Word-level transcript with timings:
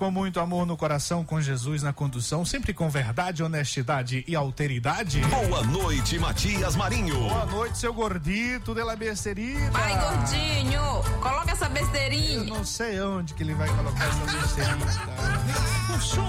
Com 0.00 0.10
muito 0.10 0.40
amor 0.40 0.64
no 0.64 0.78
coração, 0.78 1.22
com 1.22 1.42
Jesus 1.42 1.82
na 1.82 1.92
condução, 1.92 2.42
sempre 2.42 2.72
com 2.72 2.88
verdade, 2.88 3.42
honestidade 3.42 4.24
e 4.26 4.34
alteridade. 4.34 5.20
Boa 5.20 5.62
noite, 5.62 6.18
Matias 6.18 6.74
Marinho. 6.74 7.14
Boa 7.20 7.44
noite, 7.44 7.76
seu 7.76 7.92
gordito 7.92 8.74
de 8.74 8.82
la 8.82 8.96
besteirinha. 8.96 9.70
Vai, 9.70 9.92
gordinho, 10.00 10.80
coloca 11.20 11.52
essa 11.52 11.68
besteirinha. 11.68 12.38
Eu 12.38 12.44
não 12.46 12.64
sei 12.64 12.98
onde 13.02 13.34
que 13.34 13.42
ele 13.42 13.52
vai 13.52 13.68
colocar 13.68 14.06
essa 14.06 14.38
besteirinha. 14.38 14.86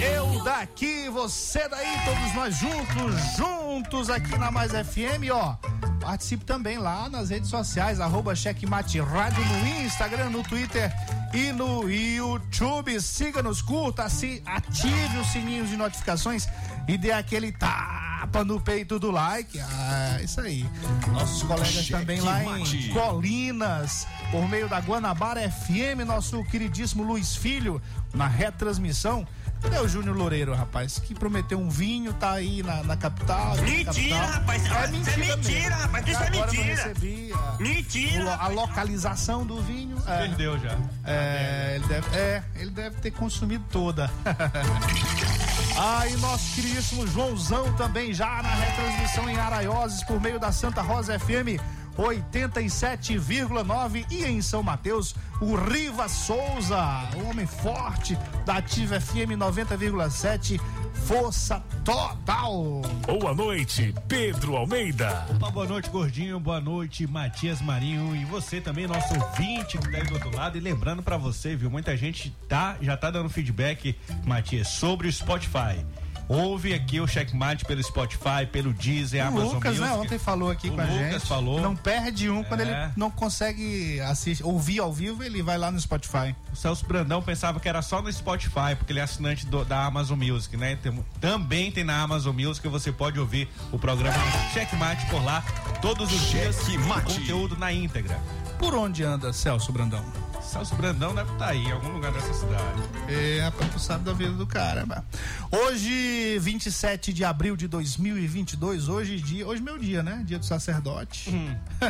Eu 0.00 0.44
daqui, 0.44 1.08
você 1.08 1.66
daí, 1.68 1.98
todos 2.04 2.34
nós 2.34 2.54
juntos, 2.56 3.14
juntos 3.36 4.10
aqui 4.10 4.36
na 4.38 4.50
Mais 4.50 4.72
FM, 4.72 5.30
ó. 5.32 5.56
Participe 6.00 6.44
também 6.44 6.78
lá 6.78 7.08
nas 7.08 7.30
redes 7.30 7.48
sociais, 7.50 8.00
arroba 8.00 8.34
Checkmate 8.34 8.98
Rádio 9.00 9.44
no 9.44 9.68
Instagram, 9.84 10.30
no 10.30 10.42
Twitter 10.42 10.92
e 11.32 11.52
no 11.52 11.88
YouTube. 11.88 13.00
Siga-nos, 13.00 13.60
curta, 13.62 14.08
se 14.08 14.42
ative 14.46 15.18
os 15.18 15.26
sininhos 15.28 15.68
de 15.68 15.76
notificações 15.76 16.48
e 16.86 16.96
dê 16.96 17.12
aquele 17.12 17.52
tapa 17.52 18.44
no 18.44 18.60
peito 18.60 18.98
do 18.98 19.10
like. 19.10 19.60
Ah, 19.60 20.18
isso 20.22 20.40
aí. 20.40 20.66
Nossos 21.12 21.42
colegas 21.42 21.88
também 21.88 22.20
lá 22.20 22.42
em 22.58 22.64
Checkmate. 22.64 22.88
Colinas, 22.92 24.06
por 24.30 24.48
meio 24.48 24.68
da 24.68 24.78
Guanabara 24.78 25.48
FM, 25.50 26.06
nosso 26.06 26.42
queridíssimo 26.44 27.02
Luiz 27.02 27.36
Filho, 27.36 27.80
na 28.14 28.26
retransmissão. 28.26 29.26
Cadê 29.62 29.78
o 29.80 29.88
Júnior 29.88 30.16
Loureiro, 30.16 30.54
rapaz? 30.54 30.98
Que 30.98 31.14
prometeu 31.14 31.58
um 31.58 31.68
vinho, 31.68 32.12
tá 32.12 32.32
aí 32.32 32.62
na, 32.62 32.82
na 32.84 32.96
capital. 32.96 33.56
Mentira, 33.56 33.84
capital. 33.84 34.26
rapaz, 34.26 34.62
isso 34.64 34.74
é 34.74 34.86
mentira, 34.88 35.36
mesmo. 35.36 35.76
rapaz, 35.82 36.08
isso 36.08 36.22
é 36.22 36.26
Agora 36.26 36.46
não 36.46 36.54
mentira. 36.54 36.74
recebi 36.84 37.32
a, 37.32 37.56
Mentira! 37.62 38.24
o 38.24 38.30
a 38.30 38.48
localização 38.48 39.44
do 39.44 39.60
vinho. 39.60 39.96
É, 40.06 40.18
Perdeu 40.28 40.58
já. 40.60 40.76
é, 41.04 41.72
ele 41.76 41.86
deve, 41.88 42.16
é, 42.16 42.42
ele 42.56 42.70
deve 42.70 42.96
ter 43.00 43.10
consumido 43.10 43.64
toda. 43.70 44.08
Aí 45.76 46.16
nosso 46.16 46.54
queridíssimo 46.54 47.06
Joãozão 47.06 47.72
também 47.74 48.12
já 48.12 48.42
na 48.42 48.54
retransmissão 48.54 49.28
em 49.30 49.38
Araioses 49.38 50.02
por 50.04 50.20
meio 50.20 50.38
da 50.40 50.50
Santa 50.50 50.82
Rosa 50.82 51.18
FM 51.18 51.60
87,9 51.98 54.06
e 54.10 54.24
em 54.24 54.40
São 54.40 54.62
Mateus 54.62 55.14
o 55.40 55.56
Riva 55.56 56.08
Souza, 56.08 56.78
o 57.16 57.28
homem 57.28 57.46
forte 57.46 58.16
da 58.46 58.56
Ativa 58.56 59.00
FM 59.00 59.36
90,7, 59.36 60.60
força 61.06 61.62
total. 61.84 62.82
Boa 63.06 63.34
noite, 63.34 63.94
Pedro 64.06 64.56
Almeida. 64.56 65.26
Opa, 65.30 65.50
boa 65.50 65.66
noite, 65.66 65.90
gordinho. 65.90 66.38
Boa 66.38 66.60
noite, 66.60 67.06
Matias 67.06 67.60
Marinho. 67.60 68.14
E 68.14 68.24
você 68.24 68.60
também, 68.60 68.86
nosso 68.86 69.14
ouvinte 69.14 69.78
que 69.78 69.90
tá 69.90 69.98
aí 69.98 70.04
do 70.04 70.14
outro 70.14 70.34
lado. 70.34 70.56
E 70.56 70.60
lembrando 70.60 71.02
pra 71.02 71.16
você, 71.16 71.56
viu? 71.56 71.70
Muita 71.70 71.96
gente 71.96 72.34
tá, 72.48 72.76
já 72.80 72.96
tá 72.96 73.10
dando 73.10 73.28
feedback, 73.28 73.96
Matias, 74.24 74.68
sobre 74.68 75.08
o 75.08 75.12
Spotify. 75.12 75.84
Ouve 76.28 76.74
aqui 76.74 77.00
o 77.00 77.06
Checkmate 77.06 77.64
pelo 77.64 77.82
Spotify, 77.82 78.44
pelo 78.52 78.72
Deezer, 78.74 79.24
O 79.24 79.28
Amazon 79.28 79.54
Lucas, 79.54 79.78
né, 79.78 79.86
Music. 79.86 80.04
ontem 80.06 80.18
falou 80.18 80.50
aqui 80.50 80.68
O 80.68 80.74
com 80.74 80.80
a 80.80 80.84
Lucas 80.84 80.98
gente. 81.12 81.26
falou. 81.26 81.60
Não 81.60 81.74
perde 81.74 82.28
um 82.28 82.44
quando 82.44 82.60
É. 82.60 82.64
ele 82.64 82.92
não 82.96 83.10
consegue 83.10 83.98
assistir, 84.00 84.44
ouvir 84.44 84.80
ao 84.80 84.92
vivo, 84.92 85.22
ele 85.24 85.42
vai 85.42 85.56
lá 85.56 85.70
no 85.70 85.80
Spotify. 85.80 86.36
O 86.52 86.56
Celso 86.56 86.84
Brandão 86.86 87.22
pensava 87.22 87.58
que 87.58 87.68
era 87.68 87.80
só 87.80 88.02
no 88.02 88.12
Spotify, 88.12 88.74
porque 88.76 88.92
ele 88.92 89.00
é 89.00 89.02
assinante 89.02 89.46
do- 89.46 89.64
da 89.64 89.86
Amazon 89.86 90.18
Music, 90.22 90.54
né? 90.56 90.76
Tem- 90.82 91.02
também 91.20 91.72
tem 91.72 91.82
na 91.84 92.02
Amazon 92.02 92.36
Music, 92.36 92.66
você 92.68 92.92
pode 92.92 93.18
ouvir 93.18 93.48
o 93.72 93.78
programa 93.78 94.18
Checkmate 94.52 95.06
por 95.06 95.24
lá 95.24 95.42
todos 95.80 96.12
os 96.12 96.20
dias. 96.30 96.56
Checkmate. 96.66 97.04
com 97.14 97.20
Conteúdo 97.20 97.56
na 97.56 97.72
íntegra. 97.72 98.20
Por 98.58 98.74
onde 98.74 99.02
anda 99.04 99.32
Celso 99.32 99.72
Brandão? 99.72 100.04
Celso 100.48 100.74
Brandão 100.76 101.14
deve 101.14 101.30
estar 101.30 101.48
aí, 101.48 101.62
em 101.62 101.72
algum 101.72 101.90
lugar 101.90 102.10
dessa 102.10 102.32
cidade. 102.32 102.82
É, 103.06 103.42
rapaz, 103.42 103.70
tu 103.70 103.78
sabe 103.78 104.04
da 104.04 104.14
vida 104.14 104.32
do 104.32 104.46
cara, 104.46 104.86
mano. 104.86 105.04
Hoje, 105.50 106.38
27 106.38 107.12
de 107.12 107.22
abril 107.22 107.54
de 107.54 107.68
2022, 107.68 108.88
hoje 108.88 109.20
dia, 109.20 109.46
hoje 109.46 109.60
meu 109.60 109.76
dia, 109.78 110.02
né? 110.02 110.22
Dia 110.24 110.38
do 110.38 110.46
sacerdote. 110.46 111.28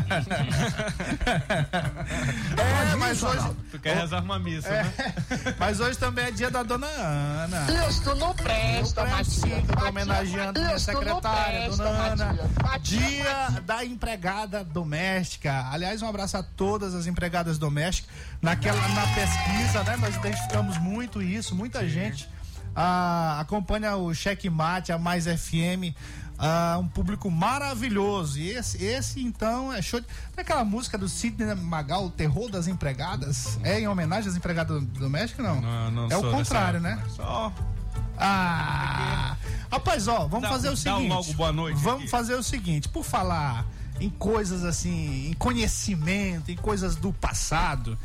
é, 2.56 2.96
mas 2.96 3.22
hoje, 3.22 3.48
Tu 3.70 3.78
quer 3.78 3.96
rezar 3.96 4.24
uma 4.24 4.40
missa, 4.40 4.70
né? 4.70 4.92
mas 5.56 5.78
hoje 5.78 5.96
também 5.96 6.24
é 6.24 6.30
dia 6.32 6.50
da 6.50 6.64
dona 6.64 6.88
Ana. 6.88 7.60
Deus, 7.66 8.00
tu 8.00 8.12
não 8.16 8.34
presta, 8.34 9.02
Eu 9.02 9.06
Matias. 9.08 9.86
homenageando 9.88 10.60
não 10.60 10.78
secretária, 10.80 11.60
presta, 11.66 11.84
dona 11.84 11.98
Ana. 11.98 12.26
Matias. 12.26 12.50
Matias, 12.60 12.98
Dia 12.98 13.62
da 13.64 13.84
empregada 13.84 14.64
doméstica. 14.64 15.68
Aliás, 15.70 16.02
um 16.02 16.08
abraço 16.08 16.36
a 16.36 16.42
todas 16.42 16.92
as 16.94 17.06
empregadas 17.06 17.56
domésticas. 17.56 18.10
Naquela, 18.48 18.88
na 18.88 19.06
pesquisa, 19.08 19.84
né? 19.84 19.96
Nós 19.98 20.16
identificamos 20.16 20.78
muito 20.78 21.20
isso, 21.20 21.54
muita 21.54 21.86
gente 21.86 22.26
ah, 22.74 23.38
acompanha 23.40 23.94
o 23.96 24.14
Checkmate, 24.14 24.90
a 24.90 24.96
Mais 24.98 25.26
FM. 25.26 25.92
ah, 26.38 26.78
um 26.80 26.88
público 26.88 27.30
maravilhoso. 27.30 28.38
E 28.38 28.48
esse, 28.48 28.82
esse 28.82 29.22
então 29.22 29.70
é 29.70 29.82
show. 29.82 30.00
De... 30.00 30.06
Tem 30.34 30.42
aquela 30.42 30.64
música 30.64 30.96
do 30.96 31.06
Sidney 31.10 31.54
Magal, 31.56 32.06
O 32.06 32.10
Terror 32.10 32.50
das 32.50 32.66
Empregadas? 32.68 33.58
É 33.62 33.80
em 33.80 33.86
homenagem 33.86 34.30
às 34.30 34.36
empregadas 34.36 34.82
domésticas? 34.82 35.44
Não. 35.44 35.60
Não, 35.60 35.90
não 35.90 36.08
é 36.10 36.16
o 36.16 36.30
contrário, 36.30 36.80
né? 36.80 36.92
época. 36.92 37.10
Só 37.10 37.52
Ah! 38.16 39.36
Rapaz, 39.70 40.08
ó, 40.08 40.20
vamos 40.26 40.42
Dá- 40.42 40.48
fazer 40.48 40.70
o 40.70 40.76
seguinte. 40.76 41.08
logo 41.08 41.32
boa 41.34 41.52
noite 41.52 41.78
Vamos 41.82 42.00
aqui. 42.04 42.08
fazer 42.10 42.34
o 42.34 42.42
seguinte, 42.42 42.88
por 42.88 43.04
falar 43.04 43.66
em 44.00 44.08
coisas 44.08 44.64
assim, 44.64 45.28
em 45.28 45.34
conhecimento, 45.34 46.50
em 46.50 46.56
coisas 46.56 46.96
do 46.96 47.12
passado, 47.12 47.98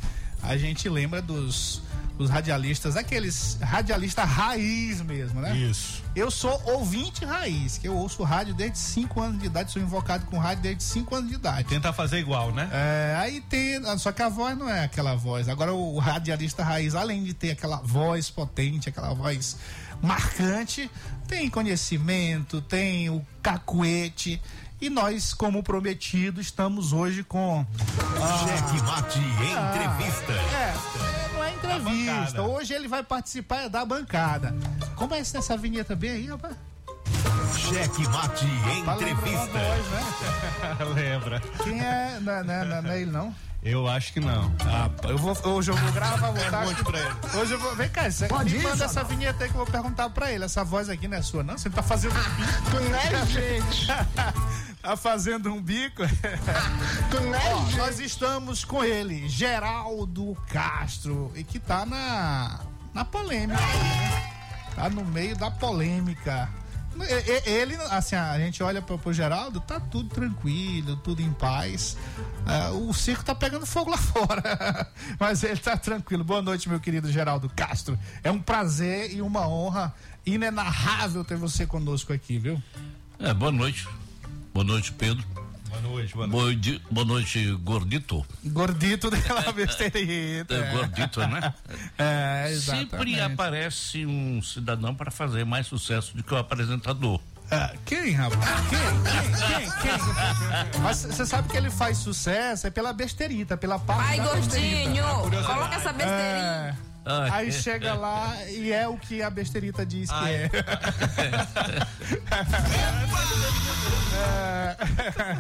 a 0.44 0.58
gente 0.58 0.88
lembra 0.90 1.22
dos, 1.22 1.82
radialistas, 2.30 2.96
aqueles 2.96 3.58
radialista 3.62 4.24
raiz 4.24 5.02
mesmo, 5.02 5.42
né? 5.42 5.56
Isso. 5.56 6.04
Eu 6.16 6.30
sou 6.30 6.62
ouvinte 6.66 7.26
raiz, 7.26 7.78
que 7.78 7.88
eu 7.88 7.96
ouço 7.96 8.24
rádio 8.24 8.54
desde 8.54 8.78
5 8.78 9.22
anos 9.22 9.40
de 9.40 9.48
idade, 9.48 9.72
sou 9.72 9.82
invocado 9.82 10.26
com 10.28 10.38
rádio 10.38 10.64
desde 10.64 10.84
5 10.84 11.16
anos 11.16 11.30
de 11.30 11.36
idade. 11.36 11.68
Tentar 11.68 11.94
fazer 11.94 12.20
igual, 12.20 12.54
né? 12.54 12.70
É, 12.72 13.16
aí 13.20 13.42
tem. 13.42 13.82
Só 13.98 14.12
que 14.12 14.22
a 14.22 14.30
voz 14.30 14.58
não 14.58 14.70
é 14.70 14.84
aquela 14.84 15.16
voz. 15.16 15.50
Agora 15.50 15.74
o 15.74 15.98
radialista 15.98 16.64
raiz, 16.64 16.96
além 16.96 17.24
de 17.24 17.34
ter 17.34 17.52
aquela 17.52 17.78
voz 17.78 18.30
potente, 18.30 18.90
aquela 18.90 19.14
voz 19.14 19.58
marcante, 20.02 20.90
tem 21.28 21.50
conhecimento, 21.50 22.62
tem 22.62 23.10
o 23.10 23.26
cacuete. 23.42 24.42
E 24.82 24.90
nós, 24.90 25.34
como 25.34 25.64
prometido, 25.64 26.42
estamos 26.42 26.92
hoje 26.92 27.24
com. 27.24 27.66
Cheque 28.44 28.82
Mate 28.84 29.20
Entrevista. 29.20 30.34
É, 30.34 30.74
não 31.34 31.44
é 31.44 31.54
entrevista. 31.54 32.42
Hoje 32.42 32.74
ele 32.74 32.88
vai 32.88 33.02
participar 33.04 33.70
da 33.70 33.86
bancada. 33.86 34.54
Como 34.96 35.14
é 35.16 35.20
essa 35.20 35.38
essa 35.38 35.56
vinheta 35.56 35.96
bem 35.96 36.12
aí, 36.12 36.28
rapaz? 36.28 36.56
Cheque 37.56 38.06
Mate 38.10 38.46
Tá 38.86 38.94
Entrevista. 38.96 39.48
voz, 39.48 39.88
né? 39.90 40.86
Lembra? 40.94 41.40
Quem 41.64 41.80
é. 41.82 42.20
Não, 42.20 42.34
é- 42.34 42.44
não, 42.44 42.54
é- 42.54 42.82
não 42.82 42.92
é 42.92 43.02
ele, 43.02 43.12
não? 43.12 43.34
Eu 43.66 43.88
acho 43.88 44.12
que 44.12 44.20
não. 44.20 44.54
Ah, 44.66 44.90
eu 45.08 45.18
vou, 45.18 45.36
hoje 45.54 45.72
eu 45.72 45.76
vou 45.78 45.92
gravar, 45.94 46.32
vou 46.32 46.34
botar. 46.44 46.66
Pergunte 46.66 46.84
pra 46.84 47.00
ele. 47.00 47.10
Hoje 47.42 47.54
eu 47.54 47.60
vou. 47.60 47.76
Vem 47.76 47.90
cá, 47.90 48.12
você 48.12 48.28
Pode 48.28 48.52
me 48.54 48.60
ir, 48.60 48.64
manda 48.64 48.84
essa 48.84 48.94
Jonathan. 48.96 49.16
vinheta 49.16 49.44
aí 49.46 49.50
que 49.50 49.56
eu 49.56 49.64
vou 49.64 49.72
perguntar 49.72 50.10
pra 50.10 50.32
ele. 50.34 50.44
Essa 50.44 50.66
voz 50.66 50.90
aqui 50.90 51.08
não 51.08 51.18
é 51.18 51.22
sua, 51.22 51.44
não? 51.44 51.58
Você 51.58 51.70
tá 51.70 51.82
fazendo 51.82 52.14
um 52.14 52.24
bico? 52.36 52.72
Tu 52.72 52.80
não 52.82 52.98
é 52.98 53.26
gente. 53.26 53.88
tá 54.84 54.98
fazendo 54.98 55.54
um 55.54 55.62
bico? 55.62 56.04
Tu 57.10 57.22
não 57.22 57.36
é 57.36 57.54
Ó, 57.54 57.64
gente. 57.66 57.78
nós 57.78 58.00
estamos 58.02 58.66
com 58.66 58.84
ele, 58.84 59.30
Geraldo 59.30 60.36
Castro, 60.50 61.32
e 61.36 61.44
que 61.46 61.58
tá 61.58 61.86
na, 61.86 62.60
na 62.94 63.06
polêmica 63.06 63.62
né? 63.62 64.32
Tá 64.76 64.90
no 64.90 65.06
meio 65.06 65.38
da 65.38 65.50
polêmica. 65.50 66.50
Ele, 67.46 67.76
assim, 67.90 68.16
a 68.16 68.38
gente 68.38 68.62
olha 68.62 68.82
pro, 68.82 68.98
pro 68.98 69.12
Geraldo, 69.12 69.60
tá 69.60 69.80
tudo 69.80 70.10
tranquilo, 70.10 70.96
tudo 70.98 71.22
em 71.22 71.32
paz. 71.34 71.98
É, 72.46 72.70
o 72.70 72.94
circo 72.94 73.24
tá 73.24 73.34
pegando 73.34 73.66
fogo 73.66 73.90
lá 73.92 73.98
fora. 73.98 74.92
Mas 75.20 75.44
ele 75.44 75.60
tá 75.60 75.76
tranquilo. 75.76 76.24
Boa 76.24 76.42
noite, 76.42 76.70
meu 76.70 76.80
querido 76.80 77.12
Geraldo 77.12 77.50
Castro. 77.56 77.98
É 78.24 78.32
um 78.32 78.40
prazer 78.40 79.14
e 79.14 79.22
uma 79.22 79.48
honra 79.48 79.94
inenarrável 80.26 81.24
ter 81.24 81.36
você 81.36 81.66
conosco 81.66 82.14
aqui, 82.14 82.38
viu? 82.38 82.62
É, 83.20 83.34
boa 83.34 83.52
noite. 83.52 83.88
Boa 84.54 84.64
noite, 84.64 84.92
Pedro. 84.92 85.26
Boa 85.74 85.82
noite, 85.82 86.14
boa 86.14 86.28
noite. 86.28 86.82
Boa, 86.92 87.06
noite, 87.06 87.52
Gordito. 87.64 88.26
Gordito 88.46 89.10
daquela 89.10 89.52
besteirita. 89.52 90.54
É, 90.54 90.72
Gordito, 90.72 91.20
né? 91.22 91.54
É, 91.98 92.48
Sempre 92.60 93.12
exatamente. 93.14 93.20
aparece 93.22 94.06
um 94.06 94.40
cidadão 94.42 94.94
para 94.94 95.10
fazer 95.10 95.44
mais 95.46 95.66
sucesso 95.66 96.16
do 96.16 96.24
que 96.24 96.32
o 96.34 96.38
apresentador. 96.38 97.20
Ah, 97.52 97.74
quem, 97.86 98.12
rapaz? 98.12 98.40
Quem? 98.70 98.80
Quem? 98.80 99.72
Quem? 99.82 100.00
Quem? 100.72 100.82
Mas 100.82 100.98
você 101.06 101.26
sabe 101.26 101.50
que 101.50 101.58
ele 101.58 101.70
faz 101.72 101.98
sucesso 101.98 102.68
é 102.68 102.70
pela 102.70 102.94
besteirita, 102.94 103.58
pela 103.58 103.80
parte 103.80 104.04
Ai, 104.04 104.18
da 104.18 104.34
besteirita. 104.36 105.02
gordinho, 105.02 105.44
coloca 105.46 105.76
essa 105.76 105.92
besteirinha. 105.92 106.78
É. 106.90 106.93
Aí 107.06 107.52
chega 107.52 107.94
lá 107.94 108.34
e 108.50 108.72
é 108.72 108.88
o 108.88 108.98
que 108.98 109.22
a 109.22 109.30
besteirita 109.30 109.86
diz 109.86 110.10
que 110.10 110.30
é. 110.30 110.50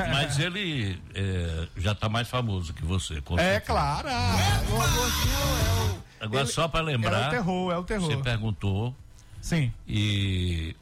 Mas 0.10 0.39
ele 0.39 1.00
é, 1.13 1.68
já 1.77 1.92
está 1.94 2.10
mais 2.10 2.27
famoso 2.27 2.74
que 2.74 2.83
você. 2.83 3.21
É 3.38 3.60
claro, 3.60 4.07
ah, 4.10 4.36
o 4.69 4.74
é 4.83 4.88
o. 5.94 6.04
Agora, 6.19 6.44
ele- 6.44 6.51
só 6.51 6.68
para 6.68 6.80
É 6.80 6.83
o 6.83 6.86
lembrar, 6.86 7.30
terror, 7.30 7.71
é 7.74 7.77
o 7.77 7.83
terror. 7.83 8.09
você 8.09 8.18
perguntou 8.18 8.95
Sim. 9.42 9.71
e 9.88 10.75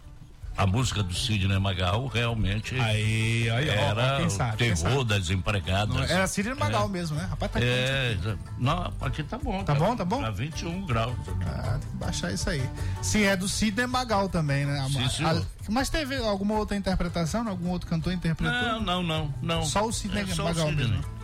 a 0.58 0.68
música 0.68 1.02
do 1.02 1.14
Sidney 1.14 1.58
Magal 1.60 2.06
realmente 2.08 2.76
Aí, 2.80 3.50
aí, 3.50 3.70
ó, 3.70 3.74
era 3.74 4.20
ó, 4.22 4.26
o 4.26 4.30
sabe, 4.30 4.58
quem 4.58 4.74
terror 4.74 5.04
das 5.04 5.30
empregadas. 5.30 6.10
Era 6.10 6.28
Sidney 6.28 6.54
Magal 6.56 6.88
mesmo, 6.90 7.16
né? 7.18 7.26
Rapaz, 7.30 7.52
tá 7.52 7.60
quente. 7.60 7.72
É, 7.72 8.18
não, 8.58 8.94
aqui 9.02 9.24
tá 9.24 9.38
bom. 9.38 9.64
Tá 9.64 9.74
bom, 9.74 9.96
tá 9.96 10.06
bom? 10.06 10.22
Tá 10.22 10.30
21 10.30 10.86
graus. 10.86 11.16
Ah, 11.46 11.78
tem 11.82 11.90
que 11.90 11.98
baixar 11.98 12.32
isso 12.34 12.50
aí. 12.50 12.64
Sim, 13.02 13.24
é 13.24 13.36
do 13.36 13.48
Sidney 13.48 13.88
Magal 13.88 14.28
também, 14.30 14.66
né? 14.66 14.86
Sim, 14.92 15.10
senhor. 15.10 15.38
a- 15.38 15.44
mas 15.70 15.90
teve 15.90 16.18
alguma 16.18 16.56
outra 16.56 16.76
interpretação? 16.76 17.48
Algum 17.48 17.70
outro 17.70 17.88
cantor 17.90 18.12
interpretou? 18.14 18.54
Não, 18.54 18.82
não, 18.82 19.04
não, 19.04 19.34
não. 19.42 19.64
Só 19.64 19.86
o 19.88 19.92
Sidney 19.94 20.24
É, 20.24 20.28
só 20.28 20.44
o 20.44 20.46
Magal 20.46 20.68
Sidney. 20.68 20.88
mesmo. 20.88 21.21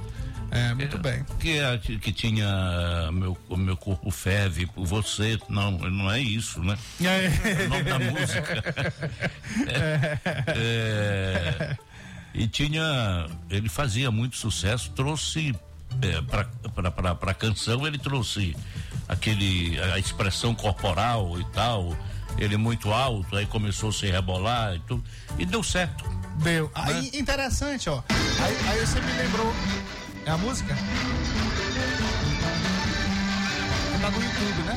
É, 0.52 0.74
muito 0.74 0.98
bem. 0.98 1.26
Que, 1.40 1.60
é- 1.60 1.78
que, 1.78 2.12
tinha 2.12 2.48
ah, 2.48 3.12
meu, 3.12 3.38
o 3.50 3.58
meu 3.58 3.76
corpo 3.76 4.10
ferve 4.10 4.66
por 4.66 4.86
você. 4.86 5.38
Não, 5.50 5.72
não 5.72 6.10
é 6.12 6.20
isso, 6.20 6.62
né? 6.64 6.78
É 7.02 7.66
o 7.66 7.70
nome 7.70 7.84
da 7.84 8.00
música. 8.00 8.64
É, 10.56 11.76
e 12.34 12.48
tinha. 12.48 13.28
Ele 13.50 13.70
fazia 13.70 14.12
muito 14.12 14.36
sucesso, 14.38 14.92
trouxe. 14.92 15.56
É, 16.02 16.22
para 16.22 17.12
a 17.32 17.34
canção, 17.34 17.88
ele 17.88 17.98
trouxe 17.98 18.56
aquele. 19.08 19.80
a 19.80 19.98
expressão 19.98 20.54
corporal 20.54 21.40
e 21.40 21.46
tal. 21.46 21.98
Ele 22.38 22.56
muito 22.56 22.92
alto, 22.94 23.36
aí 23.36 23.48
começou 23.48 23.90
a 23.90 23.94
se 23.94 24.06
rebolar 24.06 24.76
e 24.76 24.80
tudo. 24.82 25.04
E 25.40 25.46
deu 25.46 25.64
certo. 25.64 26.06
Deu. 26.44 26.70
Aí, 26.76 27.10
interessante, 27.14 27.90
ó. 27.90 28.04
Aí, 28.10 28.70
aí 28.70 28.86
você 28.86 29.02
me 29.02 29.12
lembrou. 29.14 29.52
É 30.28 30.30
a 30.30 30.38
música? 30.38 30.76
Tá 34.02 34.12
no 34.12 34.22
YouTube, 34.22 34.64
né? 34.66 34.76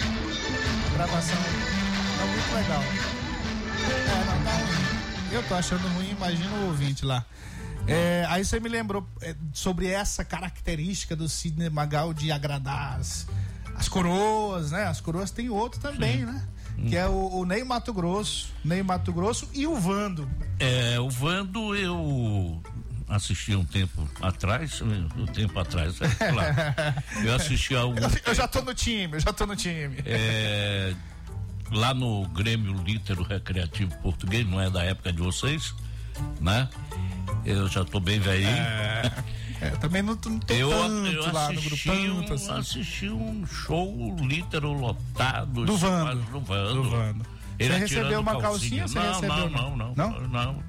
A 0.87 0.95
gravação. 0.95 1.37
Tá 1.37 2.25
muito 2.25 2.55
legal. 2.55 2.83
É, 3.91 4.25
não, 4.27 4.45
tá 4.45 4.53
ruim. 4.53 5.33
Eu 5.33 5.43
tô 5.43 5.55
achando 5.57 5.89
ruim, 5.97 6.11
imagina 6.11 6.55
o 6.55 6.67
ouvinte 6.69 7.05
lá. 7.05 7.27
É, 7.89 8.25
aí 8.29 8.45
você 8.45 8.61
me 8.61 8.69
lembrou 8.69 9.05
é, 9.21 9.35
sobre 9.53 9.89
essa 9.89 10.25
característica 10.25 11.17
do 11.17 11.29
Sidney 11.29 11.69
Magal 11.69 12.15
de 12.15 12.31
agradar 12.31 13.01
as, 13.01 13.27
as 13.75 13.89
coroas, 13.89 14.71
né? 14.71 14.85
As 14.85 15.01
coroas 15.01 15.33
tem 15.33 15.51
outro 15.51 15.81
também, 15.81 16.25
né? 16.25 16.47
Que 16.87 16.97
é 16.97 17.09
o, 17.09 17.41
o 17.41 17.45
Ney 17.45 17.65
Mato 17.65 17.93
Grosso. 17.93 18.53
Ney 18.65 18.85
Mato 18.85 19.13
Grosso 19.13 19.49
e 19.53 19.67
o 19.67 19.75
Vando. 19.75 20.31
É, 20.61 21.01
o 21.01 21.11
Vando 21.11 21.75
eu 21.75 22.63
assisti 23.11 23.55
um 23.55 23.65
tempo 23.65 24.09
atrás, 24.23 24.81
um 24.81 25.27
tempo 25.27 25.59
atrás, 25.59 26.01
é 26.01 26.09
claro. 26.09 26.55
Eu 27.25 27.35
assisti 27.35 27.75
a 27.75 27.85
um, 27.87 27.95
Eu 28.25 28.35
já 28.35 28.47
tô 28.49 28.63
no 28.63 28.73
time, 28.75 29.15
eu 29.17 29.21
já 29.21 29.33
tô 29.33 29.47
no 29.47 29.57
time. 29.57 29.97
é, 30.07 30.95
lá 31.71 31.93
no 31.93 32.27
Grêmio 32.29 32.73
Lítero 32.83 33.23
Recreativo 33.23 33.95
Português, 33.99 34.47
não 34.49 34.61
é 34.61 34.71
da 34.71 34.85
época 34.85 35.13
de 35.13 35.21
vocês, 35.21 35.75
né? 36.41 36.69
Eu 37.45 37.69
já 37.69 37.85
tô 37.85 38.01
bem 38.01 38.19
velhinho. 38.21 38.51
É, 39.63 39.71
também 39.81 40.01
não, 40.03 40.17
tô- 40.17 40.31
não 40.31 40.39
tô 40.39 40.55
Eu, 40.55 40.71
tanto 40.71 41.07
eu 41.07 41.33
lá 41.33 41.49
no 41.53 41.61
grupo, 41.61 41.75
assisti, 41.75 41.89
tanto 41.89 42.33
um, 42.33 42.35
assim. 42.35 42.53
assisti 42.53 43.09
um 43.11 43.47
show 43.47 44.17
lítero 44.21 44.73
lotado. 44.73 45.67
Do 45.67 45.77
Vando. 45.77 46.23
Do 46.31 46.41
Vando. 46.41 46.75
Do 46.83 46.91
Vando. 46.91 47.27
Ele 47.59 47.75
Você 47.75 47.79
recebeu 47.81 48.21
uma 48.21 48.41
calcinha 48.41 48.85
ou 48.85 48.89
você 48.89 48.99
não, 48.99 49.13
recebeu, 49.13 49.51
não? 49.51 49.77
não, 49.77 49.95
Não? 49.95 50.21
não, 50.23 50.29
não. 50.29 50.63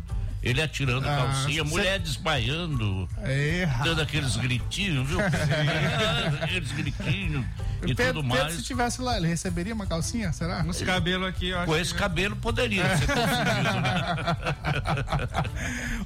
Ele 0.43 0.59
atirando 0.59 1.07
Ah, 1.07 1.17
calcinha, 1.17 1.63
mulher 1.63 1.99
desmaiando, 1.99 3.07
Erra. 3.23 3.83
dando 3.83 4.01
aqueles 4.01 4.35
gritinhos, 4.37 5.07
viu? 5.07 5.19
Aqueles 6.41 6.71
gritinhos 6.71 7.45
e 7.83 7.93
Pedro, 7.93 8.21
tudo 8.21 8.23
Pedro, 8.23 8.23
mais. 8.23 8.53
se 8.55 8.63
tivesse 8.63 9.01
lá, 9.01 9.17
ele 9.17 9.27
receberia 9.27 9.73
uma 9.73 9.85
calcinha, 9.85 10.33
será? 10.33 10.65
Esse 10.67 10.83
cabelo 10.83 11.25
aqui, 11.27 11.49
eu 11.49 11.57
acho 11.59 11.67
Com 11.67 11.73
que- 11.75 11.79
esse 11.81 11.93
cabelo 11.93 12.35
poderia 12.35 12.83
ser 12.97 13.05
conseguido, 13.13 13.81
né? 13.81 14.15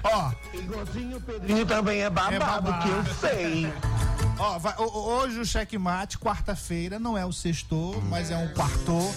Ó, 0.03 0.31
Igualzinho 0.53 1.17
o 1.17 1.21
Pedrinho 1.21 1.65
também 1.65 2.01
é 2.01 2.09
babado, 2.09 2.35
É 2.35 2.39
babado. 2.39 2.83
que 2.83 2.89
eu 2.89 3.15
sei. 3.15 3.73
ó, 4.37 4.59
vai- 4.59 4.75
hoje 4.77 5.39
o 5.39 5.45
checkmate, 5.45 6.17
quarta-feira, 6.17 6.99
não 6.99 7.17
é 7.17 7.25
o 7.25 7.31
sextor, 7.31 8.01
mas 8.05 8.31
é 8.31 8.37
um 8.37 8.49
quartor. 8.49 9.13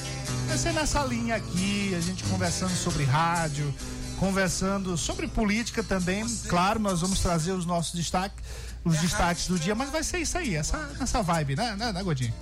Vai 0.46 0.56
ser 0.58 0.72
nessa 0.72 1.02
linha 1.04 1.34
aqui, 1.37 1.94
a 1.96 2.00
gente 2.00 2.22
conversando 2.25 2.70
sobre 2.75 3.04
rádio, 3.04 3.75
conversando 4.18 4.96
sobre 4.96 5.26
política 5.26 5.82
também. 5.82 6.26
Claro, 6.48 6.80
nós 6.80 7.00
vamos 7.00 7.20
trazer 7.20 7.52
os 7.52 7.64
nossos 7.64 7.94
destaques, 7.94 8.44
os 8.84 8.98
destaques 8.98 9.46
do 9.46 9.58
dia, 9.58 9.75
mas 9.75 9.90
vai 9.90 10.02
ser 10.02 10.18
isso 10.18 10.37
aí, 10.37 10.54
essa, 10.54 10.90
essa 11.00 11.22
vibe, 11.22 11.56
né, 11.56 11.76
né, 11.76 11.92
né 11.92 12.02
Godinho? 12.02 12.34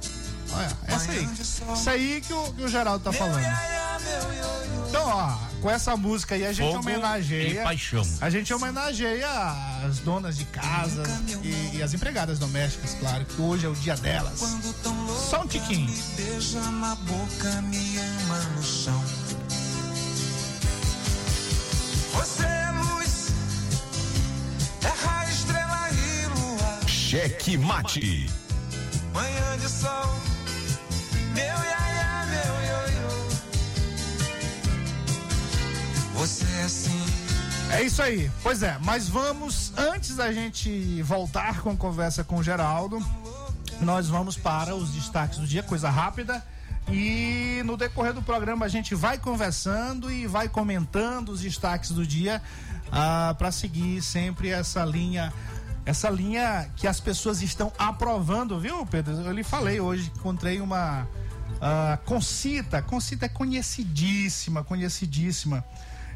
Olha, 0.52 0.78
essa 0.87 1.12
aí. 1.12 1.28
Isso 1.75 1.90
aí 1.90 2.23
que 2.26 2.33
o, 2.33 2.52
que 2.52 2.62
o 2.62 2.68
Geraldo 2.68 3.04
tá 3.04 3.12
falando. 3.12 3.45
Então, 4.88 5.04
ó, 5.04 5.37
com 5.61 5.71
essa 5.71 5.97
música 5.97 6.35
aí 6.35 6.47
a 6.47 6.52
gente 6.52 6.66
Fogo 6.66 6.78
homenageia. 6.78 7.61
e 7.61 7.64
paixão. 7.64 8.06
A 8.21 8.30
gente 8.30 8.54
homenageia 8.54 9.28
as 9.85 9.99
donas 9.99 10.37
de 10.37 10.45
casa 10.47 11.02
e, 11.42 11.76
e 11.76 11.83
as 11.83 11.92
empregadas 11.92 12.38
domésticas, 12.38 12.95
claro, 12.95 13.25
que 13.25 13.40
hoje 13.40 13.66
é 13.66 13.68
o 13.68 13.75
dia 13.75 13.97
delas. 13.97 14.40
Só 15.28 15.42
um 15.42 15.47
tiquinho. 15.47 15.92
Beija 16.16 16.61
na 16.61 16.95
boca, 16.95 17.62
me 17.62 17.99
ama 17.99 18.38
no 18.56 18.62
chão. 18.62 19.02
É 24.82 24.88
é 26.85 26.88
Cheque 26.88 27.56
Mate. 27.56 28.28
Manhã 29.12 29.56
de 29.58 29.68
sol, 29.68 30.16
meu 31.35 31.44
iaia, 31.44 32.26
meu 32.26 32.54
ioiô. 32.68 33.28
Você 36.14 36.44
é 36.44 36.62
assim. 36.62 37.06
É 37.70 37.82
isso 37.82 38.02
aí. 38.02 38.30
Pois 38.42 38.62
é, 38.62 38.78
mas 38.82 39.08
vamos, 39.08 39.73
antes 39.76 40.16
da 40.16 40.32
gente 40.32 41.02
voltar 41.02 41.61
com 41.61 41.76
conversa 41.76 42.25
com 42.25 42.38
o 42.38 42.42
Geraldo, 42.42 42.99
nós 43.80 44.08
vamos 44.08 44.37
para 44.37 44.75
os 44.75 44.90
destaques 44.90 45.38
do 45.38 45.46
dia, 45.46 45.62
coisa 45.62 45.88
rápida. 45.90 46.42
E 46.90 47.62
no 47.64 47.76
decorrer 47.76 48.12
do 48.12 48.23
programa 48.23 48.64
a 48.64 48.69
gente 48.69 48.95
vai 48.95 49.19
conversando 49.19 50.11
e 50.11 50.26
vai 50.26 50.49
comentando 50.49 51.31
os 51.31 51.40
destaques 51.40 51.90
do 51.90 52.07
dia 52.07 52.40
ah, 52.93 53.35
para 53.37 53.50
seguir 53.50 54.00
sempre 54.02 54.50
essa 54.50 54.85
linha 54.85 55.33
essa 55.87 56.11
linha 56.11 56.69
que 56.75 56.88
as 56.88 56.99
pessoas 56.99 57.40
estão 57.43 57.73
aprovando, 57.78 58.59
viu, 58.59 58.85
Pedro? 58.85 59.14
Eu 59.21 59.31
lhe 59.31 59.45
falei 59.45 59.81
hoje, 59.81 60.11
encontrei 60.16 60.61
uma 60.61 61.07
uh, 61.57 62.05
Concita, 62.05 62.83
Concita 62.83 63.26
é 63.26 63.28
conhecidíssima, 63.28 64.64
conhecidíssima. 64.64 65.64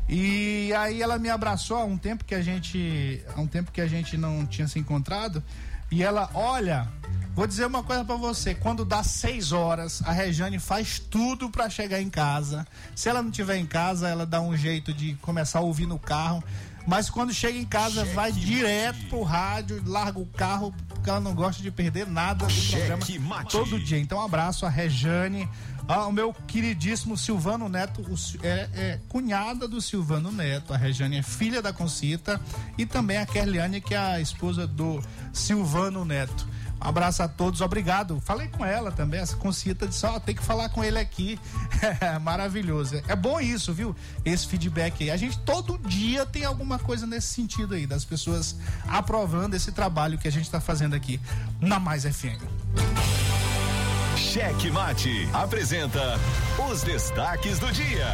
E 0.09 0.73
aí 0.75 1.01
ela 1.01 1.21
me 1.21 1.31
abraçou 1.31 1.77
há 1.77 1.85
um 1.85 1.97
tempo 1.97 2.25
que 2.25 2.35
a 2.35 2.43
gente, 2.43 3.25
há 3.33 3.41
um 3.41 3.47
tempo 3.47 3.71
que 3.71 3.81
a 3.81 3.87
gente 3.87 4.17
não 4.17 4.45
tinha 4.45 4.67
se 4.67 4.77
encontrado, 4.77 5.41
e 5.89 6.03
ela, 6.03 6.29
olha, 6.35 6.89
vou 7.35 7.47
dizer 7.47 7.67
uma 7.67 7.83
coisa 7.83 8.05
para 8.05 8.17
você, 8.17 8.55
quando 8.55 8.85
dá 8.85 9.03
seis 9.03 9.53
horas, 9.53 10.03
a 10.05 10.13
Rejane 10.13 10.59
faz 10.59 10.99
tudo 10.99 11.51
para 11.51 11.69
chegar 11.71 12.01
em 12.01 12.11
casa. 12.11 12.67
Se 12.95 13.09
ela 13.09 13.23
não 13.23 13.31
tiver 13.31 13.57
em 13.57 13.67
casa, 13.67 14.09
ela 14.09 14.27
dá 14.27 14.41
um 14.41 14.57
jeito 14.57 14.93
de 14.93 15.15
começar 15.17 15.61
a 15.61 15.63
ouvir 15.63 15.87
no 15.87 15.99
carro 15.99 16.43
mas 16.87 17.11
quando 17.11 17.33
chega 17.33 17.59
em 17.59 17.65
casa 17.65 18.03
Cheque 18.03 18.15
vai 18.15 18.33
direto 18.33 18.97
mate. 18.97 19.07
pro 19.07 19.23
rádio, 19.23 19.83
larga 19.87 20.19
o 20.19 20.27
carro, 20.27 20.75
porque 20.89 21.09
ela 21.09 21.21
não 21.21 21.35
gosta 21.35 21.63
de 21.63 21.71
perder 21.71 22.07
nada 22.07 22.47
do 22.47 22.53
Cheque 22.53 22.87
programa 22.87 23.37
mate. 23.37 23.53
todo 23.53 23.79
dia. 23.79 23.99
Então, 23.99 24.19
um 24.19 24.23
abraço 24.23 24.65
a 24.65 24.69
Rejane, 24.69 25.49
ao 25.87 26.11
meu 26.11 26.33
queridíssimo 26.33 27.17
Silvano 27.17 27.69
Neto, 27.69 28.05
é, 28.43 28.69
é, 28.75 29.01
cunhada 29.09 29.69
do 29.69 29.81
Silvano 29.81 30.33
Neto. 30.33 30.73
A 30.73 30.77
Rejane 30.77 31.19
é 31.19 31.23
filha 31.23 31.61
da 31.61 31.73
Concita 31.73 32.41
e 32.79 32.87
também 32.87 33.19
a 33.19 33.27
Kerliane, 33.27 33.81
que 33.81 33.95
é 33.95 33.99
a 33.99 34.21
esposa 34.21 34.67
do 34.67 35.03
Silvano 35.33 36.05
Neto. 36.05 36.47
Abraço 36.81 37.23
a 37.23 37.29
todos, 37.29 37.61
obrigado. 37.61 38.21
Falei 38.21 38.49
com 38.49 38.65
ela 38.65 38.91
também, 38.91 39.21
essa 39.21 39.37
Concita 39.37 39.87
disse, 39.87 40.07
ó, 40.07 40.17
oh, 40.17 40.21
tem 40.21 40.35
que 40.35 40.43
falar 40.43 40.71
com 40.71 40.83
ele 40.83 40.99
aqui. 40.99 41.39
Maravilhoso. 42.23 43.03
É 43.07 43.15
bom 43.15 43.39
isso, 43.39 43.75
viu? 43.75 43.95
Esse 44.25 44.47
feedback 44.47 45.05
aí. 45.05 45.11
A 45.11 45.17
gente 45.17 45.39
todo 45.41 45.79
dia 45.79 46.25
tem 46.25 46.45
alguma 46.45 46.79
coisa 46.79 47.07
nesse 47.07 47.29
sentido 47.29 47.75
aí, 47.75 47.87
das 47.87 48.05
pessoas 48.05 48.57
aprovando 48.89 49.55
esse 49.55 49.73
trabalho 49.73 50.19
que 50.19 50.27
a 50.27 50.33
gente 50.33 50.45
está 50.45 50.61
fazendo 50.61 50.95
aqui 50.95 51.21
na 51.61 51.79
Mais 51.79 52.05
FM. 52.05 52.41
Cheque 54.17 54.71
Mate 54.71 55.29
apresenta 55.33 56.19
os 56.71 56.83
destaques 56.83 57.59
do 57.59 57.71
dia. 57.73 58.07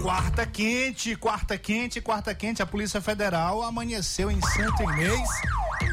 Quarta 0.00 0.46
quente, 0.46 1.16
quarta 1.16 1.58
quente, 1.58 2.00
quarta 2.00 2.32
quente. 2.32 2.62
A 2.62 2.66
Polícia 2.66 3.00
Federal 3.00 3.62
amanheceu 3.62 4.30
em 4.30 4.40
Santo 4.40 4.82
Inês 4.84 5.28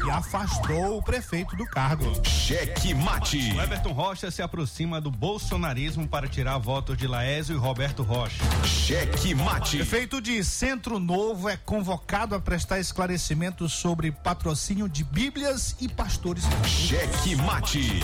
e 0.06 0.10
afastou 0.10 0.98
o 0.98 1.02
prefeito 1.02 1.56
do 1.56 1.64
cargo. 1.64 2.12
Cheque 2.24 2.94
mate. 2.94 3.52
O 3.52 3.60
Everton 3.60 3.92
Rocha 3.92 4.30
se 4.30 4.42
aproxima 4.42 5.00
do 5.00 5.10
bolsonarismo 5.10 6.06
para 6.06 6.28
tirar 6.28 6.58
votos 6.58 6.96
de 6.96 7.06
Laésio 7.06 7.56
e 7.56 7.58
Roberto 7.58 8.02
Rocha. 8.02 8.42
Cheque 8.64 9.34
mate. 9.34 9.76
O 9.76 9.78
prefeito 9.78 10.20
de 10.20 10.44
Centro 10.44 10.98
Novo 10.98 11.48
é 11.48 11.56
convocado 11.56 12.34
a 12.34 12.40
prestar 12.40 12.78
esclarecimentos 12.78 13.72
sobre 13.72 14.12
patrocínio 14.12 14.88
de 14.88 15.04
bíblias 15.04 15.76
e 15.80 15.88
pastores. 15.88 16.44
Cheque 16.64 17.36
mate. 17.36 18.00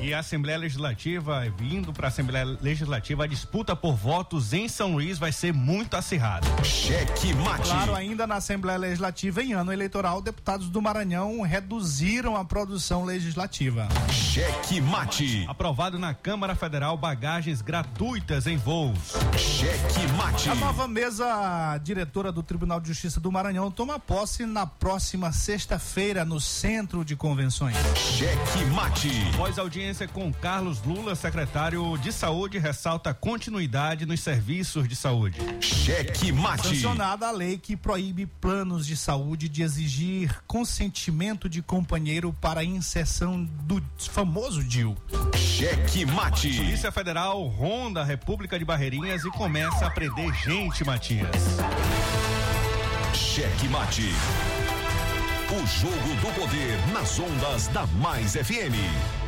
E 0.00 0.14
a 0.14 0.20
Assembleia 0.20 0.56
Legislativa, 0.56 1.42
vindo 1.58 1.92
para 1.92 2.06
a 2.06 2.08
Assembleia 2.08 2.44
Legislativa, 2.44 3.24
a 3.24 3.26
disputa 3.26 3.74
por 3.74 3.94
votos 3.94 4.52
em 4.52 4.68
São 4.68 4.92
Luís 4.92 5.18
vai 5.18 5.32
ser 5.32 5.52
muito 5.52 5.96
acirrada. 5.96 6.46
Cheque 6.64 7.34
mate. 7.34 7.68
Claro, 7.68 7.94
ainda 7.94 8.26
na 8.26 8.36
Assembleia 8.36 8.78
Legislativa, 8.78 9.42
em 9.42 9.54
ano 9.54 9.72
eleitoral, 9.72 10.22
deputados 10.22 10.68
do 10.68 10.80
Maranhão 10.80 11.40
reduziram 11.42 12.36
a 12.36 12.44
produção 12.44 13.04
legislativa. 13.04 13.88
Cheque 14.10 14.80
mate. 14.80 15.44
Aprovado 15.48 15.98
na 15.98 16.14
Câmara 16.14 16.54
Federal 16.54 16.96
bagagens 16.96 17.60
gratuitas 17.60 18.46
em 18.46 18.56
voos. 18.56 19.16
Cheque 19.36 20.06
mate. 20.16 20.48
A 20.48 20.54
nova 20.54 20.86
mesa 20.86 21.76
diretora 21.82 22.30
do 22.30 22.42
Tribunal 22.42 22.80
de 22.80 22.86
Justiça 22.88 23.18
do 23.18 23.32
Maranhão 23.32 23.68
toma 23.68 23.98
posse 23.98 24.46
na 24.46 24.64
próxima 24.64 25.32
sexta-feira 25.32 26.24
no 26.24 26.40
Centro 26.40 27.04
de 27.04 27.16
Convenções. 27.16 27.76
Cheque 27.96 28.64
mate. 28.72 29.10
Após 29.34 29.58
audiência 29.58 29.87
com 30.12 30.30
Carlos 30.30 30.82
Lula, 30.82 31.14
secretário 31.14 31.96
de 31.96 32.12
Saúde, 32.12 32.58
ressalta 32.58 33.08
a 33.10 33.14
continuidade 33.14 34.04
nos 34.04 34.20
serviços 34.20 34.86
de 34.86 34.94
saúde. 34.94 35.40
Cheque 35.62 36.30
mate. 36.30 36.68
Sancionada 36.68 37.26
a 37.26 37.30
lei 37.30 37.56
que 37.56 37.74
proíbe 37.74 38.26
planos 38.26 38.86
de 38.86 38.94
saúde 38.94 39.48
de 39.48 39.62
exigir 39.62 40.42
consentimento 40.46 41.48
de 41.48 41.62
companheiro 41.62 42.34
para 42.34 42.60
a 42.60 42.64
inserção 42.64 43.42
do 43.42 43.82
famoso 43.96 44.62
DIL. 44.62 44.94
Cheque 45.34 46.04
mate. 46.04 46.54
Polícia 46.54 46.92
Federal 46.92 47.42
ronda 47.46 48.02
a 48.02 48.04
República 48.04 48.58
de 48.58 48.66
Barreirinhas 48.66 49.24
e 49.24 49.30
começa 49.30 49.86
a 49.86 49.90
prender 49.90 50.34
gente, 50.34 50.84
Matias. 50.84 51.56
Cheque 53.14 53.68
mate. 53.68 54.12
O 55.50 55.66
jogo 55.66 56.14
do 56.20 56.34
poder 56.38 56.76
nas 56.92 57.18
ondas 57.18 57.68
da 57.68 57.86
Mais 57.86 58.34
FM. 58.34 59.27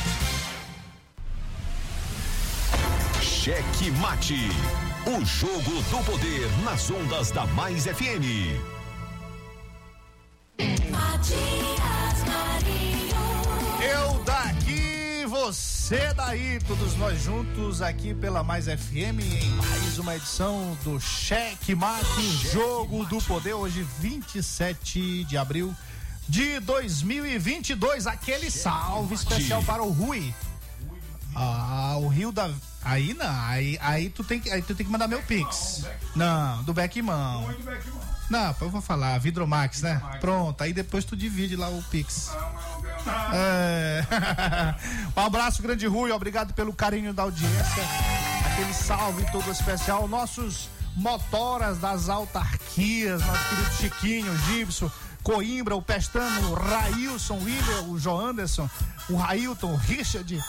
Cheque 3.41 3.89
Mate. 3.93 4.35
O 5.03 5.25
jogo 5.25 5.81
do 5.89 6.05
poder 6.05 6.47
nas 6.63 6.91
ondas 6.91 7.31
da 7.31 7.43
Mais 7.47 7.85
FM. 7.85 8.21
Matias 10.91 12.19
Marinho. 12.27 13.15
Eu 13.81 14.23
daqui, 14.25 15.25
você 15.27 16.13
daí, 16.13 16.59
todos 16.67 16.95
nós 16.97 17.19
juntos 17.19 17.81
aqui 17.81 18.13
pela 18.13 18.43
Mais 18.43 18.65
FM 18.65 19.19
em 19.41 19.49
mais 19.55 19.97
uma 19.97 20.15
edição 20.15 20.77
do 20.83 20.99
Cheque 20.99 21.73
Mate, 21.73 22.05
Cheque 22.05 22.53
Jogo 22.53 22.99
Mate. 22.99 23.09
do 23.09 23.21
Poder, 23.23 23.55
hoje 23.55 23.81
27 23.97 25.23
de 25.23 25.35
abril 25.35 25.75
de 26.29 26.59
2022. 26.59 28.05
Aquele 28.05 28.51
Cheque 28.51 28.59
salve 28.59 29.15
Mate. 29.15 29.23
especial 29.23 29.63
para 29.63 29.81
o 29.81 29.89
Rui. 29.89 30.31
Ah, 31.35 31.97
o 31.97 32.07
Rio 32.07 32.31
da 32.31 32.51
Aí 32.83 33.13
não, 33.13 33.45
aí, 33.45 33.77
aí, 33.81 34.09
tu 34.09 34.23
tem 34.23 34.39
que, 34.39 34.49
aí 34.49 34.61
tu 34.61 34.73
tem 34.73 34.85
que 34.85 34.91
mandar 34.91 35.07
meu 35.07 35.21
Pix. 35.21 35.85
Não, 36.15 36.63
do 36.63 36.73
Beckmão. 36.73 37.47
Não, 38.29 38.55
eu 38.61 38.69
vou 38.69 38.81
falar, 38.81 39.17
Vidromax, 39.19 39.81
né? 39.81 40.01
Pronto, 40.19 40.61
aí 40.63 40.73
depois 40.73 41.05
tu 41.05 41.15
divide 41.15 41.55
lá 41.55 41.69
o 41.69 41.83
Pix. 41.83 42.31
É. 43.33 44.05
Um 45.15 45.21
abraço, 45.21 45.61
grande 45.61 45.85
Rui, 45.85 46.11
obrigado 46.11 46.53
pelo 46.53 46.73
carinho 46.73 47.13
da 47.13 47.23
audiência. 47.23 47.83
Aquele 48.45 48.73
salve 48.73 49.29
todo 49.31 49.51
especial. 49.51 50.07
Nossos 50.07 50.69
motoras 50.95 51.77
das 51.79 52.09
autarquias, 52.09 53.21
nosso 53.21 53.49
querido 53.49 53.73
Chiquinho, 53.73 54.37
Gibson, 54.47 54.89
Coimbra, 55.23 55.75
o 55.75 55.81
Pestano, 55.81 56.51
o 56.51 56.53
Railson, 56.53 57.35
o 57.35 57.43
William, 57.43 57.81
o 57.89 57.99
Joanderson, 57.99 58.69
o 59.09 59.15
Railton, 59.15 59.73
o 59.73 59.75
Richard, 59.75 60.41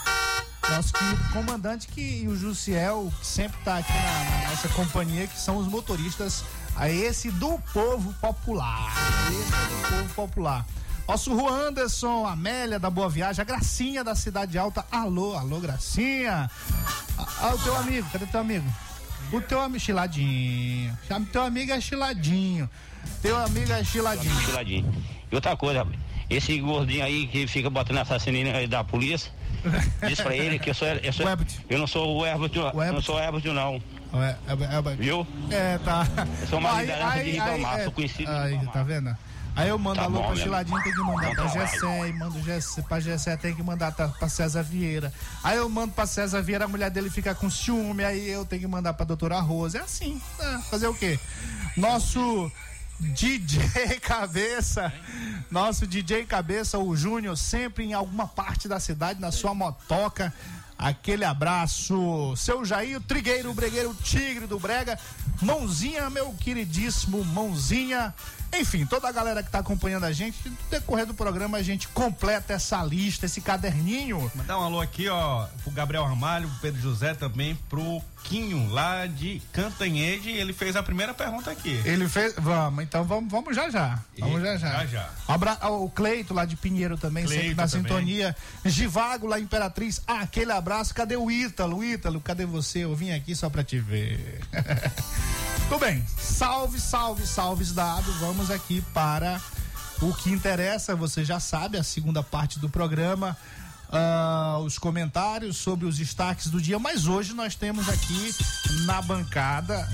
nosso 0.71 0.93
querido 0.93 1.29
comandante 1.33 1.89
que, 1.89 2.23
e 2.23 2.29
o 2.29 2.37
Jussiel, 2.37 3.13
que 3.19 3.27
sempre 3.27 3.59
está 3.59 3.79
aqui 3.79 3.93
na, 3.93 4.43
na, 4.43 4.51
nossa 4.51 4.69
companhia, 4.71 5.27
que 5.27 5.39
são 5.39 5.57
os 5.57 5.67
motoristas, 5.67 6.45
a 6.77 6.89
esse 6.89 7.31
do 7.31 7.59
povo 7.73 8.13
popular. 8.15 8.93
Esse 9.29 9.55
é 9.55 9.67
do 9.67 9.89
povo 9.89 10.15
popular. 10.15 10.67
Nosso 11.07 11.37
Juan 11.37 11.69
Anderson, 11.69 12.27
Amélia 12.27 12.79
da 12.79 12.89
Boa 12.89 13.09
Viagem, 13.09 13.43
a 13.43 13.45
Gracinha 13.45 14.05
da 14.05 14.15
Cidade 14.15 14.57
Alta. 14.57 14.87
Alô, 14.91 15.37
alô, 15.37 15.59
Gracinha. 15.59 16.51
Ah, 17.19 17.55
o 17.55 17.59
teu 17.59 17.77
amigo, 17.77 18.09
cadê 18.11 18.25
teu 18.27 18.41
amigo? 18.41 18.67
O 19.33 19.41
teu 19.41 19.61
amigo 19.61 19.81
chiladinho. 19.81 20.97
Chama 21.09 21.27
teu 21.33 21.43
amigo 21.43 21.73
é 21.73 21.81
chiladinho. 21.81 22.71
Teu 23.21 23.37
amigo 23.37 23.73
é 23.73 23.83
chiladinho. 23.83 24.41
Chiladinho. 24.41 25.05
E 25.31 25.35
outra 25.35 25.57
coisa, 25.57 25.81
rapaz, 25.81 25.99
esse 26.35 26.59
gordinho 26.59 27.05
aí 27.05 27.27
que 27.27 27.47
fica 27.47 27.69
botando 27.71 27.99
assassino 27.99 28.37
aí 28.57 28.67
da 28.67 28.83
polícia, 28.83 29.31
diz 30.07 30.21
pra 30.21 30.35
ele 30.35 30.59
que 30.59 30.71
eu 30.71 30.75
sou. 30.75 30.89
Eu, 30.89 31.13
sou, 31.13 31.27
eu 31.69 31.79
não 31.79 31.87
sou 31.87 32.17
o 32.19 32.27
Herbert, 32.27 32.51
não 32.93 33.01
sou 33.03 33.17
o 33.17 33.21
Herbert, 33.21 33.45
não. 33.53 33.83
É, 34.15 34.37
é, 34.47 34.93
é, 34.93 34.97
Viu? 34.97 35.27
É, 35.51 35.79
tá. 35.79 36.07
Eu 36.43 36.47
sou 36.47 36.59
uma 36.59 36.75
Aí, 36.75 36.81
liderança 36.87 37.13
de 37.15 37.21
aí, 37.21 37.31
Ribamar, 37.33 37.77
aí, 37.77 37.85
sou 37.85 37.93
conhecido. 37.93 38.31
é, 38.31 38.43
Aí, 38.45 38.67
tá 38.73 38.83
vendo? 38.83 39.17
Aí 39.55 39.69
eu 39.69 39.79
mando 39.79 39.97
Tá 39.97 40.05
alô 40.05 40.19
bom, 40.21 40.27
pra 40.29 40.37
Chiladinho, 40.37 40.83
tem 40.83 40.93
que 40.93 40.99
mandar 41.01 41.29
Bom 41.29 41.35
pra. 41.35 41.47
Gessé, 41.49 42.13
mando 42.13 42.43
Gessé, 42.43 42.83
pra 42.83 43.01
Gessé 43.01 43.37
tem 43.37 43.55
que 43.55 43.63
mandar 43.63 43.93
pra, 43.93 44.09
pra 44.09 44.29
César 44.29 44.63
Vieira. 44.63 45.13
Aí 45.45 45.57
eu 45.59 45.69
mando 45.69 45.93
pra 45.93 46.07
César 46.07 46.41
Vieira, 46.43 46.65
a 46.65 46.69
mulher 46.69 46.91
dele 46.91 47.11
fica 47.11 47.35
com 47.35 47.51
ciúme, 47.51 48.03
aí 48.05 48.29
eu 48.31 48.45
tenho 48.47 48.63
que 48.63 48.69
mandar 48.69 48.95
pra 48.95 49.05
doutora 49.05 49.41
Rosa. 49.41 49.79
É 49.79 49.81
assim, 49.83 50.21
é, 50.41 50.59
fazer 50.71 50.87
o 50.87 50.95
quê? 50.95 51.19
Nosso 51.77 52.51
DJ 53.03 53.99
Cabeça, 54.01 54.93
nosso 55.51 55.87
DJ 55.87 56.25
Cabeça, 56.25 56.79
o 56.79 56.97
Júnior, 56.97 57.37
sempre 57.37 57.85
em 57.85 57.93
alguma 57.93 58.27
parte 58.29 58.69
da 58.69 58.79
cidade, 58.79 59.21
na 59.21 59.33
sua 59.33 59.55
motoca. 59.55 60.33
Aquele 60.79 61.25
abraço, 61.25 62.35
seu 62.37 62.65
Jair, 62.65 63.01
Trigueiro, 63.01 63.53
Bregueiro, 63.53 63.95
Tigre 64.03 64.47
do 64.47 64.59
Brega, 64.59 64.99
Mãozinha, 65.41 66.09
meu 66.11 66.33
queridíssimo 66.35 67.25
Mãozinha. 67.25 68.15
Enfim, 68.55 68.85
toda 68.85 69.09
a 69.09 69.13
galera 69.13 69.43
que 69.43 69.51
tá 69.51 69.61
acompanhando 69.61 70.05
a 70.05 70.13
gente, 70.13 70.37
no 70.49 70.57
decorrer 70.71 71.07
do 71.07 71.15
programa 71.15 71.57
a 71.59 71.63
gente 71.63 71.89
completa 71.89 72.53
essa 72.53 72.83
lista, 72.85 73.25
esse 73.27 73.41
caderninho. 73.41 74.31
Mandar 74.35 74.59
um 74.59 74.63
alô 74.63 74.81
aqui, 74.81 75.09
ó, 75.09 75.47
pro 75.63 75.71
Gabriel 75.73 76.05
Ramalho, 76.05 76.49
pro 76.49 76.59
Pedro 76.61 76.81
José 76.81 77.15
também, 77.15 77.55
pro 77.69 78.03
Quinho, 78.25 78.69
lá 78.71 79.07
de 79.07 79.41
Cantanhede. 79.53 80.31
Ele 80.31 80.53
fez 80.53 80.77
a 80.77 80.83
primeira 80.83 81.15
pergunta 81.15 81.51
aqui. 81.51 81.81
Ele 81.85 82.07
fez. 82.09 82.35
Vamos, 82.37 82.85
então 82.85 83.05
vamos, 83.05 83.31
vamos 83.31 83.57
já 83.57 83.71
já. 83.71 83.99
Vamos 84.19 84.43
já 84.43 84.57
já. 84.57 84.71
Já, 84.71 84.87
já. 84.87 85.11
Abra, 85.27 85.59
o 85.71 85.89
Cleito 85.89 86.35
lá 86.35 86.45
de 86.45 86.55
Pinheiro 86.57 86.97
também, 86.99 87.27
sempre 87.27 87.43
Cleito 87.43 87.57
na 87.57 87.67
também. 87.69 87.83
sintonia. 87.83 88.37
Givago 88.65 89.27
lá, 89.27 89.41
Imperatriz. 89.41 90.03
Ah, 90.07 90.21
aquele 90.21 90.53
abraço. 90.53 90.95
Cadê 90.95 91.17
o 91.17 91.31
Ítalo? 91.31 91.83
Ítalo, 91.83 92.21
cadê 92.21 92.45
você? 92.45 92.81
Eu 92.81 92.95
vim 92.95 93.13
aqui 93.13 93.35
só 93.35 93.49
pra 93.49 93.65
te 93.65 93.79
ver. 93.79 94.41
Tudo 95.69 95.79
bem. 95.81 96.05
Salve, 96.19 96.81
salve, 96.81 97.27
salves 97.27 97.73
dados. 97.73 98.15
Vamos 98.17 98.51
aqui 98.51 98.83
para 98.93 99.41
o 100.01 100.13
que 100.13 100.31
interessa. 100.31 100.95
Você 100.95 101.25
já 101.25 101.41
sabe, 101.41 101.79
a 101.79 101.83
segunda 101.83 102.23
parte 102.23 102.59
do 102.59 102.69
programa. 102.69 103.37
ah, 103.91 104.59
os 104.65 104.79
comentários 104.79 105.57
sobre 105.57 105.87
os 105.87 105.97
destaques 105.97 106.49
do 106.49 106.61
dia, 106.61 106.79
mas 106.79 107.07
hoje 107.07 107.35
nós 107.35 107.55
temos 107.55 107.89
aqui 107.89 108.35
na 108.87 109.03
bancada 109.03 109.89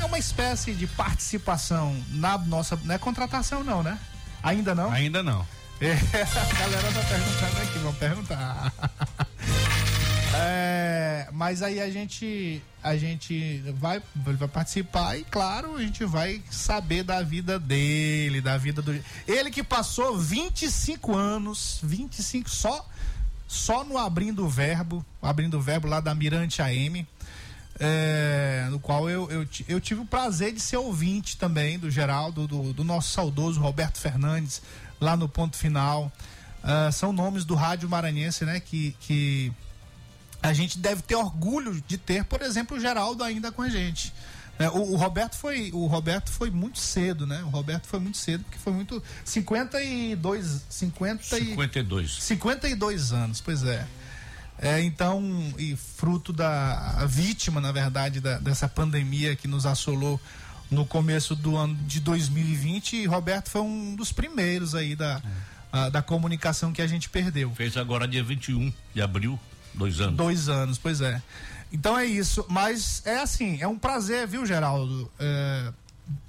é 0.00 0.04
uma 0.06 0.18
espécie 0.18 0.74
de 0.74 0.86
participação 0.86 1.96
na 2.10 2.36
nossa. 2.38 2.78
Não 2.84 2.94
é 2.94 2.98
contratação, 2.98 3.62
não, 3.62 3.82
né? 3.82 3.98
Ainda 4.42 4.74
não? 4.74 4.90
Ainda 4.92 5.22
não. 5.22 5.46
É, 5.80 5.92
a 6.12 6.58
galera 6.58 6.92
tá 6.92 7.00
perguntando 7.08 7.62
aqui, 7.62 7.78
vamos 7.78 7.98
perguntar. 7.98 8.72
É, 10.36 11.28
mas 11.32 11.62
aí 11.62 11.80
a 11.80 11.88
gente 11.90 12.62
a 12.82 12.96
gente 12.96 13.62
vai, 13.78 14.02
vai 14.14 14.48
participar 14.48 15.16
e 15.16 15.24
claro, 15.24 15.76
a 15.76 15.80
gente 15.80 16.04
vai 16.04 16.42
saber 16.50 17.02
da 17.02 17.22
vida 17.22 17.58
dele, 17.58 18.40
da 18.40 18.58
vida 18.58 18.82
do 18.82 18.92
ele 19.26 19.50
que 19.50 19.62
passou 19.62 20.18
25 20.18 21.14
anos, 21.16 21.78
25 21.82 22.50
só 22.50 22.86
só 23.46 23.84
no 23.84 23.96
abrindo 23.96 24.44
o 24.44 24.48
verbo, 24.48 25.04
abrindo 25.22 25.56
o 25.58 25.60
verbo 25.60 25.86
lá 25.86 26.00
da 26.00 26.14
Mirante 26.14 26.60
AM. 26.60 27.06
é, 27.78 28.66
no 28.70 28.80
qual 28.80 29.08
eu, 29.08 29.30
eu, 29.30 29.46
eu 29.68 29.80
tive 29.80 30.00
o 30.00 30.04
prazer 30.06 30.52
de 30.52 30.60
ser 30.60 30.76
ouvinte 30.76 31.36
também 31.36 31.78
do 31.78 31.90
Geraldo, 31.90 32.46
do, 32.46 32.72
do 32.72 32.84
nosso 32.84 33.10
saudoso 33.10 33.60
Roberto 33.60 33.98
Fernandes, 33.98 34.60
lá 35.00 35.16
no 35.16 35.28
ponto 35.28 35.56
final. 35.56 36.10
Ah, 36.66 36.90
são 36.90 37.12
nomes 37.12 37.44
do 37.44 37.54
rádio 37.54 37.88
maranhense, 37.88 38.44
né? 38.44 38.58
Que, 38.58 38.96
que 39.00 39.52
a 40.48 40.52
gente 40.52 40.78
deve 40.78 41.02
ter 41.02 41.14
orgulho 41.16 41.82
de 41.88 41.96
ter, 41.98 42.24
por 42.24 42.42
exemplo, 42.42 42.76
o 42.76 42.80
Geraldo 42.80 43.24
ainda 43.24 43.50
com 43.50 43.62
a 43.62 43.68
gente. 43.68 44.12
É, 44.58 44.68
o, 44.68 44.92
o 44.92 44.96
Roberto 44.96 45.34
foi 45.36 45.70
o 45.72 45.86
Roberto 45.86 46.30
foi 46.30 46.50
muito 46.50 46.78
cedo, 46.78 47.26
né? 47.26 47.42
O 47.42 47.48
Roberto 47.48 47.86
foi 47.86 47.98
muito 47.98 48.16
cedo, 48.18 48.44
porque 48.44 48.58
foi 48.58 48.72
muito 48.72 49.02
52 49.24 50.64
50 50.68 51.38
e 51.38 51.44
52. 51.50 52.22
52 52.22 53.12
anos, 53.12 53.40
pois 53.40 53.64
é. 53.64 53.86
É, 54.58 54.80
então, 54.80 55.52
e 55.58 55.74
fruto 55.76 56.32
da 56.32 57.04
vítima, 57.08 57.60
na 57.60 57.72
verdade, 57.72 58.20
da- 58.20 58.38
dessa 58.38 58.68
pandemia 58.68 59.34
que 59.34 59.48
nos 59.48 59.66
assolou 59.66 60.20
no 60.70 60.86
começo 60.86 61.34
do 61.34 61.56
ano 61.56 61.74
de 61.86 61.98
2020, 62.00 62.96
e 62.96 63.06
Roberto 63.06 63.50
foi 63.50 63.60
um 63.62 63.96
dos 63.96 64.12
primeiros 64.12 64.74
aí 64.74 64.94
da, 64.94 65.20
a- 65.72 65.88
da 65.88 66.00
comunicação 66.00 66.72
que 66.72 66.80
a 66.80 66.86
gente 66.86 67.08
perdeu. 67.08 67.50
Fez 67.56 67.76
agora 67.76 68.06
dia 68.06 68.22
21 68.22 68.72
de 68.94 69.02
abril, 69.02 69.38
dois 69.74 70.00
anos. 70.00 70.16
Dois 70.16 70.48
anos, 70.48 70.78
pois 70.78 71.00
é. 71.00 71.20
Então 71.72 71.98
é 71.98 72.04
isso, 72.06 72.44
mas 72.48 73.02
é 73.04 73.18
assim, 73.18 73.58
é 73.60 73.66
um 73.66 73.76
prazer, 73.78 74.26
viu, 74.28 74.46
Geraldo? 74.46 75.10
É, 75.18 75.72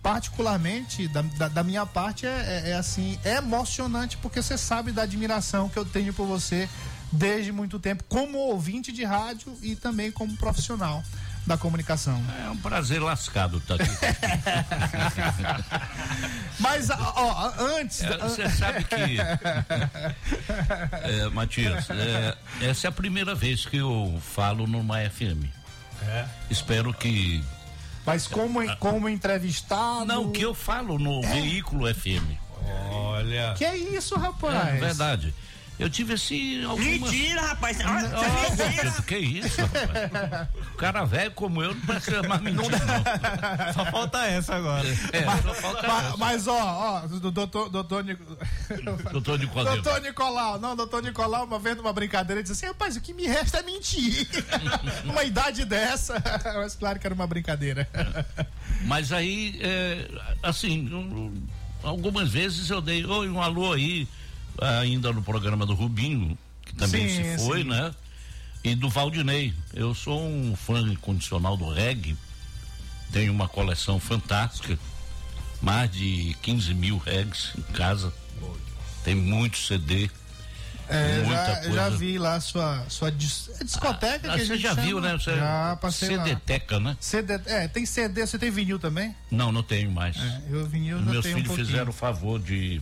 particularmente, 0.01 1.07
da, 1.07 1.21
da, 1.21 1.47
da 1.49 1.63
minha 1.63 1.85
parte, 1.85 2.25
é, 2.25 2.29
é- 2.65 2.69
é 2.71 2.73
assim, 2.75 3.19
é 3.23 3.35
emocionante 3.37 4.17
porque 4.17 4.41
você 4.41 4.57
sabe 4.57 4.91
da 4.91 5.03
admiração 5.03 5.67
que 5.69 5.77
eu 5.77 5.85
tenho 5.85 6.13
por 6.13 6.25
você 6.25 6.69
desde 7.11 7.51
muito 7.51 7.79
tempo, 7.79 8.03
como 8.09 8.37
ouvinte 8.37 8.91
de 8.91 9.03
rádio 9.03 9.55
e 9.61 9.75
também 9.75 10.11
como 10.11 10.35
profissional 10.37 11.03
da 11.45 11.57
comunicação. 11.57 12.21
É 12.43 12.49
um 12.49 12.57
prazer 12.57 13.01
lascado 13.01 13.59
tá 13.61 13.75
aqui. 13.75 13.85
Mas, 16.59 16.89
ó, 16.89 17.53
antes. 17.77 18.01
É, 18.01 18.17
Você 18.17 18.49
sabe 18.49 18.83
que. 18.83 18.95
É, 21.05 21.29
Matias, 21.29 21.89
é, 21.89 22.35
essa 22.61 22.87
é 22.87 22.89
a 22.89 22.91
primeira 22.91 23.35
vez 23.35 23.65
que 23.65 23.77
eu 23.77 24.19
falo 24.21 24.65
numa 24.65 24.97
FM. 25.09 25.45
É. 26.01 26.25
Espero 26.49 26.93
que. 26.93 27.43
Mas 28.05 28.27
como, 28.27 28.59
como 28.77 29.09
entrevistado. 29.09 30.05
Não, 30.05 30.31
que 30.31 30.41
eu 30.41 30.53
falo 30.53 30.97
no 30.97 31.21
veículo 31.21 31.93
FM. 31.93 32.37
Olha. 32.91 33.53
Que 33.57 33.65
é 33.65 33.77
isso, 33.77 34.15
rapaz? 34.15 34.75
É 34.75 34.77
verdade. 34.77 35.33
Eu 35.77 35.89
tive 35.89 36.13
assim. 36.13 36.63
Algumas... 36.63 36.87
Mentira, 37.11 37.41
rapaz. 37.41 37.77
Ah, 37.83 38.01
Mentira. 38.49 38.91
que 39.05 39.17
isso, 39.17 39.59
rapaz? 39.61 40.47
O 40.73 40.77
cara 40.77 41.03
velho 41.03 41.31
como 41.31 41.61
eu 41.61 41.73
não 41.75 41.81
precisa 41.81 42.23
mais 42.23 42.41
mentir, 42.41 42.69
não. 42.71 43.73
Só 43.73 43.85
falta 43.91 44.25
essa 44.25 44.55
agora. 44.55 44.87
É, 45.11 45.23
só 45.41 45.53
falta 45.53 45.85
Mas, 45.87 46.05
essa. 46.07 46.17
mas, 46.17 46.47
ó, 46.47 47.01
ó, 47.03 47.07
do 47.07 47.29
doutor, 47.31 47.69
doutor, 47.69 48.03
Nic- 48.05 48.19
Doutor 49.11 49.37
Nicolau. 49.37 49.73
doutor 49.75 50.01
Nicolau, 50.01 50.59
não, 50.59 50.75
doutor 50.77 51.03
Nicolau, 51.03 51.43
uma 51.45 51.59
vez 51.59 51.75
numa 51.75 51.91
brincadeira, 51.91 52.39
ele 52.39 52.47
disse 52.47 52.53
assim, 52.53 52.67
rapaz, 52.67 52.95
o 52.95 53.01
que 53.01 53.13
me 53.13 53.27
resta 53.27 53.57
é 53.59 53.63
mentir. 53.63 54.27
uma 55.03 55.23
idade 55.25 55.65
dessa, 55.65 56.21
mas 56.55 56.75
claro 56.75 56.99
que 56.99 57.05
era 57.07 57.13
uma 57.13 57.27
brincadeira. 57.27 57.87
Mas 58.85 59.11
aí, 59.11 59.59
é, 59.61 60.07
assim, 60.41 60.87
um, 60.93 61.33
algumas 61.83 62.29
vezes 62.31 62.69
eu 62.69 62.81
dei 62.81 63.05
oi, 63.05 63.27
um 63.29 63.41
alô 63.41 63.73
aí, 63.73 64.07
ainda 64.61 65.11
no 65.11 65.21
programa 65.21 65.65
do 65.65 65.73
Rubinho, 65.73 66.37
que 66.65 66.75
também 66.75 67.07
Sim, 67.09 67.37
se 67.37 67.45
foi, 67.45 67.61
sim. 67.63 67.69
né? 67.69 67.93
E 68.63 68.75
do 68.75 68.89
Valdinei. 68.89 69.53
Eu 69.73 69.93
sou 69.93 70.27
um 70.27 70.55
fã 70.55 70.81
incondicional 70.81 71.55
do 71.55 71.71
reggae, 71.71 72.17
tenho 73.11 73.31
uma 73.31 73.47
coleção 73.47 73.99
fantástica, 73.99 74.77
mais 75.61 75.91
de 75.91 76.35
15 76.41 76.73
mil 76.73 76.97
regs 76.97 77.51
em 77.57 77.61
casa, 77.73 78.11
tem 79.03 79.15
muito 79.15 79.57
CD. 79.57 80.09
É, 80.87 81.23
já, 81.25 81.71
já 81.71 81.89
vi 81.89 82.19
lá 82.19 82.39
sua, 82.39 82.85
sua 82.89 83.11
dis, 83.11 83.49
é 83.59 83.63
discoteca 83.63 84.15
ah, 84.15 84.19
que 84.19 84.27
a 84.27 84.37
Você 84.37 84.45
gente 84.45 84.61
já 84.61 84.69
chama. 84.69 84.81
viu, 84.83 85.01
né? 85.01 85.13
Você 85.13 85.35
já 85.35 85.75
passei 85.81 86.09
CDteca, 86.09 86.79
né? 86.79 86.95
CD, 86.99 87.39
é, 87.47 87.67
tem 87.67 87.85
CD, 87.87 88.25
você 88.25 88.37
tem 88.37 88.51
vinil 88.51 88.77
também? 88.77 89.15
Não, 89.31 89.51
não 89.51 89.63
tenho 89.63 89.91
mais. 89.91 90.15
É, 90.15 90.41
eu 90.49 90.65
vinil 90.67 91.01
Meus 91.01 91.25
filhos 91.25 91.49
um 91.49 91.55
fizeram 91.55 91.89
o 91.89 91.93
favor 91.93 92.39
de, 92.39 92.81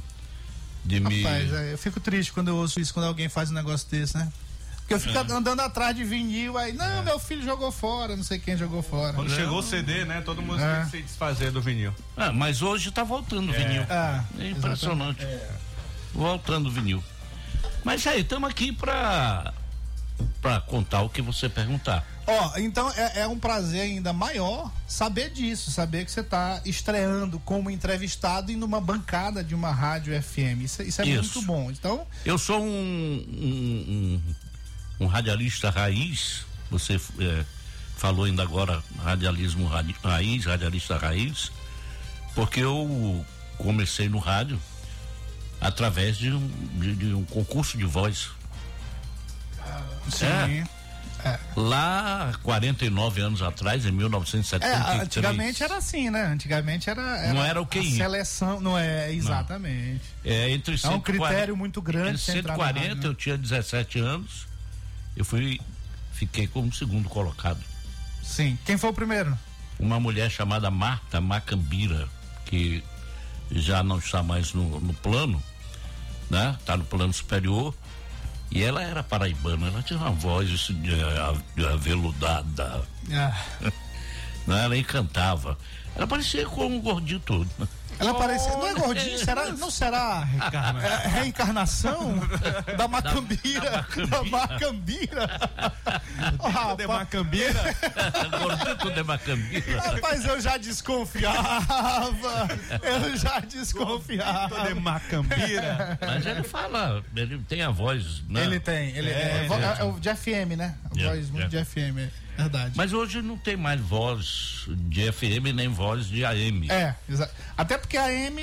de 0.86 1.00
me. 1.00 1.22
Rapaz, 1.24 1.54
é, 1.54 1.74
eu 1.74 1.78
fico 1.78 2.00
triste 2.00 2.32
quando 2.34 2.50
eu 2.50 2.56
ouço 2.56 2.80
isso, 2.80 2.94
quando 2.94 3.06
alguém 3.06 3.30
faz 3.30 3.50
um 3.52 3.54
negócio 3.54 3.88
desse, 3.90 4.18
né? 4.18 4.32
Porque 4.80 4.94
eu 4.96 5.00
fico 5.00 5.18
É. 5.18 5.22
andando 5.34 5.62
atrás 5.62 5.96
de 5.96 6.04
vinil, 6.04 6.58
aí, 6.58 6.74
não, 6.74 7.04
meu 7.04 7.18
filho 7.18 7.42
jogou 7.42 7.72
fora, 7.72 8.18
não 8.18 8.24
sei 8.24 8.38
quem 8.38 8.58
jogou 8.58 8.84
fora. 8.84 9.14
Quando 9.14 9.30
chegou 9.32 9.60
o 9.60 9.64
CD, 9.64 10.04
né? 10.04 10.20
Todo 10.22 10.42
mundo 10.42 10.60
É. 10.62 10.76
tem 10.76 10.84
que 10.86 10.92
se 10.92 11.02
desfazer 11.04 11.52
do 11.52 11.62
vinil. 11.62 11.94
Ah, 12.18 12.34
mas 12.34 12.62
hoje 12.62 12.92
tá 12.92 13.02
voltando 13.04 13.50
o 13.50 13.54
vinil. 13.54 13.84
Ah, 13.90 14.26
É 14.38 14.50
impressionante. 14.50 15.26
Voltando 16.14 16.68
o 16.68 16.72
vinil. 16.72 17.02
Mas 17.84 18.06
aí, 18.08 18.22
estamos 18.22 18.50
aqui 18.50 18.72
pra, 18.74 19.54
pra 20.42 20.60
contar 20.60 21.02
o 21.02 21.10
que 21.10 21.22
você 21.22 21.48
perguntar. 21.48 22.06
Ó, 22.26 22.58
então 22.58 22.90
é, 22.92 23.22
é 23.22 23.28
um 23.28 23.38
prazer 23.38 23.82
ainda 23.82 24.14
maior 24.14 24.72
saber 24.88 25.30
disso, 25.30 25.70
saber 25.72 26.06
que 26.06 26.12
você 26.12 26.22
está 26.22 26.62
estreando 26.64 27.38
como 27.40 27.70
entrevistado 27.70 28.50
e 28.52 28.56
numa 28.56 28.80
bancada 28.80 29.44
de 29.44 29.54
uma 29.54 29.72
rádio 29.72 30.14
FM. 30.24 30.62
Isso, 30.64 30.82
isso 30.84 31.02
é 31.02 31.06
Isso. 31.06 31.34
muito 31.42 31.42
bom. 31.48 31.70
Então, 31.72 32.08
Eu 32.24 32.38
sou 32.38 32.62
um, 32.64 32.66
um, 32.68 34.22
um, 35.02 35.06
um 35.06 35.08
radialista 35.08 35.70
raiz, 35.70 36.46
você 36.72 36.96
é, 37.20 37.46
falou 37.98 38.24
ainda 38.26 38.42
agora 38.42 38.82
radialismo 39.04 39.68
radi- 39.68 39.96
raiz, 40.02 40.46
radialista 40.46 40.98
raiz, 40.98 41.52
porque 42.34 42.62
eu 42.62 43.26
comecei 43.58 44.08
no 44.08 44.18
rádio 44.20 44.58
através 45.60 46.18
de 46.18 46.32
um, 46.32 46.48
de, 46.80 46.96
de 46.96 47.14
um 47.14 47.26
concurso 47.26 47.78
de 47.78 47.86
voz. 47.86 48.30
sim. 50.10 50.26
É. 50.26 50.83
Lá, 51.56 52.34
49 52.44 53.22
anos 53.22 53.42
atrás, 53.42 53.86
em 53.86 53.90
É, 53.90 53.92
1973. 53.92 55.02
antigamente 55.02 55.64
era 55.64 55.78
assim, 55.78 56.10
né? 56.10 56.26
Antigamente 56.26 56.90
era, 56.90 57.02
era 57.20 57.34
Não 57.34 57.44
era 57.44 57.62
o 57.62 57.66
QI. 57.66 57.96
seleção, 57.98 58.60
não 58.60 58.78
é 58.78 59.12
exatamente. 59.14 60.02
É, 60.24 60.50
entre 60.52 60.74
É 60.74 60.76
um 60.76 60.78
140 60.78 61.02
critério 61.04 61.56
muito 61.58 61.82
grande 61.82 62.10
Entre 62.12 62.22
você 62.22 62.40
entrar 62.40 62.58
na 62.58 62.64
140, 62.66 62.90
rádio, 62.90 63.02
né? 63.04 63.08
eu 63.10 63.16
tinha 63.16 63.38
17 63.38 64.00
anos. 64.00 64.48
Eu 65.16 65.24
fui, 65.26 65.60
fiquei 66.14 66.48
como 66.48 66.74
segundo 66.74 67.08
colocado. 67.10 67.60
Sim. 68.24 68.58
Quem 68.66 68.78
foi 68.78 68.90
o 68.90 68.94
primeiro? 68.94 69.38
Uma 69.80 70.00
mulher 70.00 70.30
chamada 70.32 70.72
Marta 70.72 71.20
Macambira, 71.22 72.08
que 72.46 72.84
já 73.52 73.84
não 73.84 73.98
está 74.00 74.24
mais 74.24 74.54
no, 74.54 74.80
no 74.80 74.94
plano, 74.94 75.42
né? 76.30 76.56
Está 76.60 76.76
no 76.78 76.84
plano 76.86 77.14
superior. 77.14 77.76
E 78.54 78.62
ela 78.62 78.84
era 78.84 79.02
paraibana, 79.02 79.68
ela 79.68 79.82
tinha 79.82 79.98
uma 79.98 80.12
voz 80.12 80.48
de, 80.48 80.74
de 81.56 81.66
aveludada, 81.66 82.84
Ah? 83.12 83.36
Ela 84.46 84.78
encantava. 84.78 85.58
Ela 85.96 86.06
parecia 86.06 86.46
com 86.46 86.68
um 86.68 86.80
gordinho 86.80 87.20
todo. 87.22 87.50
Ela 88.00 88.14
parecia. 88.16 88.52
Não 88.52 88.68
é 88.68 88.74
gordinho? 88.74 89.18
Será, 89.20 89.46
não 89.52 89.72
será 89.72 90.28
é, 91.04 91.08
reencarnação 91.08 92.16
da 92.78 92.88
macambira? 92.88 93.86
Da, 94.10 94.24
macambira? 94.24 95.28
De 96.78 96.88
Macambira? 96.88 97.76
Gordito 98.40 98.92
de 98.92 99.04
Macambira. 99.04 99.82
rapaz, 99.82 100.26
eu 100.26 100.40
já 100.42 100.58
desconfiava. 100.58 102.48
Eu 102.82 103.18
já 103.18 103.40
desconfiava. 103.40 104.68
De 104.68 104.74
Macambira? 104.76 105.98
Mas 106.02 106.26
ele 106.26 106.44
fala, 106.44 107.04
ele 107.16 107.40
tem 107.48 107.62
a 107.62 107.70
voz, 107.70 108.22
né? 108.30 108.44
Ele 108.44 108.60
tem, 108.60 108.90
ele 108.96 109.10
é, 109.10 109.48
é, 109.50 109.80
é 109.80 109.84
o 109.84 110.00
de 110.00 110.14
FM, 110.16 110.58
né? 110.58 110.76
A 110.96 111.00
É, 111.02 111.08
voz 111.08 111.30
muito 111.30 111.46
é. 111.46 111.50
de 111.60 111.66
FM, 111.66 112.10
verdade. 112.38 112.74
Mas 112.76 112.94
hoje 112.94 113.22
não 113.22 113.38
tem 113.38 113.56
mais 113.56 113.80
voz 113.80 114.66
de 114.68 115.12
FM 115.12 115.54
nem 115.54 115.68
voz 115.68 116.06
de 116.08 116.24
AM. 116.26 116.70
É, 116.72 116.96
exa- 117.10 117.30
até 117.58 117.78
porque 117.84 117.98
a 117.98 118.06
AM 118.06 118.40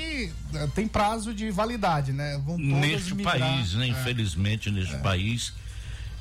eh, 0.53 0.67
tem 0.75 0.87
prazo 0.87 1.33
de 1.33 1.49
validade, 1.51 2.13
né? 2.13 2.39
Vão 2.45 2.57
neste 2.57 3.13
migrar. 3.15 3.37
país, 3.39 3.73
né? 3.73 3.87
É. 3.87 3.89
Infelizmente, 3.89 4.69
neste 4.71 4.95
país, 4.97 5.53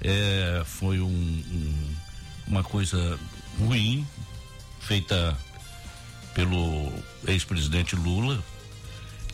é, 0.01 0.63
foi 0.65 0.99
um- 1.01 1.07
um- 1.07 1.95
uma 2.49 2.65
coisa 2.65 3.19
ruim 3.59 4.07
feita 4.81 5.37
pelo 6.35 6.93
ex-presidente 7.27 7.95
Lula, 7.95 8.43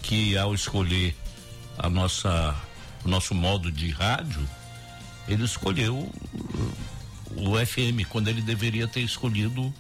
que 0.03 0.37
ao 0.37 0.55
escolher 0.55 1.15
a 1.79 1.89
nossa, 1.89 2.55
o 3.05 3.09
nosso 3.09 3.35
modo 3.35 3.71
de 3.71 3.91
rádio, 3.91 4.47
ele 5.29 5.45
escolheu 5.45 5.97
o, 7.37 7.51
o 7.53 7.67
FM, 7.67 8.05
quando 8.09 8.29
ele 8.29 8.43
deveria 8.43 8.87
ter 8.89 9.01
escolhido 9.01 9.73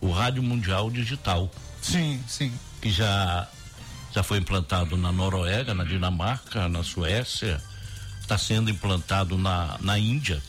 o 0.00 0.10
Rádio 0.10 0.42
Mundial 0.42 0.90
Digital 0.90 1.50
Sim, 1.82 2.20
sim. 2.26 2.52
Que 2.80 2.90
já 2.90 3.48
já 4.14 4.22
foi 4.22 4.38
implantado 4.38 4.96
na 4.96 5.12
Noruega, 5.12 5.74
na 5.74 5.84
Dinamarca, 5.84 6.68
na 6.68 6.82
Suécia, 6.82 7.62
está 8.20 8.38
sendo 8.38 8.70
implantado 8.70 9.36
na, 9.36 9.76
na 9.80 9.98
Índia, 9.98 10.42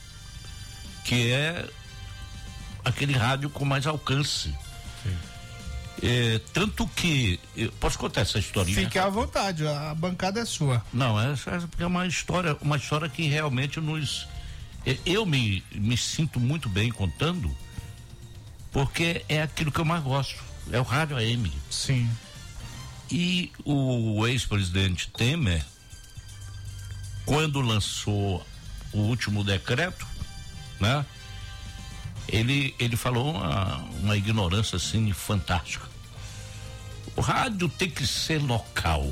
que 1.04 1.32
é 1.32 1.68
aquele 2.86 3.14
rádio 3.14 3.50
com 3.50 3.66
mais 3.66 3.86
alcance. 3.86 4.54
É, 6.02 6.40
tanto 6.54 6.88
que. 6.88 7.38
Posso 7.78 8.00
contar 8.00 8.22
essa 8.22 8.40
historinha? 8.40 8.74
Fique 8.80 8.98
à 8.98 9.10
vontade, 9.10 9.68
a 9.68 9.94
bancada 9.94 10.40
é 10.40 10.46
sua. 10.46 10.82
Não, 10.94 11.20
essa 11.20 11.52
essa 11.52 11.70
é 11.78 11.86
uma 11.86 12.08
história, 12.08 12.56
uma 12.62 12.78
história 12.78 13.10
que 13.10 13.24
realmente 13.28 13.82
nos. 13.82 14.26
eh, 14.86 14.98
Eu 15.06 15.26
me, 15.26 15.62
me 15.76 15.98
sinto 15.98 16.40
muito 16.40 16.70
bem 16.70 16.90
contando, 16.90 17.54
porque 18.72 19.26
é 19.28 19.42
aquilo 19.42 19.74
que 19.74 19.80
eu 19.80 19.84
mais 19.86 20.02
gosto. 20.02 20.42
É 20.72 20.80
o 20.80 20.84
rádio 20.84 21.18
AM. 21.18 21.52
Sim. 21.70 22.10
E 23.12 23.52
o 23.66 24.26
ex-presidente 24.28 25.10
Temer, 25.10 25.66
quando 27.26 27.60
lançou 27.62 28.46
o 28.94 29.00
último 29.00 29.44
decreto, 29.44 30.06
né? 30.80 31.06
Ele, 32.28 32.76
ele 32.78 32.96
falou 32.96 33.32
uma, 33.32 33.78
uma 34.02 34.16
ignorância 34.16 34.76
assim 34.76 35.12
fantástica. 35.12 35.88
O 37.16 37.22
rádio 37.22 37.68
tem 37.68 37.90
que 37.90 38.06
ser 38.06 38.40
local. 38.40 39.12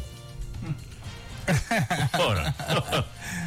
ora, 2.20 2.56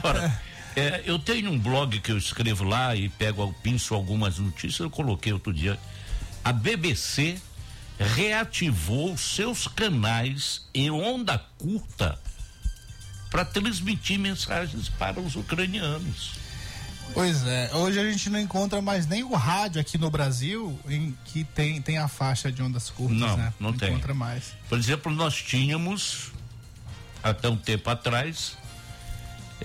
ora 0.02 0.42
é, 0.76 1.02
eu 1.04 1.18
tenho 1.18 1.50
um 1.50 1.58
blog 1.58 2.00
que 2.00 2.12
eu 2.12 2.18
escrevo 2.18 2.64
lá 2.64 2.94
e 2.94 3.08
pego, 3.08 3.54
pinço 3.62 3.94
algumas 3.94 4.38
notícias, 4.38 4.80
eu 4.80 4.90
coloquei 4.90 5.32
outro 5.32 5.52
dia. 5.52 5.78
A 6.44 6.52
BBC 6.52 7.40
reativou 8.00 9.16
seus 9.18 9.68
canais 9.68 10.62
em 10.74 10.90
onda 10.90 11.38
curta 11.58 12.18
para 13.30 13.44
transmitir 13.44 14.18
mensagens 14.18 14.88
para 14.88 15.20
os 15.20 15.36
ucranianos. 15.36 16.32
Pois 17.12 17.44
é, 17.46 17.70
hoje 17.74 17.98
a 17.98 18.10
gente 18.10 18.30
não 18.30 18.38
encontra 18.40 18.80
mais 18.80 19.06
nem 19.06 19.22
o 19.22 19.34
rádio 19.34 19.80
aqui 19.80 19.98
no 19.98 20.10
Brasil 20.10 20.78
em 20.88 21.16
que 21.26 21.44
tem, 21.44 21.82
tem 21.82 21.98
a 21.98 22.08
faixa 22.08 22.50
de 22.50 22.62
ondas 22.62 22.88
curtas, 22.88 23.18
Não, 23.18 23.36
né? 23.36 23.52
não 23.60 23.72
tem. 23.72 23.90
encontra 23.90 24.14
mais. 24.14 24.54
Por 24.68 24.78
exemplo, 24.78 25.12
nós 25.12 25.34
tínhamos, 25.34 26.30
até 27.22 27.48
um 27.48 27.56
tempo 27.56 27.90
atrás, 27.90 28.56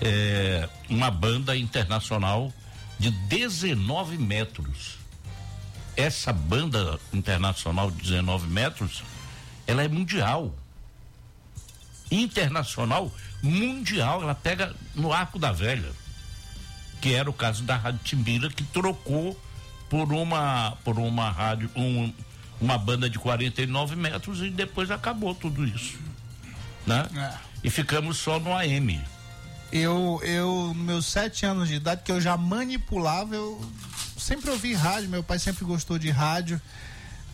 é, 0.00 0.68
uma 0.88 1.10
banda 1.10 1.56
internacional 1.56 2.52
de 2.98 3.10
19 3.10 4.18
metros. 4.18 4.95
Essa 5.96 6.32
banda 6.32 7.00
internacional 7.12 7.90
de 7.90 8.02
19 8.02 8.46
metros, 8.48 9.02
ela 9.66 9.82
é 9.82 9.88
mundial. 9.88 10.54
Internacional, 12.10 13.12
mundial. 13.42 14.22
Ela 14.22 14.34
pega 14.34 14.74
no 14.94 15.12
arco 15.12 15.38
da 15.38 15.52
velha. 15.52 15.90
Que 17.00 17.14
era 17.14 17.28
o 17.28 17.32
caso 17.32 17.62
da 17.62 17.76
Rádio 17.76 18.00
Timbira, 18.04 18.48
que 18.50 18.64
trocou 18.64 19.38
por 19.88 20.12
uma, 20.12 20.76
por 20.84 20.98
uma 20.98 21.30
rádio, 21.30 21.70
um, 21.76 22.12
uma 22.60 22.76
banda 22.76 23.08
de 23.08 23.18
49 23.18 23.96
metros 23.96 24.40
e 24.42 24.50
depois 24.50 24.90
acabou 24.90 25.34
tudo 25.34 25.64
isso. 25.64 25.98
Né? 26.86 27.06
É. 27.14 27.38
E 27.64 27.70
ficamos 27.70 28.18
só 28.18 28.38
no 28.38 28.54
AM. 28.56 29.00
Eu, 29.72 30.20
eu, 30.22 30.72
nos 30.74 30.76
meus 30.76 31.06
sete 31.06 31.44
anos 31.44 31.68
de 31.68 31.74
idade, 31.74 32.02
que 32.04 32.12
eu 32.12 32.20
já 32.20 32.36
manipulava, 32.36 33.34
eu 33.34 33.60
sempre 34.16 34.50
ouvi 34.50 34.72
rádio, 34.72 35.08
meu 35.10 35.22
pai 35.22 35.38
sempre 35.38 35.64
gostou 35.64 35.98
de 35.98 36.10
rádio. 36.10 36.60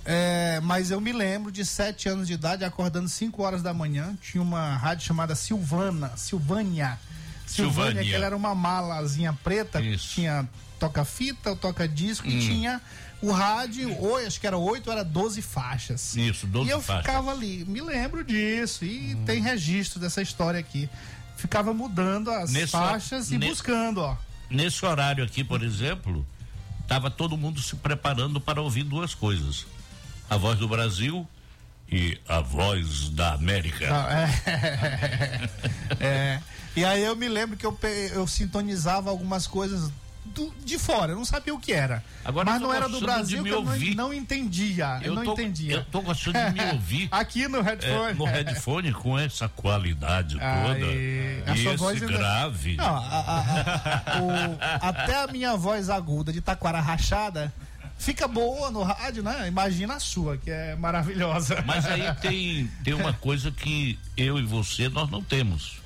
É, 0.05 0.59
mas 0.65 0.91
eu 0.91 1.01
me 1.01 1.13
lembro 1.13 1.53
de 1.53 1.65
sete 1.65 2.09
anos 2.09 2.27
de 2.27 2.33
idade, 2.33 2.65
acordando 2.65 3.09
5 3.09 3.41
horas 3.41 3.63
da 3.63 3.73
manhã, 3.73 4.17
tinha 4.21 4.43
uma 4.43 4.77
rádio 4.77 5.07
chamada 5.07 5.35
Silvana, 5.37 6.13
Silvânia. 6.17 6.99
Silvânia, 7.47 8.03
que 8.03 8.13
era 8.15 8.37
uma 8.37 8.55
malazinha 8.55 9.33
preta, 9.45 9.81
Isso. 9.81 10.09
tinha 10.15 10.49
toca-fita, 10.81 11.55
toca-disco 11.55 12.27
e 12.27 12.37
Hum. 12.37 12.41
tinha 12.41 12.81
o 13.21 13.31
rádio, 13.31 13.95
ou 14.01 14.17
acho 14.17 14.41
que 14.41 14.47
era 14.47 14.57
oito, 14.59 14.91
era 14.91 15.05
12 15.05 15.41
faixas. 15.41 16.17
Isso, 16.17 16.47
12 16.49 16.69
E 16.69 16.73
eu 16.73 16.81
faixas. 16.83 17.07
ficava 17.07 17.31
ali, 17.31 17.65
me 17.69 17.81
lembro 17.81 18.25
disso, 18.25 18.85
e 18.85 19.15
tem 19.27 19.41
registro 19.41 20.01
dessa 20.01 20.21
história 20.23 20.59
aqui. 20.59 20.89
Ficava 21.37 21.73
mudando 21.75 22.31
as 22.31 22.51
Nesse- 22.53 22.73
faixas 22.73 23.31
e 23.31 23.39
ne- 23.39 23.49
buscando, 23.49 23.99
ó. 24.01 24.17
Nesse 24.51 24.85
horário 24.85 25.25
aqui, 25.25 25.43
por 25.43 25.63
exemplo, 25.63 26.25
estava 26.83 27.11
todo 27.11 27.37
mundo 27.37 27.61
se 27.61 27.75
preparando 27.77 28.41
para 28.41 28.61
ouvir 28.61 28.83
duas 28.85 29.15
coisas: 29.15 29.67
a 30.29 30.37
voz 30.37 30.59
do 30.59 30.69
Brasil 30.69 31.27
e 31.91 32.19
a 32.29 32.41
voz 32.41 33.09
da 33.11 33.33
América. 33.35 33.89
Ah, 33.91 34.29
é. 34.29 35.51
É. 36.01 36.41
E 36.75 36.85
aí 36.85 37.03
eu 37.05 37.15
me 37.15 37.29
lembro 37.29 37.57
que 37.57 37.67
eu, 37.67 37.79
eu 38.15 38.27
sintonizava 38.27 39.11
algumas 39.11 39.47
coisas 39.47 39.91
do- 40.51 40.65
de 40.65 40.79
fora, 40.79 41.13
eu 41.13 41.17
não 41.17 41.25
sabia 41.25 41.55
o 41.55 41.59
que 41.59 41.73
era. 41.73 42.03
Agora 42.25 42.51
Mas 42.51 42.61
não 42.61 42.73
era 42.73 42.89
do 42.89 43.01
Brasil 43.01 43.47
eu 43.47 43.63
não, 43.63 43.77
não 43.95 44.15
entendia. 44.15 44.99
Eu, 45.03 45.09
Eu 45.09 45.15
não 45.15 45.25
tô- 45.25 45.33
entendia. 45.33 45.75
eu 45.75 45.85
tô 45.85 46.01
gostando 46.03 46.39
de 46.39 46.51
me 46.63 46.71
ouvir. 46.73 47.09
Aqui 47.13 47.49
no 47.49 47.59
É, 47.59 47.63
headphone. 47.63 48.15
no 48.19 48.25
headphone 48.25 48.93
com 48.93 49.19
essa 49.19 49.49
qualidade 49.49 50.35
toda 50.39 50.75
Aí, 50.87 51.43
a 51.47 51.55
e 51.55 51.63
sua 51.63 51.73
esse 51.75 51.77
voz 51.77 52.01
grave. 52.01 52.77
Não, 52.77 52.85
a- 52.85 52.99
a- 52.99 54.03
a- 54.19 54.23
o- 54.23 54.59
até 54.89 55.23
a 55.23 55.27
minha 55.29 55.57
voz 55.57 55.89
aguda 55.91 56.33
de 56.33 56.41
taquara 56.41 56.81
rachada 56.81 57.53
fica 57.99 58.27
boa 58.27 58.71
no 58.71 58.83
rádio, 58.83 59.23
né? 59.23 59.47
Imagina 59.47 59.95
a 59.95 60.01
sua, 60.01 60.37
que 60.37 60.51
é 60.51 60.75
maravilhosa. 60.77 61.63
Mas 61.67 61.87
aí 61.87 62.03
tem, 62.21 62.67
tem 62.83 62.95
uma 62.95 63.13
coisa 63.13 63.51
que 63.51 63.99
eu 64.17 64.39
e 64.39 64.43
você 64.45 64.89
nós 64.89 65.09
não 65.11 65.23
temos, 65.23 65.81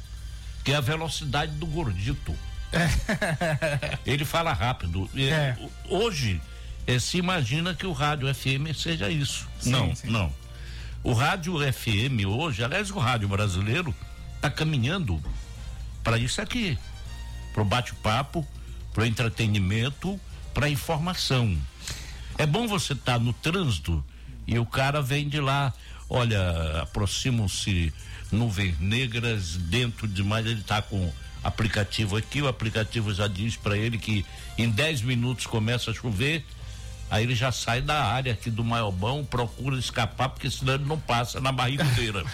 que 0.64 0.72
é 0.72 0.76
a 0.76 0.80
velocidade 0.80 1.52
do 1.52 1.66
gordito. 1.66 2.34
Ele 4.04 4.24
fala 4.24 4.52
rápido. 4.52 5.08
É. 5.16 5.56
Hoje 5.88 6.40
eh, 6.86 6.98
se 6.98 7.18
imagina 7.18 7.74
que 7.74 7.86
o 7.86 7.92
rádio 7.92 8.32
FM 8.34 8.74
seja 8.74 9.10
isso. 9.10 9.48
Sim, 9.58 9.70
não, 9.70 9.94
sim. 9.94 10.08
não. 10.08 10.32
O 11.02 11.12
rádio 11.12 11.54
FM 11.72 12.26
hoje, 12.26 12.64
aliás, 12.64 12.90
o 12.90 12.98
rádio 12.98 13.28
brasileiro 13.28 13.94
está 14.36 14.50
caminhando 14.50 15.22
para 16.02 16.18
isso 16.18 16.40
aqui, 16.40 16.78
para 17.52 17.62
o 17.62 17.64
bate-papo, 17.64 18.46
para 18.92 19.02
o 19.02 19.06
entretenimento, 19.06 20.20
para 20.54 20.68
informação. 20.68 21.56
É 22.38 22.46
bom 22.46 22.66
você 22.66 22.92
estar 22.92 23.18
no 23.18 23.32
trânsito 23.32 24.04
e 24.46 24.58
o 24.58 24.66
cara 24.66 25.00
vem 25.00 25.28
de 25.28 25.40
lá, 25.40 25.72
olha, 26.08 26.82
aproximam-se 26.82 27.92
nuvens 28.30 28.78
negras, 28.78 29.56
dentro 29.56 30.06
de 30.06 30.22
mais 30.22 30.46
ele 30.46 30.60
está 30.60 30.82
com 30.82 31.12
aplicativo 31.42 32.16
aqui, 32.16 32.42
o 32.42 32.48
aplicativo 32.48 33.12
já 33.14 33.28
diz 33.28 33.56
para 33.56 33.76
ele 33.76 33.98
que 33.98 34.24
em 34.58 34.68
10 34.68 35.02
minutos 35.02 35.46
começa 35.46 35.90
a 35.90 35.94
chover, 35.94 36.44
aí 37.10 37.24
ele 37.24 37.34
já 37.34 37.52
sai 37.52 37.80
da 37.80 38.04
área 38.04 38.32
aqui 38.32 38.50
do 38.50 38.64
Maiobão, 38.64 39.24
procura 39.24 39.78
escapar, 39.78 40.28
porque 40.28 40.50
senão 40.50 40.74
ele 40.74 40.84
não 40.84 40.98
passa 40.98 41.40
na 41.40 41.52
barriga 41.52 41.84
inteira. 41.84 42.24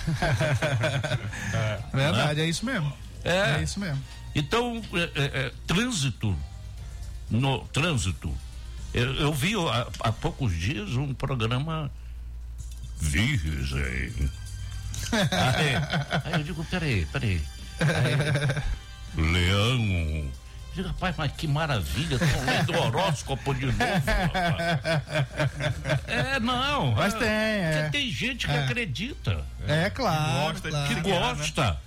Verdade, 1.92 2.40
é 2.40 2.46
isso 2.46 2.64
mesmo. 2.64 2.92
É. 3.24 3.58
É 3.58 3.62
isso 3.62 3.78
mesmo. 3.78 4.02
Então, 4.34 4.82
é, 4.94 4.98
é, 4.98 5.24
é, 5.24 5.52
trânsito, 5.66 6.36
no 7.30 7.60
trânsito, 7.66 8.34
eu, 8.94 9.14
eu 9.16 9.32
vi 9.32 9.54
há, 9.54 9.86
há 10.00 10.12
poucos 10.12 10.54
dias 10.56 10.94
um 10.96 11.12
programa 11.12 11.90
virgem. 12.98 14.30
aí, 15.12 15.76
aí 16.24 16.32
eu 16.32 16.42
digo, 16.42 16.64
peraí, 16.64 17.06
peraí. 17.06 17.42
Aí, 17.80 18.62
Leão. 19.16 20.30
Digo, 20.74 20.88
rapaz, 20.88 21.14
mas 21.18 21.32
que 21.32 21.46
maravilha, 21.46 22.14
estão 22.14 22.44
lendo 22.46 22.74
horóscopo 22.78 23.54
de 23.54 23.66
novo. 23.66 23.76
rapaz. 23.78 25.02
É, 26.06 26.40
não. 26.40 26.92
Mas 26.92 27.14
é, 27.14 27.18
tem, 27.18 27.28
é. 27.28 27.82
porque 27.82 27.98
Tem 27.98 28.10
gente 28.10 28.46
que 28.46 28.52
É. 28.52 28.64
acredita. 28.64 29.44
É 29.68 29.90
claro. 29.90 30.32
gosta 30.52 30.68
de 30.70 30.70
claro. 30.70 30.94
Que 30.94 31.00
gosta. 31.02 31.80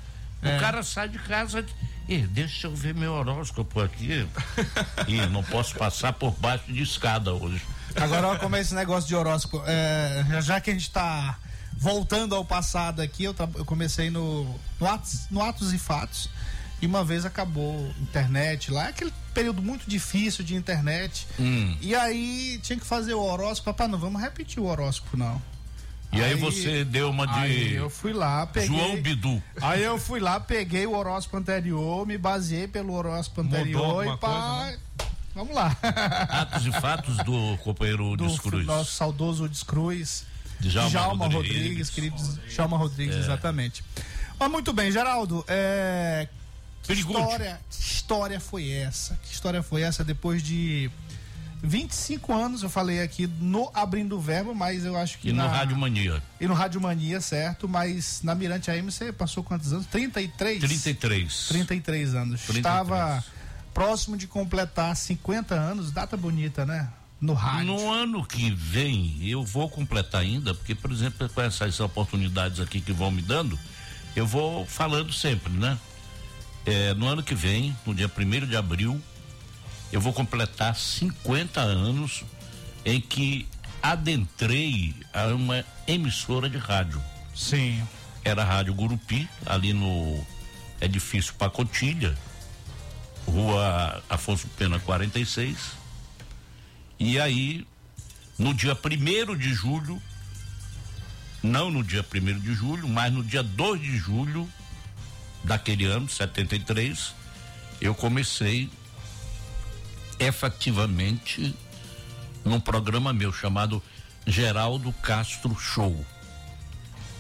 É. 0.44 0.58
O 0.58 0.60
cara 0.60 0.84
sai 0.84 1.10
de 1.10 1.18
casa. 1.20 1.66
E 2.08 2.20
deixa 2.20 2.68
eu 2.68 2.76
ver 2.76 2.94
meu 2.94 3.14
horóscopo 3.14 3.82
aqui. 3.82 4.28
e 5.08 5.16
não 5.28 5.44
posso 5.44 5.74
passar 5.76 6.14
por 6.14 6.32
baixo 6.34 6.66
de 6.72 6.84
escada 6.84 7.34
hoje. 7.34 7.64
Agora, 7.96 8.28
olha 8.28 8.40
como 8.40 8.56
é 8.56 8.62
esse 8.62 8.76
negócio 8.76 9.08
de 9.08 9.16
horóscopo. 9.16 9.64
É, 9.66 10.24
já 10.44 10.62
que 10.62 10.70
a 10.70 10.74
gente 10.74 10.92
tá 10.92 11.40
voltando 11.76 12.36
ao 12.36 12.46
passado 12.46 13.02
aqui, 13.02 13.24
eu, 13.24 13.34
tra- 13.34 13.50
eu 13.56 13.66
comecei 13.66 14.12
no, 14.12 14.44
no, 14.80 14.88
Atos, 14.88 15.22
no 15.32 15.42
Atos 15.42 15.74
e 15.74 15.80
Fatos. 15.80 16.30
E 16.82 16.86
uma 16.86 17.04
vez 17.04 17.26
acabou 17.26 17.92
a 17.98 18.02
internet 18.02 18.70
lá, 18.72 18.90
aquele 18.90 19.12
período 19.34 19.62
muito 19.62 19.90
difícil 19.90 20.44
de 20.44 20.56
internet. 20.56 21.26
Hum. 21.40 21.76
E 21.82 21.96
aí 21.96 22.60
tinha 22.62 22.78
que 22.78 22.86
fazer 22.86 23.14
o 23.14 23.22
horóscopo. 23.22 23.72
Papai, 23.72 23.88
não 23.88 23.98
vamos 23.98 24.22
repetir 24.22 24.60
o 24.62 24.66
horóscopo, 24.66 25.16
não. 25.18 25.42
E 26.14 26.22
aí, 26.24 26.36
você 26.36 26.86
deu 26.86 27.10
uma 27.10 27.28
de 27.28 27.34
Aí 27.34 27.74
eu 27.74 27.90
fui 27.90 28.14
lá, 28.14 28.46
peguei. 28.46 28.70
João 28.70 29.02
Bidu. 29.02 29.44
Aí 29.62 29.84
eu 29.84 29.98
fui 29.98 30.20
lá, 30.22 30.40
peguei 30.40 30.86
o 30.86 30.96
horóscopo 30.96 31.36
anterior, 31.38 32.06
me 32.08 32.18
baseei 32.18 32.68
pelo 32.70 32.94
horóscopo 32.94 33.42
anterior 33.42 34.06
e 34.06 34.18
pá. 34.18 34.74
Vamos 35.34 35.54
lá. 35.54 35.76
Atos 36.30 36.66
e 36.68 36.72
fatos 36.72 37.18
do 37.18 37.58
companheiro 37.58 38.16
do 38.16 38.28
Descruz. 38.28 38.66
nosso 38.66 38.92
saudoso 38.94 39.50
Descruz. 39.50 40.24
Djalma 40.62 40.90
Djalma 40.90 41.26
Rodrigues, 41.26 41.58
Rodrigues. 41.58 41.90
querido 41.90 42.16
Djalma 42.48 42.78
Rodrigues, 42.78 43.16
É. 43.16 43.20
exatamente. 43.20 43.84
Mas 44.40 44.50
muito 44.50 44.72
bem, 44.72 44.90
Geraldo, 44.92 45.44
é... 45.50 46.30
que 46.86 46.94
Pergunte. 46.94 47.20
história, 47.20 47.62
história 47.70 48.40
foi 48.40 48.70
essa? 48.70 49.18
Que 49.24 49.34
história 49.34 49.64
foi 49.64 49.82
essa 49.82 50.04
depois 50.04 50.44
de 50.44 50.90
25 51.64 52.34
anos, 52.34 52.64
eu 52.64 52.70
falei 52.70 53.02
aqui 53.02 53.28
no 53.40 53.70
Abrindo 53.74 54.18
o 54.18 54.20
Verbo, 54.20 54.54
mas 54.54 54.86
eu 54.86 54.96
acho 54.96 55.18
que 55.18 55.30
E 55.30 55.34
na... 55.34 55.46
no 55.46 55.50
Rádio 55.50 55.78
Mania. 55.78 56.24
E 56.40 56.48
no 56.48 56.54
Rádio 56.54 56.80
Mania, 56.80 57.20
certo? 57.20 57.68
Mas 57.68 58.22
na 58.24 58.36
Mirante 58.36 58.70
AM 58.70 58.92
você 58.92 59.12
passou 59.12 59.44
quantos 59.44 59.74
anos? 59.74 59.88
33? 59.88 60.60
33. 60.60 61.48
33 61.48 62.16
anos. 62.16 62.42
33. 62.42 62.58
Estava 62.58 63.24
próximo 63.74 64.16
de 64.16 64.28
completar 64.28 64.96
50 64.96 65.56
anos, 65.56 65.92
data 65.92 66.16
bonita, 66.16 66.66
né? 66.66 66.88
No 67.20 67.34
rádio. 67.34 67.66
No 67.66 67.92
ano 67.92 68.26
que 68.26 68.52
vem, 68.52 69.18
eu 69.28 69.44
vou 69.44 69.70
completar 69.70 70.22
ainda, 70.22 70.54
porque, 70.54 70.76
por 70.76 70.92
exemplo, 70.92 71.28
com 71.30 71.42
essas 71.42 71.80
oportunidades 71.80 72.60
aqui 72.60 72.80
que 72.80 72.92
vão 72.94 73.10
me 73.10 73.22
dando, 73.22 73.58
eu 74.16 74.28
vou 74.28 74.66
falando 74.66 75.12
sempre, 75.12 75.52
né? 75.52 75.78
É, 76.66 76.94
no 76.96 77.08
ano 77.08 77.22
que 77.22 77.36
vem, 77.36 77.76
no 77.86 77.94
dia 77.94 78.10
1 78.10 78.48
de 78.48 78.58
abril, 78.58 79.00
eu 79.92 80.02
vou 80.02 80.12
completar 80.12 80.76
50 80.76 81.62
anos 81.62 82.24
em 82.84 83.00
que 83.00 83.48
adentrei 83.82 84.96
a 85.14 85.28
uma 85.28 85.64
emissora 85.88 86.50
de 86.50 86.58
rádio. 86.58 87.02
Sim. 87.36 87.84
Era 88.24 88.42
a 88.42 88.46
Rádio 88.46 88.74
Gurupi, 88.74 89.30
ali 89.46 89.72
no 89.72 90.26
edifício 90.82 91.36
Pacotilha, 91.36 92.18
rua 93.28 94.04
Afonso 94.10 94.48
Pena 94.58 94.80
46. 94.80 95.58
E 97.00 97.20
aí, 97.20 97.68
no 98.40 98.54
dia 98.54 98.76
1 98.76 99.38
de 99.38 99.54
julho, 99.54 100.02
não 101.44 101.70
no 101.70 101.84
dia 101.84 102.04
1 102.04 102.40
de 102.40 102.54
julho, 102.56 102.88
mas 102.88 103.14
no 103.14 103.24
dia 103.24 103.44
2 103.44 103.80
de 103.80 103.98
julho 103.98 104.50
daquele 105.46 105.86
ano, 105.86 106.10
73, 106.10 107.14
eu 107.80 107.94
comecei 107.96 108.70
efetivamente 110.20 111.56
num 112.44 112.60
programa 112.60 113.14
meu 113.14 113.32
chamado 113.34 113.82
Geraldo 114.26 114.92
Castro 115.02 115.56
Show. 115.60 116.06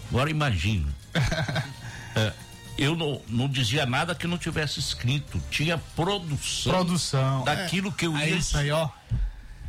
Agora 0.09 0.29
imagine. 0.29 0.87
é, 2.15 2.33
eu 2.77 2.95
não, 2.95 3.21
não 3.27 3.47
dizia 3.49 3.85
nada 3.85 4.13
que 4.15 4.27
não 4.27 4.37
tivesse 4.37 4.79
escrito. 4.79 5.41
Tinha 5.49 5.77
produção, 5.95 6.71
Produção. 6.73 7.43
daquilo 7.43 7.91
que 7.91 8.05
eu 8.05 8.15
É 8.17 8.29
ia. 8.29 8.35
isso 8.35 8.57
aí, 8.57 8.71
ó. 8.71 8.89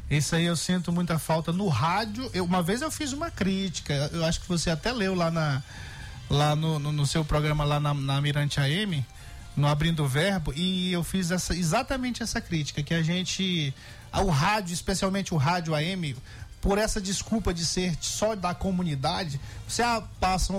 Isso 0.09 0.37
aí 0.37 0.45
eu 0.45 0.55
sinto 0.57 0.93
muita 0.93 1.19
falta 1.19 1.53
no 1.53 1.69
rádio. 1.69 2.31
Eu, 2.33 2.45
uma 2.45 2.63
vez 2.63 2.81
eu 2.81 2.91
fiz 2.91 3.13
uma 3.13 3.31
crítica, 3.31 3.93
eu 4.13 4.25
acho 4.25 4.41
que 4.41 4.47
você 4.49 4.71
até 4.71 4.93
leu 4.93 5.15
lá 5.15 5.31
na 5.31 5.63
lá 6.29 6.57
no, 6.57 6.79
no, 6.79 6.93
no 6.93 7.07
seu 7.07 7.25
programa 7.25 7.65
lá 7.65 7.79
na, 7.81 7.95
na 7.95 8.21
Mirante 8.21 8.61
AM, 8.61 9.05
no 9.57 9.67
Abrindo 9.67 10.05
o 10.05 10.09
Verbo, 10.09 10.53
e 10.55 10.93
eu 10.93 11.03
fiz 11.03 11.31
essa, 11.31 11.55
exatamente 11.55 12.23
essa 12.23 12.41
crítica, 12.41 12.83
que 12.83 12.93
a 12.93 13.03
gente, 13.03 13.73
o 14.13 14.31
rádio, 14.31 14.75
especialmente 14.75 15.33
o 15.33 15.37
rádio 15.37 15.75
AM, 15.75 16.17
por 16.61 16.79
essa 16.79 17.01
desculpa 17.01 17.55
de 17.55 17.65
ser 17.65 17.97
só 18.01 18.35
da 18.35 18.55
comunidade, 18.55 19.41
você 19.67 19.83
ah, 19.83 20.03
passa, 20.21 20.53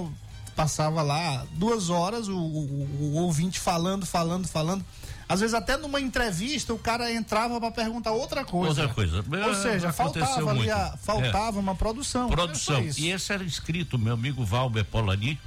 passava 0.56 1.01
lá 1.01 1.45
duas 1.53 1.89
horas, 1.89 2.27
o, 2.27 2.38
o, 2.38 2.99
o 2.99 3.13
ouvinte 3.15 3.60
falando, 3.60 4.06
falando, 4.06 4.47
falando. 4.47 4.84
Às 5.30 5.41
vezes 5.41 5.53
até 5.53 5.75
numa 5.75 5.99
entrevista 5.99 6.73
o 6.73 6.80
cara 6.80 7.12
entrava 7.12 7.60
para 7.60 7.69
perguntar 7.69 8.12
outra 8.12 8.45
coisa. 8.45 8.84
Outra 8.84 8.95
coisa. 8.95 9.17
Ou 9.17 9.56
seja, 9.56 9.89
Aconteceu 9.89 10.25
faltava 10.25 10.73
a, 10.73 10.97
faltava 10.97 11.60
uma 11.60 11.75
produção. 11.75 12.30
Produção. 12.30 12.77
Foi 12.77 12.86
isso. 12.86 12.99
E 13.01 13.12
esse 13.12 13.34
era 13.34 13.43
escrito, 13.43 13.99
meu 13.99 14.13
amigo 14.13 14.45
Valber 14.45 14.86
Polani, 14.86 15.38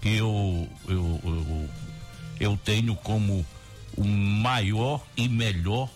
que 0.00 0.16
eu, 0.16 0.68
eu, 0.88 1.20
eu, 1.24 1.70
eu 2.38 2.56
tenho 2.64 2.94
como 2.96 3.44
o 3.96 4.04
maior 4.04 5.04
e 5.16 5.28
melhor 5.28 5.88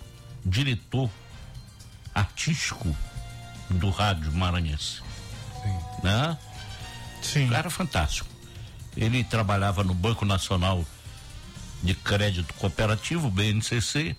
diretor 0.44 1.10
artístico 2.14 2.96
do 3.68 3.90
rádio 3.90 4.32
maranhense. 4.32 5.02
Né? 6.02 6.38
Sim. 7.22 7.48
Cara 7.48 7.70
fantástico. 7.70 8.28
Ele 8.96 9.22
trabalhava 9.22 9.84
no 9.84 9.94
Banco 9.94 10.24
Nacional 10.24 10.84
de 11.82 11.94
Crédito 11.94 12.52
Cooperativo, 12.54 13.30
BNCC, 13.30 14.16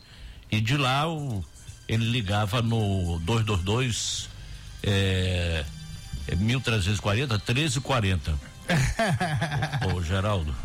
e 0.50 0.62
de 0.62 0.78
lá 0.78 1.08
o, 1.10 1.44
ele 1.88 2.06
ligava 2.06 2.62
no 2.62 3.20
222 3.20 4.30
é, 4.84 5.66
é 6.28 6.36
1340 6.36 7.36
1340. 7.36 8.51
Ô, 9.86 9.96
ô, 9.98 10.04
Geraldo. 10.04 10.56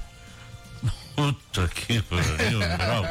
Puta 1.15 1.67
que 1.69 2.03
pariu, 2.03 2.61
Geraldo. 2.61 3.09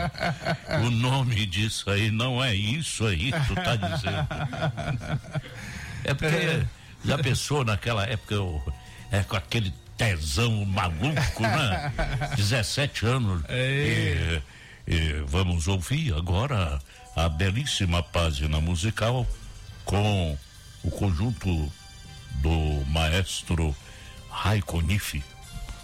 O 0.85 0.91
nome 0.91 1.45
disso 1.45 1.89
aí 1.89 2.11
não 2.11 2.43
é 2.43 2.53
isso 2.53 3.05
aí 3.05 3.31
que 3.31 3.47
tu 3.47 3.55
tá 3.55 3.75
dizendo. 3.75 4.27
É 6.03 6.13
porque 6.13 6.65
já 7.03 7.17
pensou 7.17 7.65
naquela 7.65 8.05
época 8.05 8.35
eu, 8.35 8.61
é 9.11 9.23
com 9.23 9.35
aquele 9.35 9.73
tesão 9.97 10.65
maluco, 10.65 11.41
né? 11.41 11.91
17 12.35 13.05
anos. 13.05 13.43
E, 13.49 14.41
e 14.87 15.13
vamos 15.25 15.67
ouvir 15.67 16.13
agora 16.13 16.79
a 17.15 17.29
belíssima 17.29 18.03
página 18.03 18.59
musical 18.59 19.25
com 19.83 20.37
o 20.83 20.91
conjunto 20.91 21.71
do 22.41 22.85
maestro 22.87 23.75
Raiko 24.35 24.81
Nifi. 24.81 25.23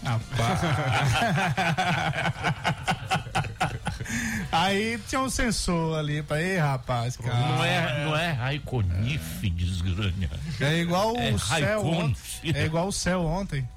Aí 4.52 5.00
tinha 5.08 5.22
um 5.22 5.30
sensor 5.30 5.98
ali 5.98 6.22
pra 6.22 6.42
ei, 6.42 6.58
rapaz. 6.58 7.16
Cara. 7.16 7.38
Não 7.38 7.64
é, 7.64 8.06
não 8.06 8.18
é 8.18 8.32
Raikonife, 8.32 9.50
desgranha. 9.50 10.30
É 10.60 10.80
igual 10.80 11.16
É 11.16 11.32
o 11.32 11.40
céu 11.40 11.86
ontem. 11.86 12.52
É 12.54 12.66
igual 12.66 12.88
o 12.88 12.92
céu 12.92 13.26
ontem. 13.26 13.68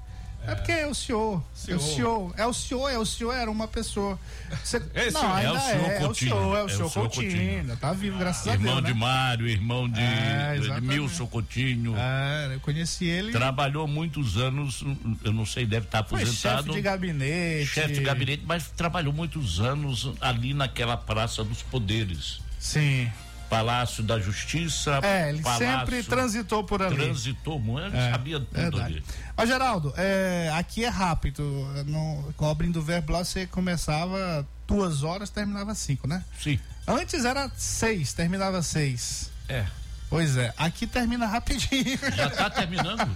É, 0.47 0.55
porque 0.55 0.71
é 0.71 0.87
o 0.87 0.93
senhor. 0.93 1.43
É 1.67 1.75
o 1.75 1.79
senhor. 1.79 2.33
É 2.37 2.45
o 2.45 2.53
senhor, 2.53 2.89
é 2.89 2.97
o 2.97 3.05
senhor, 3.05 3.33
era 3.33 3.49
uma 3.51 3.67
pessoa. 3.67 4.19
Você- 4.63 4.81
É, 4.93 5.11
não, 5.11 5.37
é 5.37 5.45
ainda 5.47 5.53
o 5.53 5.59
senhor 5.59 5.89
é, 5.89 5.97
é 6.03 6.07
o 6.07 6.13
senhor, 6.13 6.57
é 6.57 6.63
o 6.63 6.65
é 6.65 6.69
senhor 6.69 6.89
senhor 6.91 7.09
Coutinho. 7.09 7.31
Coutinho. 7.31 7.59
ainda 7.59 7.75
Tá 7.77 7.93
vivo, 7.93 8.17
graças 8.17 8.47
a 8.47 8.53
Irmão 8.53 8.75
Deus. 8.81 8.85
de 8.87 8.93
né? 8.93 8.99
Mário, 8.99 9.47
irmão 9.47 9.89
de, 9.89 9.99
É, 9.99 10.57
de. 10.59 10.81
Milson 10.81 11.27
Coutinho. 11.27 11.95
É, 11.97 12.55
eu 12.55 12.59
conheci 12.59 13.05
ele. 13.05 13.31
Trabalhou 13.31 13.87
muitos 13.87 14.37
anos, 14.37 14.83
eu 15.23 15.33
não 15.33 15.45
sei, 15.45 15.65
deve 15.65 15.85
estar 15.85 15.99
aposentado. 15.99 16.63
chefe 16.63 16.71
de 16.71 16.81
gabinete. 16.81 17.65
chefe 17.67 17.93
de 17.93 18.01
gabinete, 18.01 18.43
mas 18.45 18.67
trabalhou 18.69 19.11
muitos 19.13 19.59
anos 19.59 20.11
ali 20.21 20.53
naquela 20.53 20.95
Praça 20.97 21.43
dos 21.43 21.61
Poderes. 21.63 22.39
Sim. 22.59 23.09
Palácio 23.49 24.03
da 24.03 24.19
Justiça. 24.19 24.99
É, 25.03 25.29
ele 25.29 25.41
Palácio, 25.41 25.67
sempre 25.67 26.03
transitou 26.03 26.63
por 26.63 26.81
ali. 26.81 26.95
Transitou 26.95 27.59
muito, 27.59 27.95
É, 27.95 28.11
sabia 28.11 28.39
tudo 28.39 28.49
verdade. 28.51 28.83
ali. 28.83 29.03
Ó, 29.37 29.45
Geraldo, 29.45 29.93
é, 29.97 30.51
aqui 30.55 30.83
é 30.83 30.89
rápido. 30.89 31.43
No, 31.85 32.33
cobrindo 32.37 32.79
o 32.79 32.81
verbo 32.81 33.13
lá, 33.13 33.23
você 33.23 33.45
começava 33.47 34.47
duas 34.67 35.03
horas, 35.03 35.29
terminava 35.29 35.73
cinco, 35.75 36.07
né? 36.07 36.23
Sim. 36.41 36.59
Antes 36.87 37.25
era 37.25 37.49
seis, 37.55 38.13
terminava 38.13 38.61
seis. 38.61 39.31
É. 39.47 39.65
Pois 40.09 40.37
é, 40.37 40.53
aqui 40.57 40.85
termina 40.87 41.25
rapidinho. 41.25 41.97
Já 42.15 42.29
tá 42.29 42.49
terminando? 42.49 43.01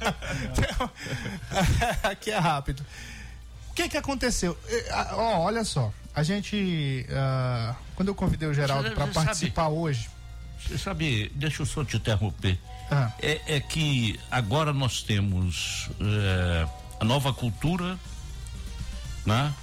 aqui 2.04 2.32
é 2.32 2.38
rápido. 2.38 2.86
O 3.70 3.74
que 3.74 3.88
que 3.90 3.98
aconteceu? 3.98 4.58
Ó, 5.14 5.40
olha 5.44 5.64
só, 5.64 5.94
a 6.14 6.24
gente, 6.24 7.06
ah, 7.12 7.76
quando 7.96 8.10
eu 8.10 8.16
convidei 8.16 8.48
o 8.50 8.54
Geraldo 8.54 8.90
para 8.92 9.06
sabe- 9.06 9.14
participar 9.14 9.68
hoje, 9.70 10.10
Você 10.68 10.78
sabe, 10.78 11.32
deixa 11.36 11.62
eu 11.62 11.66
só 11.66 11.84
te 11.84 11.98
interromper. 11.98 12.58
Ah. 12.92 13.12
É, 13.22 13.56
é 13.56 13.60
que 13.60 14.20
agora 14.30 14.74
nós 14.74 15.02
temos 15.02 15.90
é, 16.00 16.68
a 17.00 17.06
nova 17.06 17.34
cultura, 17.34 17.98
né? 19.26 19.54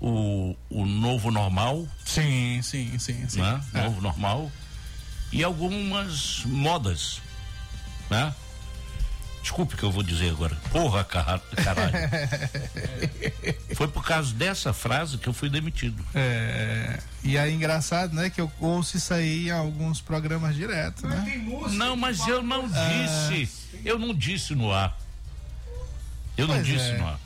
O, 0.00 0.54
o 0.70 0.86
novo 0.86 1.30
normal, 1.30 1.86
sim, 2.04 2.60
sim, 2.62 2.98
sim, 2.98 3.28
sim. 3.28 3.40
né? 3.40 3.60
É. 3.74 3.82
Novo 3.82 4.00
normal 4.00 4.50
e 5.32 5.42
algumas 5.44 6.44
modas, 6.44 7.20
né? 8.08 8.34
Desculpe 9.48 9.74
o 9.74 9.78
que 9.78 9.82
eu 9.82 9.90
vou 9.90 10.02
dizer 10.02 10.28
agora. 10.28 10.54
Porra, 10.70 11.02
caralho. 11.04 11.40
Foi 13.74 13.88
por 13.88 14.04
causa 14.04 14.34
dessa 14.34 14.74
frase 14.74 15.16
que 15.16 15.26
eu 15.26 15.32
fui 15.32 15.48
demitido. 15.48 16.04
É, 16.14 17.00
e 17.24 17.38
aí 17.38 17.54
engraçado, 17.54 18.14
né, 18.14 18.28
que 18.28 18.42
eu 18.42 18.52
ouço 18.60 18.98
isso 18.98 19.14
aí 19.14 19.48
em 19.48 19.50
alguns 19.50 20.02
programas 20.02 20.54
direto, 20.54 21.06
né? 21.06 21.42
Não, 21.70 21.96
mas 21.96 22.28
eu 22.28 22.42
não 22.42 22.68
disse. 22.68 23.48
Eu 23.82 23.98
não 23.98 24.12
disse 24.12 24.54
no 24.54 24.70
ar. 24.70 24.98
Eu 26.36 26.46
não 26.46 26.56
Pois 26.56 26.66
disse 26.66 26.90
é. 26.90 26.98
no 26.98 27.06
ar. 27.06 27.18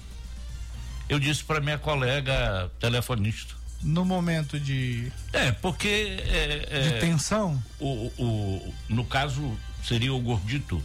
Eu 1.08 1.18
disse 1.18 1.42
para 1.42 1.60
minha 1.60 1.76
colega 1.76 2.70
telefonista. 2.78 3.52
No 3.82 4.04
momento 4.04 4.60
de, 4.60 5.10
É, 5.32 5.50
porque. 5.50 5.88
É, 5.88 6.68
é, 6.70 6.80
de 6.82 7.00
tensão, 7.00 7.60
o, 7.80 8.12
o, 8.16 8.74
no 8.88 9.04
caso, 9.04 9.58
seria 9.82 10.14
o 10.14 10.20
Gordito. 10.20 10.80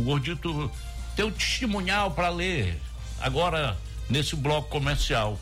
O 0.00 0.02
Gordito 0.02 0.72
tem 1.14 1.26
um 1.26 1.30
testemunhal 1.30 2.10
para 2.12 2.30
ler 2.30 2.80
agora 3.20 3.76
nesse 4.08 4.34
bloco 4.34 4.70
comercial. 4.70 5.38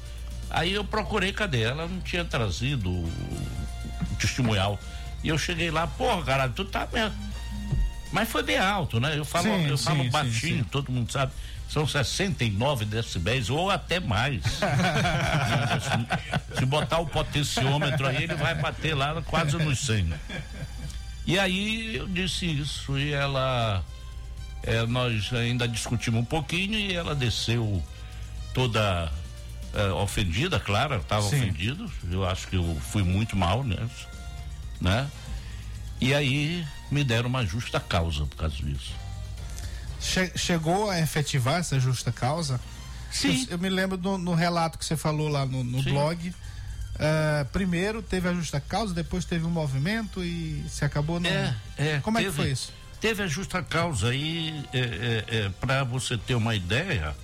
Aí 0.50 0.72
eu 0.72 0.82
procurei, 0.82 1.32
cadê? 1.32 1.62
Ela 1.62 1.86
não 1.86 2.00
tinha 2.00 2.24
trazido 2.24 2.90
o, 2.90 3.08
testemunhal. 4.18 4.76
E 5.22 5.28
eu 5.28 5.38
cheguei 5.38 5.70
lá, 5.70 5.86
porra, 5.86 6.24
caralho, 6.24 6.52
tu 6.54 6.64
tá 6.64 6.88
mesmo. 6.92 7.16
Mas 8.10 8.28
foi 8.28 8.42
bem 8.42 8.58
alto, 8.58 8.98
né? 8.98 9.16
Eu 9.16 9.24
falo, 9.24 9.44
Sim, 9.44 9.66
eu 9.68 9.76
sim, 9.76 9.84
falo 9.84 10.02
sim, 10.02 10.10
baixinho, 10.10 10.64
todo 10.64 10.90
mundo 10.90 11.12
sabe. 11.12 11.30
São 11.68 11.86
69 11.86 12.84
decibéis 12.84 13.48
ou 13.48 13.70
até 13.70 14.00
mais. 14.00 14.42
se, 15.84 16.58
se 16.58 16.66
botar 16.66 16.98
o 16.98 17.06
potenciômetro 17.06 18.08
aí, 18.08 18.24
ele 18.24 18.34
vai 18.34 18.56
bater 18.56 18.94
lá 18.94 19.22
quase 19.22 19.56
nos 19.56 19.78
100. 19.80 20.02
né? 20.04 20.18
E 21.26 21.38
aí 21.38 21.94
eu 21.94 22.08
disse 22.08 22.46
isso 22.46 22.98
e 22.98 23.12
ela, 23.12 23.84
é, 24.62 24.84
nós 24.86 25.32
ainda 25.32 25.66
discutimos 25.68 26.20
um 26.20 26.24
pouquinho 26.24 26.74
e 26.74 26.94
ela 26.94 27.14
desceu 27.14 27.82
toda 28.54 29.10
é, 29.74 29.86
ofendida, 29.92 30.58
claro, 30.58 30.96
estava 30.96 31.22
Sim. 31.28 31.36
ofendida. 31.36 31.84
Eu 32.10 32.24
acho 32.28 32.48
que 32.48 32.56
eu 32.56 32.76
fui 32.90 33.02
muito 33.02 33.36
mal 33.36 33.62
nessa, 33.64 34.06
né? 34.80 35.08
E 36.00 36.14
aí 36.14 36.66
me 36.90 37.02
deram 37.04 37.28
uma 37.28 37.44
justa 37.44 37.78
causa 37.80 38.24
por 38.26 38.36
causa 38.36 38.56
disso. 38.56 38.92
che- 40.00 40.32
chegou 40.36 40.88
a 40.90 40.98
efetivar 41.00 41.56
essa 41.60 41.78
justa 41.80 42.12
causa? 42.12 42.60
Sim. 43.10 43.44
Eu, 43.46 43.52
eu 43.52 43.58
me 43.58 43.68
lembro 43.68 43.96
do, 43.96 44.16
no 44.18 44.34
relato 44.34 44.78
que 44.78 44.84
você 44.84 44.96
falou 44.96 45.28
lá 45.28 45.44
no, 45.46 45.64
no 45.64 45.82
blog. 45.82 46.32
eh, 47.00 47.46
primeiro 47.52 48.00
teve 48.02 48.28
a 48.28 48.34
justa 48.34 48.60
causa, 48.60 48.92
depois 48.94 49.24
teve 49.24 49.44
um 49.44 49.50
movimento 49.50 50.22
e 50.22 50.64
se 50.68 50.84
acabou 50.84 51.18
não. 51.20 51.28
É, 51.30 51.54
é. 51.76 52.00
Como 52.00 52.18
é 52.18 52.22
que 52.22 52.26
teve- 52.28 52.42
foi 52.42 52.50
isso? 52.52 52.72
Teve 53.00 53.22
a 53.22 53.26
justa 53.26 53.62
causa 53.62 54.08
aí, 54.08 54.64
é, 54.72 54.78
é, 54.78 55.36
é, 55.38 55.48
para 55.60 55.84
você 55.84 56.16
ter 56.18 56.34
uma 56.34 56.54
ideia, 56.54 57.14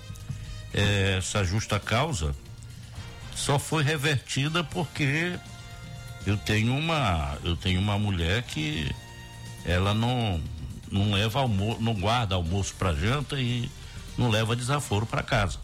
é, 0.73 1.15
essa 1.17 1.43
justa 1.43 1.79
causa 1.79 2.33
só 3.35 3.59
foi 3.59 3.83
revertida 3.83 4.63
porque 4.63 5.37
eu 6.25 6.37
tenho 6.37 6.73
uma, 6.77 7.37
eu 7.43 7.57
tenho 7.57 7.79
uma 7.81 7.99
mulher 7.99 8.43
que 8.43 8.89
ela 9.65 9.93
não 9.93 10.41
não 10.91 11.11
leva 11.11 11.39
almoço, 11.39 11.81
não 11.81 11.93
guarda 11.93 12.35
almoço 12.35 12.73
para 12.75 12.93
janta 12.93 13.37
e 13.37 13.69
não 14.17 14.29
leva 14.29 14.55
desaforo 14.55 15.05
para 15.05 15.21
casa. 15.23 15.57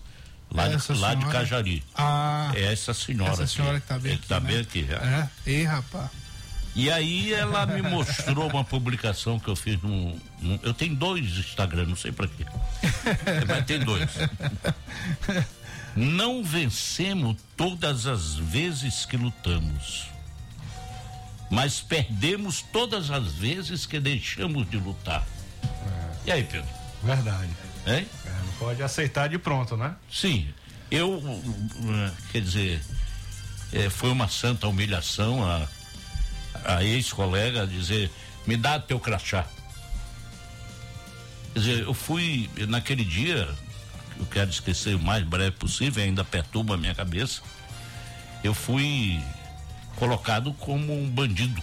Lá, 0.54 0.68
de, 0.68 0.76
Essa 0.76 0.94
lá 0.96 1.14
de 1.14 1.22
senhora- 1.22 1.40
Cajari. 1.40 1.84
Ah, 1.96 2.52
É 2.54 2.74
essa 2.74 2.94
senhora. 2.94 3.32
essa 3.32 3.48
senhora 3.48 3.80
que 3.80 3.88
tá 3.88 3.98
bem 3.98 4.16
aqui, 4.16 4.28
tá 4.28 4.40
né? 4.42 4.48
bem 4.52 4.60
aqui. 4.60 4.88
é. 4.90 4.94
é? 4.96 5.30
Ei, 5.46 5.64
rapaz. 5.64 6.10
E 6.74 6.90
aí 6.90 7.34
ela 7.34 7.66
me 7.66 7.82
mostrou 7.82 8.48
uma 8.50 8.64
publicação 8.64 9.38
que 9.38 9.50
eu 9.50 9.56
fiz 9.56 9.82
num, 9.82 10.18
num- 10.42 10.60
eu 10.64 10.74
tenho 10.74 10.96
dois 10.96 11.26
Instagram, 11.38 11.86
não 11.88 11.96
sei 11.98 12.12
pra 12.14 12.28
quê. 12.28 12.46
Mas 13.48 13.66
tem 13.66 13.80
dois. 13.80 14.10
Não 15.96 16.44
vencemos 16.44 17.36
todas 17.58 18.08
as 18.08 18.36
vezes 18.36 19.06
que 19.06 19.18
lutamos. 19.18 20.06
Mas 21.50 21.82
perdemos 21.82 22.62
todas 22.72 23.12
as 23.12 23.34
vezes 23.34 23.86
que 23.86 24.00
deixamos 24.00 24.70
de 24.70 24.78
lutar. 24.78 25.26
E 26.26 26.32
aí, 26.32 26.44
Pedro? 26.46 26.70
Verdade. 27.04 27.50
Hein? 27.86 28.08
É, 28.26 28.30
não 28.46 28.54
pode 28.58 28.82
aceitar 28.82 29.28
de 29.28 29.38
pronto, 29.38 29.76
né? 29.76 29.94
Sim, 30.10 30.48
eu, 30.90 31.16
uh, 31.18 32.12
quer 32.32 32.42
dizer, 32.42 32.82
eh, 33.74 33.90
foi 33.90 34.12
uma 34.12 34.30
santa 34.30 34.68
humilhação 34.68 35.44
a, 35.44 35.68
a 36.66 36.84
ex-colega 36.84 37.66
dizer, 37.68 38.12
me 38.46 38.58
dá 38.58 38.80
teu 38.80 39.00
crachá. 39.00 39.46
Quer 41.54 41.60
dizer, 41.60 41.84
eu 41.84 41.94
fui, 41.94 42.50
naquele 42.68 43.04
dia, 43.04 43.48
eu 44.20 44.26
quero 44.28 44.50
esquecer 44.50 44.96
o 44.96 45.00
mais 45.00 45.24
breve 45.26 45.52
possível, 45.52 46.04
ainda 46.04 46.24
perturba 46.24 46.76
a 46.76 46.78
minha 46.78 46.96
cabeça, 46.96 47.42
eu 48.44 48.54
fui 48.54 49.22
colocado 49.96 50.54
como 50.54 50.94
um 50.98 51.10
bandido. 51.10 51.62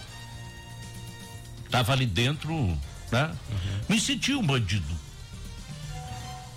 Tava 1.69 1.93
ali 1.93 2.05
dentro, 2.05 2.53
né? 3.11 3.31
Me 3.87 3.99
senti 3.99 4.33
um 4.33 4.45
bandido. 4.45 4.99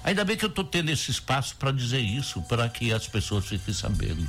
Ainda 0.04 0.24
bem 0.24 0.36
que 0.36 0.44
eu 0.44 0.48
estou 0.48 0.64
tendo 0.64 0.90
esse 0.90 1.10
espaço 1.10 1.54
para 1.56 1.70
dizer 1.70 2.00
isso, 2.00 2.42
para 2.42 2.68
que 2.68 2.92
as 2.92 3.06
pessoas 3.06 3.46
fiquem 3.46 3.72
sabendo. 3.72 4.28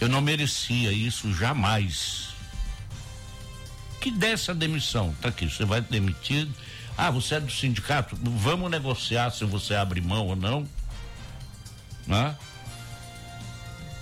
Eu 0.00 0.08
não 0.08 0.20
merecia 0.20 0.92
isso 0.92 1.32
jamais. 1.34 2.28
Que 4.00 4.10
dessa 4.10 4.54
demissão, 4.54 5.14
tá 5.20 5.28
aqui, 5.28 5.48
você 5.48 5.64
vai 5.64 5.80
demitido. 5.80 6.54
Ah, 6.96 7.10
você 7.10 7.36
é 7.36 7.40
do 7.40 7.50
sindicato, 7.50 8.16
vamos 8.22 8.70
negociar 8.70 9.30
se 9.30 9.44
você 9.44 9.74
abre 9.74 10.00
mão 10.00 10.28
ou 10.28 10.36
não. 10.36 10.68
Né? 12.06 12.36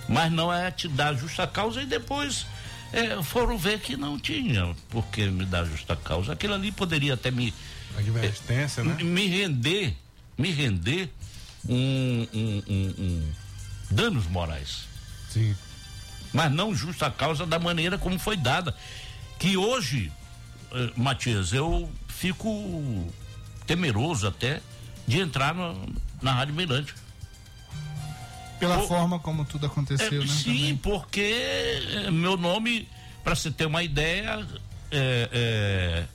Mas 0.07 0.31
não 0.31 0.53
é 0.53 0.69
te 0.69 0.87
dar 0.87 1.13
justa 1.15 1.47
causa 1.47 1.81
e 1.81 1.85
depois 1.85 2.45
é, 2.93 3.21
foram 3.23 3.57
ver 3.57 3.79
que 3.79 3.97
não 3.97 4.19
tinha 4.19 4.75
por 4.89 5.05
que 5.07 5.25
me 5.27 5.45
dar 5.45 5.65
justa 5.65 5.95
causa. 5.95 6.33
Aquilo 6.33 6.53
ali 6.53 6.71
poderia 6.71 7.15
até 7.15 7.31
me. 7.31 7.53
Advertência, 7.97 8.81
é, 8.81 8.83
né? 8.83 9.03
Me 9.03 9.27
render, 9.27 9.95
me 10.37 10.51
render 10.51 11.09
um, 11.67 12.27
um, 12.33 12.63
um, 12.67 12.95
um 12.99 13.31
danos 13.89 14.27
morais. 14.27 14.83
Sim 15.29 15.55
mas 16.33 16.51
não 16.51 16.73
justa 16.73 17.09
causa 17.09 17.45
da 17.45 17.59
maneira 17.59 17.97
como 17.97 18.17
foi 18.19 18.37
dada. 18.37 18.75
Que 19.39 19.57
hoje, 19.57 20.11
eh, 20.71 20.91
Matias, 20.95 21.53
eu 21.53 21.89
fico 22.07 23.11
temeroso 23.65 24.27
até 24.27 24.61
de 25.07 25.19
entrar 25.19 25.53
no, 25.53 25.93
na 26.21 26.33
Rádio 26.33 26.53
Mirante. 26.53 26.93
Pela 28.59 28.77
Por, 28.77 28.87
forma 28.87 29.19
como 29.19 29.43
tudo 29.45 29.65
aconteceu, 29.65 30.21
é, 30.21 30.25
né? 30.25 30.31
Sim, 30.31 30.57
também. 30.57 30.77
porque 30.77 31.81
eh, 32.05 32.11
meu 32.11 32.37
nome, 32.37 32.87
para 33.23 33.35
você 33.35 33.51
ter 33.51 33.65
uma 33.65 33.83
ideia, 33.83 34.45
é, 34.91 35.29
é, 35.31 36.05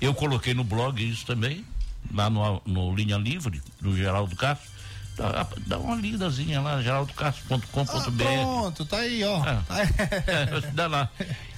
eu 0.00 0.12
coloquei 0.14 0.52
no 0.52 0.64
blog 0.64 1.00
isso 1.02 1.24
também, 1.24 1.64
lá 2.12 2.28
no, 2.28 2.60
no 2.66 2.94
Linha 2.94 3.16
Livre, 3.16 3.62
do 3.80 3.96
Geraldo 3.96 4.36
Castro 4.36 4.75
Dá, 5.16 5.46
dá 5.66 5.78
uma 5.78 5.96
lidazinha 5.96 6.60
lá, 6.60 6.82
geraldocastro.com.br. 6.82 7.90
Ah, 7.90 8.10
pronto, 8.12 8.84
tá 8.84 8.98
aí, 8.98 9.24
ó. 9.24 9.42
É, 9.46 10.58
é, 10.68 10.70
dá 10.72 10.86
lá. 10.86 11.08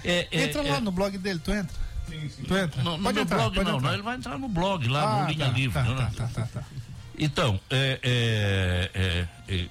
É, 0.05 0.29
é 0.31 0.45
entra 0.45 0.63
lá 0.63 0.77
é. 0.77 0.81
no 0.81 0.93
blog 0.93 1.19
dele, 1.19 1.41
tu 1.41 1.53
entra? 1.53 1.77
Sim, 2.09 2.29
sim. 2.29 2.43
Tu 2.45 2.57
entra? 2.57 2.83
No, 2.85 2.97
no 2.97 3.13
meu 3.13 3.23
entrar, 3.23 3.37
blog 3.37 3.65
não, 3.65 3.81
não, 3.81 3.93
ele 3.93 4.03
vai 4.03 4.17
entrar 4.17 4.39
no 4.39 4.49
blog 4.49 4.87
lá, 4.87 5.03
ah, 5.03 5.23
no 5.23 5.31
Linha 5.31 5.47
tá, 5.47 5.53
Livre. 5.53 5.75
Tá, 5.75 5.83
né? 5.83 6.13
tá, 6.17 6.29
tá, 6.29 6.47
tá, 6.47 6.63
Então, 7.19 7.61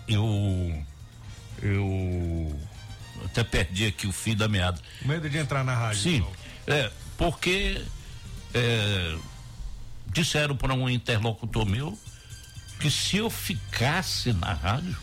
eu. 0.07 0.83
Eu. 1.61 2.59
Até 3.25 3.43
perdi 3.43 3.87
aqui 3.87 4.05
o 4.05 4.11
fio 4.11 4.35
da 4.35 4.49
meada. 4.49 4.79
Medo 5.03 5.29
de 5.29 5.37
entrar 5.37 5.63
na 5.63 5.73
rádio. 5.73 6.01
Sim. 6.01 6.25
É, 6.67 6.91
porque. 7.17 7.81
disseram 10.07 10.57
para 10.57 10.73
um 10.73 10.89
interlocutor 10.89 11.65
meu 11.65 11.97
que 12.79 12.89
se 12.91 13.17
eu 13.17 13.29
ficasse 13.29 14.33
na 14.33 14.53
rádio, 14.53 14.97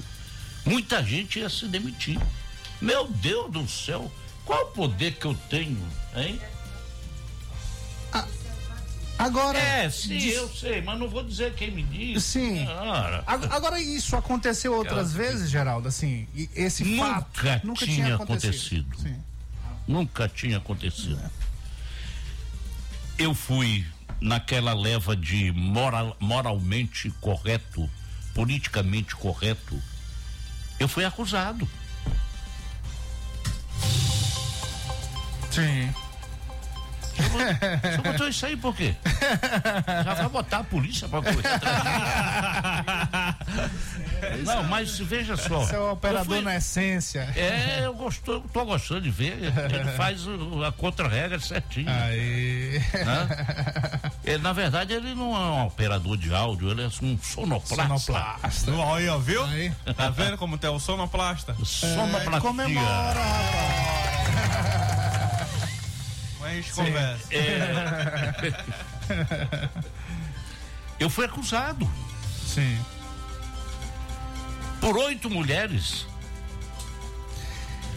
muita 0.65 1.03
gente 1.03 1.39
ia 1.39 1.49
se 1.49 1.67
demitir. 1.67 2.21
Meu 2.81 3.09
Deus 3.09 3.51
do 3.53 3.69
céu, 3.69 4.11
qual 4.45 4.65
o 4.65 4.71
poder 4.71 5.15
que 5.15 5.27
eu 5.27 5.35
tenho, 5.49 5.83
hein? 6.15 6.41
Agora. 9.19 9.59
É, 9.59 9.89
sim, 9.91 10.19
diz... 10.19 10.35
eu 10.35 10.49
sei, 10.49 10.83
mas 10.83 10.99
não 10.99 11.09
vou 11.09 11.23
dizer 11.23 11.55
quem 11.55 11.71
me 11.71 11.83
disse. 11.83 12.33
Sim. 12.33 12.67
Agora, 13.27 13.81
isso 13.81 14.17
aconteceu 14.17 14.75
outras 14.75 15.13
vezes, 15.13 15.51
Geraldo? 15.51 15.89
Assim, 15.89 16.27
esse 16.55 16.85
nunca 16.85 17.05
fato 17.05 17.67
nunca 17.67 17.85
tinha, 17.85 18.05
tinha 18.05 18.15
acontecido. 18.17 18.87
acontecido. 18.93 19.25
Nunca 19.87 20.29
tinha 20.29 20.57
acontecido. 20.59 21.31
Eu 23.17 23.35
fui 23.35 23.87
naquela 24.25 24.73
leva 24.73 25.15
de 25.15 25.53
moral, 25.53 26.17
moralmente 26.19 27.11
correto, 27.21 27.89
politicamente 28.35 29.15
correto, 29.15 29.81
eu 30.81 30.89
fui 30.89 31.05
acusado. 31.05 31.69
Sim. 35.51 35.95
Você 37.15 38.03
botou 38.03 38.29
isso 38.29 38.47
aí 38.47 38.57
por 38.57 38.75
quê? 38.75 38.95
Já 40.05 40.15
vai 40.15 40.29
botar 40.29 40.59
a 40.59 40.65
polícia 40.65 41.09
pra 41.09 41.23
correr 41.23 41.43
Não, 44.45 44.65
mas 44.65 44.99
veja 44.99 45.37
só. 45.37 45.61
Você 45.61 45.77
é 45.77 45.79
o 45.79 45.93
operador 45.93 46.37
fui... 46.37 46.41
na 46.41 46.57
essência. 46.57 47.29
É, 47.37 47.85
eu 47.85 47.95
gosto, 47.95 48.41
tô 48.53 48.65
gostando 48.65 49.03
de 49.03 49.11
ver. 49.11 49.37
Ele 49.43 49.93
faz 49.97 50.23
a 50.67 50.73
contra-regra 50.73 51.39
certinho. 51.39 51.89
Aí. 51.89 52.81
Ele, 54.25 54.39
na 54.39 54.53
verdade, 54.53 54.95
ele 54.95 55.15
não 55.15 55.37
é 55.37 55.39
um 55.39 55.67
operador 55.67 56.17
de 56.17 56.35
áudio, 56.35 56.71
ele 56.71 56.83
é 56.83 56.87
um 56.87 57.19
sonoplasta. 57.19 57.99
Sonoplasta. 57.99 58.73
Aí, 58.95 59.09
ó, 59.09 59.19
viu? 59.19 59.45
Aí. 59.45 59.71
Tá 59.97 60.09
vendo 60.09 60.39
como 60.39 60.57
tem 60.57 60.71
o 60.71 60.81
sonoplasta? 60.81 61.55
É, 61.61 61.65
sonoplasta. 61.65 62.41
Comemora, 62.41 63.21
rapaz 66.45 66.45
a 66.45 66.55
gente 66.55 66.73
Sim. 66.73 66.85
conversa. 66.85 67.35
É... 67.35 68.65
Eu 70.99 71.11
fui 71.11 71.27
acusado. 71.27 71.87
Sim. 72.47 72.79
Por 74.81 74.97
oito 74.97 75.29
mulheres. 75.29 76.07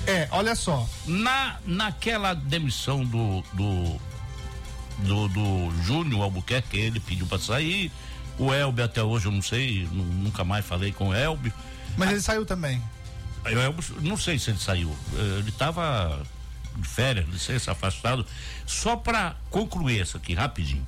É, 0.08 0.28
olha 0.32 0.56
só. 0.56 0.90
Na, 1.06 1.60
naquela 1.66 2.34
demissão 2.34 3.06
do, 3.06 3.44
do, 3.54 4.02
do, 5.00 5.28
do 5.28 5.84
Júnior 5.84 6.24
Albuquerque, 6.24 6.78
ele 6.78 7.00
pediu 7.00 7.26
para 7.26 7.40
sair. 7.40 7.92
O 8.38 8.54
Elbe 8.54 8.82
até 8.82 9.02
hoje 9.02 9.26
eu 9.26 9.32
não 9.32 9.42
sei, 9.42 9.88
nunca 9.92 10.44
mais 10.44 10.66
falei 10.66 10.92
com 10.92 11.10
o 11.10 11.14
Elbe. 11.14 11.52
Mas 11.98 12.12
ele 12.12 12.22
saiu 12.22 12.46
também. 12.46 12.82
Eu, 13.46 13.76
não 14.02 14.18
sei 14.18 14.38
se 14.38 14.52
ele 14.52 14.60
saiu. 14.60 14.96
Ele 15.40 15.50
estava 15.50 16.22
de 16.76 16.88
férias, 16.88 17.28
licença, 17.30 17.72
afastado. 17.72 18.26
Só 18.66 18.96
para 18.96 19.36
concluir 19.50 20.02
isso 20.02 20.18
aqui 20.18 20.34
rapidinho. 20.34 20.88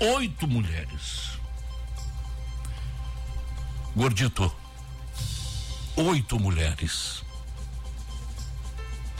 Oito 0.00 0.46
mulheres. 0.46 1.32
Gordito. 3.94 4.50
Oito 5.96 6.38
mulheres 6.38 7.22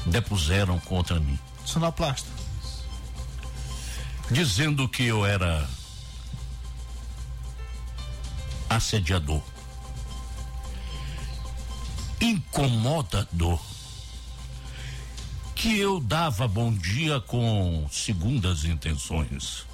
depuseram 0.06 0.78
contra 0.80 1.18
mim. 1.20 1.38
Sonoplasta. 1.64 2.28
Dizendo 4.30 4.88
que 4.88 5.04
eu 5.04 5.24
era 5.24 5.66
assediador, 8.68 9.42
incomodador 12.20 13.60
que 15.58 15.76
eu 15.76 15.98
dava 15.98 16.46
bom 16.46 16.72
dia 16.72 17.20
com 17.20 17.88
segundas 17.90 18.64
intenções. 18.64 19.66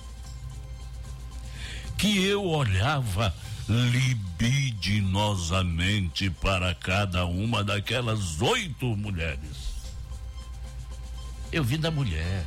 Que 1.98 2.24
eu 2.24 2.42
olhava 2.42 3.34
libidinosamente 3.68 6.30
para 6.30 6.74
cada 6.74 7.26
uma 7.26 7.62
daquelas 7.62 8.40
oito 8.40 8.96
mulheres. 8.96 9.74
Eu 11.52 11.62
vim 11.62 11.78
da 11.78 11.90
mulher. 11.90 12.46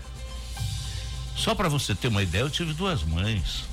Só 1.37 1.53
para 1.53 1.69
você 1.69 1.93
ter 1.93 2.07
uma 2.07 2.23
ideia, 2.23 2.41
eu 2.41 2.49
tive 2.49 2.73
duas 2.73 3.03
mães. 3.03 3.63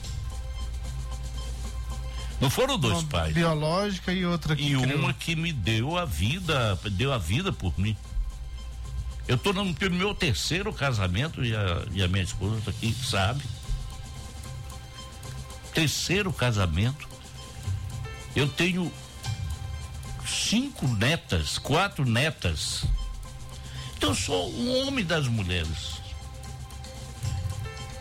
Não 2.41 2.51
foram 2.51 2.79
dois 2.79 2.99
uma 2.99 3.09
pais. 3.09 3.33
Biológica 3.33 4.12
e 4.12 4.27
outra 4.27 4.55
que 4.55 4.62
E 4.62 4.77
criou. 4.79 4.99
uma 4.99 5.15
que 5.15 5.35
me 5.35 5.53
deu 5.53 5.97
a 5.97 6.05
vida, 6.05 6.79
deu 6.93 7.12
a 7.12 7.19
vida 7.19 7.53
por 7.53 7.73
mim. 7.79 7.97
Eu 9.27 9.37
estou 9.37 9.55
no, 9.55 9.65
no 9.65 9.91
meu 9.91 10.15
terceiro 10.15 10.71
casamento 10.73 11.43
e 11.43 11.57
a, 11.57 11.83
e 11.93 12.03
a 12.03 12.09
minha 12.09 12.23
esposa 12.23 12.59
está 12.59 12.71
aqui, 12.71 12.95
sabe? 12.95 13.43
Terceiro 15.73 16.31
casamento. 16.33 17.09
Eu 18.37 18.47
tenho 18.49 18.93
cinco 20.27 20.87
netas, 20.87 21.57
quatro 21.57 22.05
netas. 22.05 22.85
Então 23.97 24.11
eu 24.11 24.15
sou 24.15 24.53
um 24.53 24.87
homem 24.87 25.05
das 25.05 25.27
mulheres. 25.27 25.93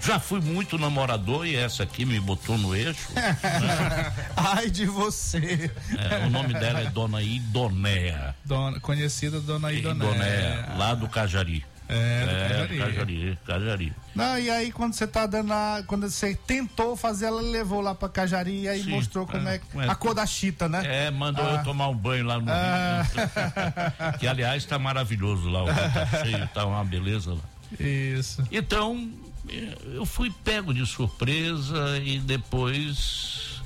Já 0.06 0.20
fui 0.20 0.41
muito 0.41 0.78
namorador 0.78 1.47
e 1.47 1.56
essa 1.56 1.84
aqui 1.84 2.04
me 2.04 2.20
botou 2.20 2.58
no 2.58 2.76
eixo. 2.76 3.14
né? 3.14 4.14
Ai 4.36 4.70
de 4.70 4.86
você. 4.86 5.72
É, 5.97 6.26
o 6.26 6.30
nome 6.30 6.54
dela 6.54 6.82
é 6.82 6.86
Dona 6.89 7.22
Idonéia. 7.22 8.36
Dona, 8.43 8.82
conhecida 8.82 9.39
Dona 9.39 9.72
Idonéia. 9.72 10.10
Idonéia, 10.10 10.76
lá 10.78 10.93
do 10.93 11.08
Cajari. 11.08 11.66
É, 11.88 12.26
do 12.26 12.32
é, 12.32 12.47
Cajari. 12.49 12.78
Cajari, 12.78 13.39
Cajari. 13.45 13.93
Não, 14.14 14.38
e 14.38 14.49
aí 14.49 14.72
quando 14.74 14.93
você 14.93 15.08
tá 15.08 15.26
dando 15.26 15.54
a, 15.54 15.84
quando 15.88 16.10
você 16.10 16.36
tentou 16.36 16.97
fazer, 16.97 17.28
ela 17.28 17.41
levou 17.41 17.80
lá 17.80 17.95
pra 17.95 18.10
Cajari 18.10 18.64
e 18.64 18.68
aí 18.68 18.84
Sim, 18.84 18.89
mostrou 18.89 19.26
como 19.26 19.47
é, 19.47 19.62
é, 19.76 19.89
a 19.89 19.95
cor 19.95 20.14
da 20.14 20.26
chita, 20.26 20.68
né? 20.68 20.82
É, 20.86 21.12
mandou 21.12 21.45
ah. 21.45 21.54
eu 21.54 21.64
tomar 21.64 21.88
um 21.88 21.95
banho 21.95 22.26
lá 22.26 22.39
no 22.39 22.51
ah. 22.51 23.04
Rio. 23.04 24.20
que 24.20 24.28
aliás 24.28 24.66
tá 24.66 24.78
maravilhoso 24.78 25.49
lá, 25.49 25.64
o 25.64 25.68
tá 25.68 26.24
cheio, 26.24 26.47
tá 26.54 26.66
uma 26.66 26.84
beleza 26.84 27.32
lá. 27.32 27.54
Isso. 27.80 28.43
Então, 28.51 29.10
eu 29.47 30.05
fui 30.05 30.33
pego 30.43 30.73
de 30.73 30.85
surpresa 30.85 31.97
e 31.99 32.19
depois. 32.19 33.61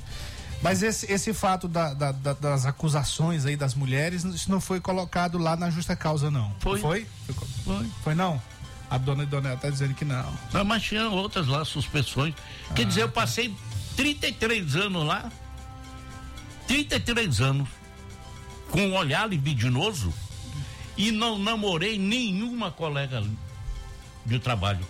Mas 0.60 0.82
esse, 0.82 1.10
esse 1.10 1.32
fato 1.32 1.68
da, 1.68 1.94
da, 1.94 2.10
da, 2.10 2.32
das 2.32 2.66
acusações 2.66 3.46
aí 3.46 3.56
das 3.56 3.74
mulheres, 3.74 4.24
isso 4.24 4.50
não 4.50 4.60
foi 4.60 4.80
colocado 4.80 5.38
lá 5.38 5.54
na 5.54 5.70
justa 5.70 5.94
causa, 5.94 6.30
não. 6.30 6.54
Foi. 6.58 6.80
Foi? 6.80 7.06
Foi. 7.64 7.86
Foi 8.02 8.14
não? 8.14 8.42
A 8.90 8.98
dona 8.98 9.22
Idonel 9.22 9.56
tá 9.56 9.70
dizendo 9.70 9.94
que 9.94 10.04
não. 10.04 10.32
Não, 10.52 10.64
mas 10.64 10.82
tinha 10.82 11.08
outras 11.08 11.46
lá, 11.46 11.64
suspensões. 11.64 12.34
Ah, 12.70 12.74
Quer 12.74 12.86
dizer, 12.86 13.02
eu 13.02 13.08
tá. 13.08 13.20
passei 13.20 13.54
33 13.96 14.74
anos 14.76 15.06
lá. 15.06 15.30
33 16.66 17.40
anos. 17.40 17.68
Com 18.70 18.80
um 18.80 18.96
olhar 18.96 19.28
libidinoso. 19.28 20.12
E 20.96 21.12
não 21.12 21.38
namorei 21.38 21.98
nenhuma 21.98 22.72
colega 22.72 23.22
de 24.26 24.38
trabalho. 24.40 24.84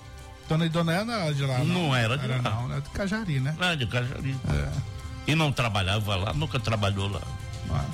Dona 0.49 1.05
não 1.05 1.13
era 1.13 1.35
de 1.35 1.43
lá, 1.45 1.59
não? 1.59 1.67
Não 1.67 1.97
era 1.97 2.17
de 2.17 2.25
era, 2.25 2.37
lá. 2.37 2.43
Não, 2.43 2.73
era 2.73 2.81
de 2.81 2.91
Cajari, 2.91 3.41
né? 3.41 3.55
Era 3.61 3.77
de 3.77 3.87
Cajari. 3.87 4.37
É. 4.49 4.73
E 5.27 5.35
não 5.35 5.53
trabalhava 5.53 6.17
lá, 6.17 6.33
nunca 6.33 6.59
trabalhou 6.59 7.09
lá. 7.09 7.21
Ah. 7.71 7.85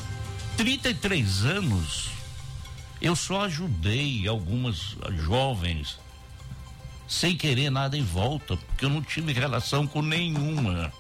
33 0.56 1.44
anos, 1.44 2.10
eu 3.00 3.16
só 3.16 3.42
ajudei 3.42 4.28
algumas 4.28 4.96
jovens 5.16 5.98
sem 7.08 7.36
querer 7.36 7.70
nada 7.70 7.96
em 7.96 8.04
volta, 8.04 8.56
porque 8.56 8.84
eu 8.84 8.88
não 8.88 9.02
tive 9.02 9.32
relação 9.32 9.86
com 9.86 10.00
nenhuma. 10.00 10.92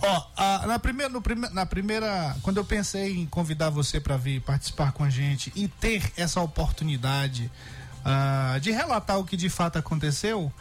Ó, 0.00 0.26
oh, 0.36 0.66
na, 0.66 0.78
primeira, 0.78 1.12
no 1.12 1.22
prime, 1.22 1.48
na 1.50 1.66
primeira, 1.66 2.36
quando 2.42 2.58
eu 2.58 2.64
pensei 2.64 3.18
em 3.18 3.26
convidar 3.26 3.70
você 3.70 3.98
para 3.98 4.16
vir 4.16 4.40
participar 4.42 4.92
com 4.92 5.02
a 5.02 5.10
gente 5.10 5.52
e 5.56 5.66
ter 5.68 6.12
essa 6.16 6.40
oportunidade 6.40 7.50
uh, 8.04 8.60
de 8.60 8.70
relatar 8.70 9.18
o 9.18 9.24
que 9.24 9.36
de 9.36 9.48
fato 9.48 9.78
aconteceu, 9.78 10.52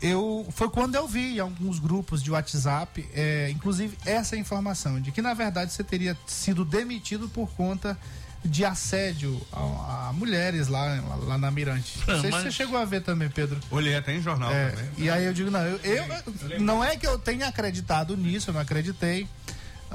eu 0.00 0.46
foi 0.50 0.68
quando 0.68 0.94
eu 0.94 1.08
vi 1.08 1.36
em 1.36 1.38
alguns 1.38 1.78
grupos 1.78 2.22
de 2.22 2.30
WhatsApp, 2.30 3.08
é, 3.14 3.48
inclusive 3.50 3.96
essa 4.04 4.36
informação 4.36 5.00
de 5.00 5.10
que 5.10 5.22
na 5.22 5.34
verdade 5.34 5.72
você 5.72 5.82
teria 5.82 6.16
sido 6.26 6.64
demitido 6.64 7.28
por 7.28 7.48
conta 7.50 7.98
de 8.44 8.64
assédio 8.64 9.40
a, 9.52 10.08
a 10.08 10.12
mulheres 10.12 10.68
lá, 10.68 11.00
lá, 11.00 11.16
lá, 11.16 11.38
na 11.38 11.50
Mirante. 11.50 11.98
Não 12.06 12.20
sei 12.20 12.30
mas... 12.30 12.42
se 12.42 12.46
você 12.46 12.50
chegou 12.52 12.78
a 12.78 12.84
ver 12.84 13.02
também, 13.02 13.28
Pedro. 13.28 13.58
Olhei 13.70 13.96
até 13.96 14.14
em 14.14 14.20
jornal 14.20 14.52
é, 14.52 14.70
também. 14.70 14.90
E 14.98 15.10
aí 15.10 15.24
eu 15.24 15.32
digo, 15.32 15.50
não, 15.50 15.60
eu, 15.60 15.78
eu 15.82 16.60
não 16.60 16.84
é 16.84 16.96
que 16.96 17.06
eu 17.06 17.18
tenha 17.18 17.48
acreditado 17.48 18.16
nisso, 18.16 18.50
eu 18.50 18.54
não 18.54 18.60
acreditei. 18.60 19.26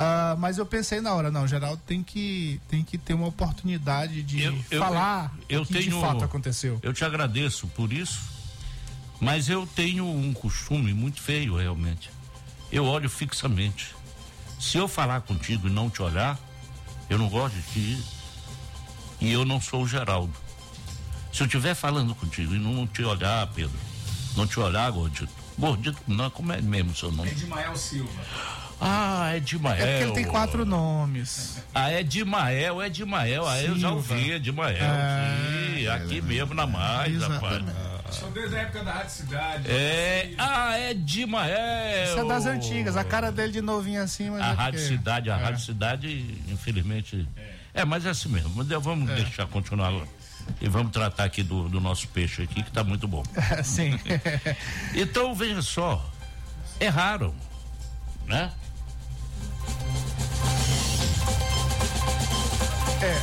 Uh, 0.02 0.36
mas 0.40 0.58
eu 0.58 0.66
pensei 0.66 1.00
na 1.00 1.14
hora, 1.14 1.30
não, 1.30 1.48
Geraldo 1.48 1.80
tem 1.86 2.02
que, 2.02 2.60
tem 2.68 2.84
que 2.84 2.98
ter 2.98 3.14
uma 3.14 3.28
oportunidade 3.28 4.24
de 4.24 4.42
eu, 4.42 4.58
eu, 4.72 4.80
falar 4.80 5.32
eu, 5.48 5.62
o 5.62 5.66
que 5.66 5.74
tenho, 5.74 5.92
de 5.92 6.02
fato 6.02 6.24
aconteceu. 6.24 6.80
Eu 6.82 6.92
te 6.92 7.06
agradeço 7.06 7.68
por 7.68 7.94
isso, 7.94 8.20
mas 9.20 9.48
eu 9.48 9.68
tenho 9.76 10.04
um 10.08 10.34
costume 10.34 10.92
muito 10.92 11.22
feio 11.22 11.56
realmente. 11.56 12.10
Eu 12.72 12.86
olho 12.86 13.08
fixamente. 13.12 13.94
Se 14.60 14.76
eu 14.76 14.88
falar 14.88 15.22
contigo 15.22 15.68
e 15.68 15.72
não 15.72 15.88
te 15.88 16.02
olhar, 16.02 16.40
eu 17.08 17.20
não 17.20 17.30
gosto 17.30 17.54
de 17.54 17.62
ti 17.62 18.04
e 19.20 19.32
eu 19.32 19.46
não 19.46 19.62
sou 19.62 19.84
o 19.84 19.88
Geraldo. 19.88 20.34
Se 21.32 21.44
eu 21.44 21.46
estiver 21.46 21.76
falando 21.76 22.16
contigo 22.16 22.56
e 22.56 22.60
não 22.60 22.88
te 22.88 23.04
olhar, 23.04 23.46
Pedro, 23.54 23.78
não 24.36 24.48
te 24.48 24.60
olhar, 24.60 24.90
Gordito, 24.92 25.32
Gordito, 25.60 26.00
não, 26.08 26.28
como 26.32 26.54
é 26.54 26.60
mesmo 26.60 26.90
o 26.90 26.96
seu 26.96 27.12
nome? 27.12 27.30
Edmael 27.30 27.76
Silva. 27.76 28.61
Ah, 28.84 29.38
Edmael. 29.38 29.76
É 29.76 29.86
porque 29.86 30.04
ele 30.06 30.14
tem 30.14 30.26
quatro 30.26 30.66
nomes. 30.66 31.64
Ah, 31.74 31.94
Edmael, 31.94 32.82
Edmael. 32.82 33.48
Aí 33.48 33.68
eu 33.68 33.78
já 33.78 33.92
ouvi, 33.92 34.32
Edmael. 34.32 34.76
É, 34.76 35.78
sim, 35.78 35.88
aqui 35.88 36.18
é, 36.18 36.22
mesmo 36.22 36.56
na 36.56 36.66
mais, 36.66 37.22
rapaz. 37.22 37.64
São 38.10 38.32
desde 38.32 38.56
a 38.56 38.62
época 38.62 38.84
da 38.84 38.92
Rádio 38.92 39.12
Cidade. 39.12 39.72
É, 39.72 40.32
ah, 40.38 40.80
Edmael. 40.80 42.06
Isso 42.06 42.20
é 42.20 42.26
das 42.26 42.46
antigas, 42.48 42.98
a 42.98 43.04
cara 43.04 43.32
dele 43.32 43.52
de 43.54 43.62
novinho 43.62 44.02
assim. 44.02 44.32
Mas 44.32 44.42
a 44.42 44.48
é 44.48 44.54
Rádio. 44.54 44.80
Cidade, 44.80 45.30
a 45.30 45.38
é. 45.38 45.44
Rádio 45.44 45.60
Cidade, 45.64 46.44
infelizmente. 46.50 47.28
É, 47.76 47.86
mas 47.86 48.06
é 48.06 48.10
assim 48.10 48.30
mesmo. 48.30 48.50
Vamos 48.82 49.10
é. 49.12 49.16
deixar 49.16 49.46
continuar 49.46 49.94
e 50.60 50.68
vamos 50.68 50.92
tratar 50.92 51.26
aqui 51.26 51.44
do, 51.44 51.70
do 51.70 51.80
nosso 51.80 52.08
peixe 52.08 52.42
aqui, 52.42 52.64
que 52.64 52.72
tá 52.72 52.84
muito 52.84 53.08
bom. 53.08 53.24
Sim. 53.64 54.00
então, 54.96 55.36
veja 55.36 55.62
só, 55.62 56.04
é 56.80 56.88
raro, 56.88 57.34
né? 58.26 58.52
É. 63.04 63.18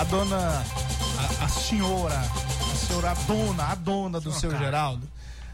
A 0.00 0.04
dona, 0.04 0.64
a, 1.18 1.44
a 1.44 1.48
senhora, 1.48 2.18
a 2.18 2.74
senhora 2.74 3.10
a 3.12 3.14
dona, 3.14 3.64
a 3.64 3.74
dona 3.76 4.20
do 4.20 4.30
oh, 4.30 4.32
seu 4.32 4.50
cara. 4.50 4.64
Geraldo, 4.64 5.08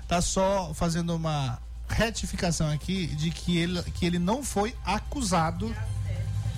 tá 0.09 0.23
só 0.23 0.73
fazendo 0.73 1.15
uma 1.15 1.59
retificação 1.89 2.71
aqui 2.71 3.07
de 3.09 3.31
que 3.31 3.59
ele, 3.59 3.83
que 3.93 4.07
ele 4.07 4.19
não 4.19 4.43
foi 4.43 4.75
acusado 4.83 5.75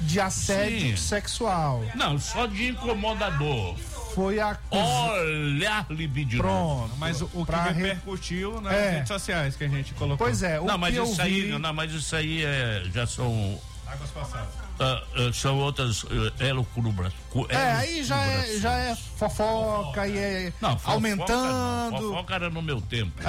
de 0.02 0.20
assédio 0.20 0.96
Sim. 0.96 1.04
sexual. 1.08 1.82
Não, 1.96 2.20
só 2.20 2.46
de 2.46 2.68
incomodador 2.68 3.74
foi 4.18 4.40
a 4.40 4.58
olhar 4.72 5.86
libidinoso. 5.88 6.42
Pronto, 6.42 6.96
mas 6.98 7.22
o, 7.22 7.30
o 7.32 7.46
que 7.46 7.52
repercutiu 7.52 8.60
nas 8.60 8.72
é. 8.72 8.90
redes 8.90 9.08
sociais 9.08 9.54
que 9.54 9.62
a 9.62 9.68
gente 9.68 9.94
colocou. 9.94 10.26
Pois 10.26 10.42
é, 10.42 10.58
o 10.58 10.64
não, 10.64 10.76
mas 10.76 10.96
isso 10.96 11.22
aí, 11.22 11.42
vi... 11.42 11.58
não, 11.58 11.72
mas 11.72 11.92
isso 11.92 12.16
aí 12.16 12.44
é, 12.44 12.82
já 12.92 13.06
são 13.06 13.60
águas 13.86 14.10
passadas. 14.10 14.48
Uh, 14.78 15.28
uh, 15.28 15.32
são 15.32 15.58
outras 15.58 16.02
uh, 16.04 16.32
elucubras. 16.38 17.12
É, 17.48 17.72
aí 17.72 18.04
já 18.04 18.20
é, 18.20 18.58
já 18.58 18.72
é 18.72 18.94
fofoca 18.94 20.06
e 20.06 20.16
é 20.16 20.52
não, 20.60 20.78
fofoca, 20.78 20.92
aumentando. 20.92 21.90
Não, 21.90 21.98
fofoca 21.98 22.34
era 22.34 22.50
no 22.50 22.62
meu 22.62 22.80
tempo. 22.80 23.20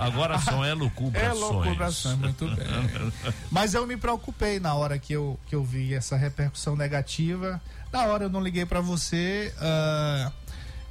Agora 0.00 0.38
são 0.38 0.64
elucubrações. 0.64 1.36
Elucubrações, 1.36 2.18
muito 2.18 2.44
bem. 2.48 2.66
Mas 3.50 3.74
eu 3.74 3.86
me 3.86 3.96
preocupei 3.96 4.58
na 4.58 4.74
hora 4.74 4.98
que 4.98 5.12
eu, 5.12 5.38
que 5.46 5.54
eu 5.54 5.62
vi 5.62 5.94
essa 5.94 6.16
repercussão 6.16 6.74
negativa. 6.74 7.60
Na 7.92 8.06
hora 8.06 8.24
eu 8.24 8.30
não 8.30 8.40
liguei 8.40 8.66
para 8.66 8.80
você. 8.80 9.52
Uh, 9.56 10.32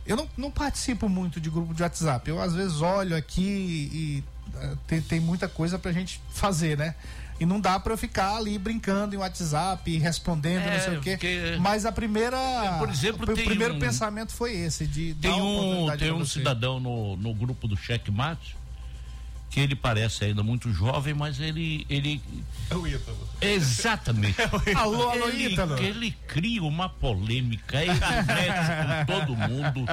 eu 0.05 0.15
não, 0.15 0.29
não, 0.37 0.51
participo 0.51 1.09
muito 1.09 1.39
de 1.39 1.49
grupo 1.49 1.73
de 1.73 1.81
WhatsApp. 1.81 2.29
Eu 2.29 2.41
às 2.41 2.53
vezes 2.53 2.81
olho 2.81 3.15
aqui 3.15 3.41
e 3.41 4.23
uh, 4.55 4.77
tem, 4.87 5.01
tem 5.01 5.19
muita 5.19 5.47
coisa 5.47 5.77
pra 5.77 5.91
gente 5.91 6.21
fazer, 6.31 6.77
né? 6.77 6.95
E 7.39 7.45
não 7.45 7.59
dá 7.59 7.77
para 7.79 7.91
eu 7.91 7.97
ficar 7.97 8.37
ali 8.37 8.57
brincando 8.57 9.13
em 9.13 9.17
WhatsApp, 9.17 9.97
respondendo, 9.97 10.63
é, 10.63 10.77
não 10.77 10.83
sei 10.83 10.97
o 10.97 11.01
quê. 11.01 11.11
Porque... 11.11 11.57
Mas 11.59 11.85
a 11.85 11.91
primeira. 11.91 12.37
por 12.79 12.89
exemplo, 12.89 13.33
o 13.33 13.35
primeiro 13.35 13.73
um... 13.73 13.79
pensamento 13.79 14.31
foi 14.31 14.55
esse, 14.55 14.87
de 14.87 15.13
tem 15.15 15.31
um, 15.31 15.87
Tem 15.97 16.13
um 16.13 16.25
cidadão 16.25 16.79
no, 16.79 17.17
no 17.17 17.33
grupo 17.33 17.67
do 17.67 17.75
Checkmate 17.75 18.55
que 19.49 19.59
ele 19.59 19.75
parece 19.75 20.25
ainda 20.25 20.43
muito 20.43 20.71
jovem, 20.73 21.13
mas 21.13 21.39
ele. 21.39 21.85
ele... 21.89 22.21
É 22.69 22.75
o 22.75 22.85
Ítalo. 22.85 23.29
Exatamente. 23.39 24.35
É 24.45 24.45
o 24.45 24.57
Ítalo. 24.57 24.77
Alô, 24.77 25.09
alô, 25.09 25.29
ele, 25.29 25.53
Ítalo. 25.53 25.79
Ele 25.79 26.11
cria 26.27 26.63
uma 26.63 26.89
polêmica, 26.89 27.81
ele 27.81 27.93
mete 27.93 29.05
com 29.05 29.13
todo 29.13 29.35
mundo. 29.35 29.85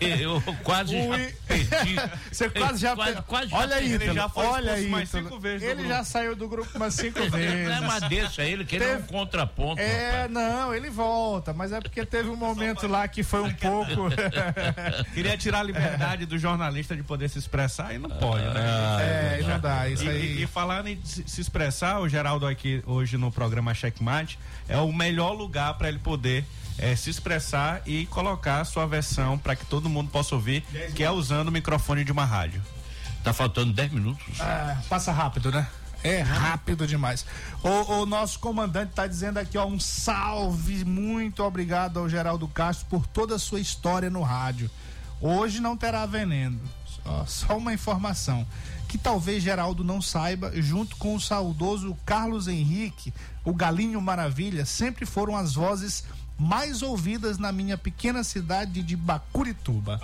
Eu 0.00 0.42
quase 0.62 0.92
já 0.92 1.08
perdi. 1.46 1.96
Você 2.30 2.50
quase 2.50 2.78
já 2.80 2.94
quase, 2.94 3.22
quase 3.22 3.54
Olha 3.54 3.76
aí, 3.76 3.94
Ítalo. 3.94 4.14
Já 4.14 4.28
foi 4.28 4.46
olha 4.46 4.72
aí, 4.72 4.88
mais 4.88 5.08
cinco 5.08 5.38
vezes. 5.38 5.66
Ele 5.66 5.88
já 5.88 6.04
saiu 6.04 6.36
do 6.36 6.48
grupo 6.48 6.70
umas 6.76 6.94
cinco 6.94 7.20
vezes. 7.30 7.64
Não 7.68 7.74
é 7.74 7.80
mas 7.80 8.08
deixa 8.08 8.44
ele, 8.44 8.64
que 8.64 8.76
ele 8.76 8.84
é 8.84 8.96
um 8.96 9.02
contraponto. 9.02 9.80
É, 9.80 10.22
rapaz. 10.22 10.30
não, 10.32 10.74
ele 10.74 10.90
volta, 10.90 11.52
mas 11.52 11.72
é 11.72 11.80
porque 11.80 12.04
teve 12.04 12.28
um 12.28 12.36
momento 12.36 12.86
lá 12.86 13.06
que 13.08 13.22
foi 13.22 13.42
um 13.42 13.54
pouco. 13.54 14.10
Queria 15.14 15.36
tirar 15.36 15.60
a 15.60 15.62
liberdade 15.62 16.26
do 16.26 16.38
jornalista 16.38 16.96
de 16.96 17.02
poder 17.02 17.28
se 17.28 17.38
expressar 17.38 17.94
e 17.94 17.98
não 17.98 18.10
pode 18.10 18.23
né? 18.32 18.52
Ah, 18.56 18.98
é, 19.00 19.40
é, 19.40 19.46
não 19.46 19.60
dá. 19.60 19.88
Isso 19.88 20.04
e, 20.04 20.08
aí. 20.08 20.36
E, 20.38 20.42
e 20.42 20.46
falando 20.46 20.88
em 20.88 20.98
se 21.04 21.40
expressar, 21.40 22.00
o 22.00 22.08
Geraldo 22.08 22.46
aqui 22.46 22.82
hoje 22.86 23.16
no 23.16 23.30
programa 23.30 23.74
Checkmate 23.74 24.38
é 24.68 24.78
o 24.78 24.92
melhor 24.92 25.32
lugar 25.32 25.74
para 25.74 25.88
ele 25.88 25.98
poder 25.98 26.44
é, 26.78 26.96
se 26.96 27.10
expressar 27.10 27.82
e 27.86 28.06
colocar 28.06 28.60
a 28.60 28.64
sua 28.64 28.86
versão 28.86 29.38
para 29.38 29.54
que 29.54 29.64
todo 29.64 29.88
mundo 29.88 30.10
possa 30.10 30.34
ouvir, 30.34 30.62
que 30.94 31.02
é 31.02 31.10
usando 31.10 31.48
o 31.48 31.52
microfone 31.52 32.04
de 32.04 32.12
uma 32.12 32.24
rádio. 32.24 32.62
Tá 33.22 33.32
faltando 33.32 33.72
10 33.72 33.92
minutos. 33.92 34.40
Ah, 34.40 34.76
passa 34.88 35.12
rápido, 35.12 35.50
né? 35.50 35.66
É 36.02 36.20
rápido 36.20 36.86
demais. 36.86 37.24
O, 37.62 38.02
o, 38.02 38.06
nosso 38.06 38.38
comandante 38.38 38.90
está 38.90 39.06
dizendo 39.06 39.38
aqui, 39.38 39.56
ó, 39.56 39.64
um 39.64 39.80
salve, 39.80 40.84
muito 40.84 41.42
obrigado 41.42 41.98
ao 41.98 42.06
Geraldo 42.10 42.46
Castro 42.46 42.86
por 42.90 43.06
toda 43.06 43.36
a 43.36 43.38
sua 43.38 43.58
história 43.58 44.10
no 44.10 44.20
rádio. 44.20 44.70
Hoje 45.18 45.60
não 45.60 45.74
terá 45.74 46.04
veneno. 46.04 46.60
Ó, 47.04 47.24
só 47.26 47.56
uma 47.56 47.74
informação 47.74 48.46
que 48.88 48.98
talvez 48.98 49.42
Geraldo 49.42 49.82
não 49.82 50.00
saiba, 50.00 50.52
junto 50.54 50.96
com 50.96 51.14
o 51.14 51.20
saudoso 51.20 51.96
Carlos 52.06 52.46
Henrique, 52.46 53.12
o 53.44 53.52
Galinho 53.52 54.00
Maravilha, 54.00 54.64
sempre 54.64 55.04
foram 55.04 55.36
as 55.36 55.54
vozes 55.54 56.04
mais 56.38 56.82
ouvidas 56.82 57.38
na 57.38 57.52
minha 57.52 57.76
pequena 57.76 58.22
cidade 58.24 58.82
de 58.82 58.96
Bacurituba. 58.96 60.00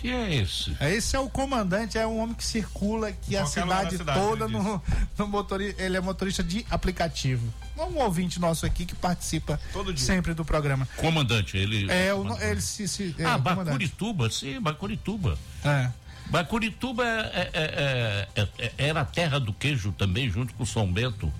Que 0.00 0.12
é 0.12 0.34
esse? 0.36 0.76
Esse 0.80 1.16
é 1.16 1.18
o 1.18 1.28
comandante, 1.28 1.98
é 1.98 2.06
um 2.06 2.18
homem 2.18 2.34
que 2.34 2.44
circula 2.44 3.08
aqui 3.08 3.36
a 3.36 3.44
cidade, 3.46 3.96
cidade, 3.96 4.20
toda 4.20 4.46
no, 4.46 4.80
no 5.18 5.26
motorista. 5.26 5.82
Ele 5.82 5.96
é 5.96 6.00
motorista 6.00 6.42
de 6.42 6.64
aplicativo. 6.70 7.52
Um 7.76 7.98
ouvinte 7.98 8.40
nosso 8.40 8.64
aqui 8.64 8.86
que 8.86 8.94
participa 8.94 9.58
sempre 9.96 10.34
do 10.34 10.44
programa. 10.44 10.88
Comandante, 10.96 11.56
ele. 11.56 11.90
É, 11.90 12.14
o, 12.14 12.36
ele 12.40 12.60
se. 12.60 12.86
se 12.86 13.14
é, 13.18 13.24
ah, 13.24 13.38
Bacurituba, 13.38 14.30
sim, 14.30 14.60
Bacurituba. 14.60 15.36
É. 15.64 15.90
Bacurituba 16.30 17.04
é, 17.04 17.50
é, 17.52 18.28
é, 18.34 18.48
é, 18.58 18.72
era 18.76 19.00
a 19.00 19.04
terra 19.04 19.38
do 19.38 19.52
queijo 19.52 19.92
também, 19.92 20.30
junto 20.30 20.52
com 20.54 20.64
São 20.64 20.90
Bento. 20.90 21.32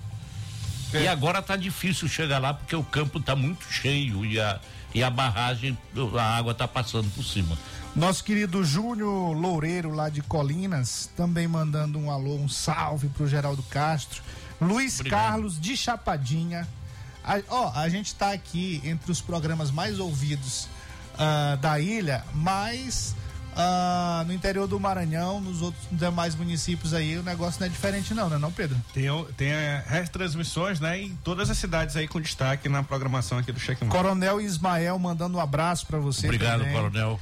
E 0.93 1.07
agora 1.07 1.41
tá 1.41 1.55
difícil 1.55 2.07
chegar 2.07 2.39
lá 2.39 2.53
porque 2.53 2.75
o 2.75 2.83
campo 2.83 3.19
tá 3.19 3.35
muito 3.35 3.63
cheio 3.71 4.25
e 4.25 4.39
a, 4.39 4.59
e 4.93 5.03
a 5.03 5.09
barragem, 5.09 5.77
a 6.17 6.37
água 6.37 6.53
tá 6.55 6.67
passando 6.67 7.09
por 7.13 7.23
cima. 7.23 7.55
Nosso 7.95 8.23
querido 8.23 8.63
Júnior 8.63 9.33
Loureiro, 9.33 9.91
lá 9.93 10.09
de 10.09 10.21
Colinas, 10.21 11.09
também 11.15 11.47
mandando 11.47 11.99
um 11.99 12.09
alô, 12.09 12.35
um 12.35 12.49
salve 12.49 13.07
pro 13.09 13.27
Geraldo 13.27 13.61
Castro. 13.63 14.23
Luiz 14.59 14.99
Obrigado. 14.99 15.21
Carlos 15.21 15.59
de 15.59 15.77
Chapadinha. 15.77 16.67
A, 17.23 17.39
ó, 17.49 17.71
a 17.75 17.87
gente 17.89 18.07
está 18.07 18.31
aqui 18.31 18.81
entre 18.83 19.11
os 19.11 19.21
programas 19.21 19.69
mais 19.69 19.99
ouvidos 19.99 20.67
uh, 21.13 21.57
da 21.57 21.79
ilha, 21.79 22.23
mas 22.33 23.15
uh, 23.59 24.25
no 24.25 24.33
interior 24.33 24.67
do 24.67 24.79
Maranhão, 24.79 25.41
nos 25.41 25.61
outros 25.61 25.83
demais 25.91 26.35
municípios 26.35 26.93
aí, 26.93 27.17
o 27.17 27.23
negócio 27.23 27.59
não 27.59 27.67
é 27.67 27.69
diferente 27.69 28.13
não, 28.13 28.29
né 28.29 28.37
não, 28.37 28.51
Pedro? 28.51 28.77
Tem, 28.93 29.05
tem 29.35 29.49
é, 29.49 29.83
retransmissões, 29.85 30.79
né, 30.79 31.01
em 31.01 31.15
todas 31.23 31.49
as 31.49 31.57
cidades 31.57 31.95
aí 31.95 32.07
com 32.07 32.21
destaque 32.21 32.69
na 32.69 32.83
programação 32.83 33.37
aqui 33.37 33.51
do 33.51 33.59
Cheque 33.59 33.85
Coronel 33.85 34.39
Ismael 34.39 34.97
mandando 34.97 35.37
um 35.37 35.41
abraço 35.41 35.85
para 35.85 35.99
você 35.99 36.27
Obrigado, 36.27 36.59
também. 36.59 36.73
Coronel. 36.73 37.19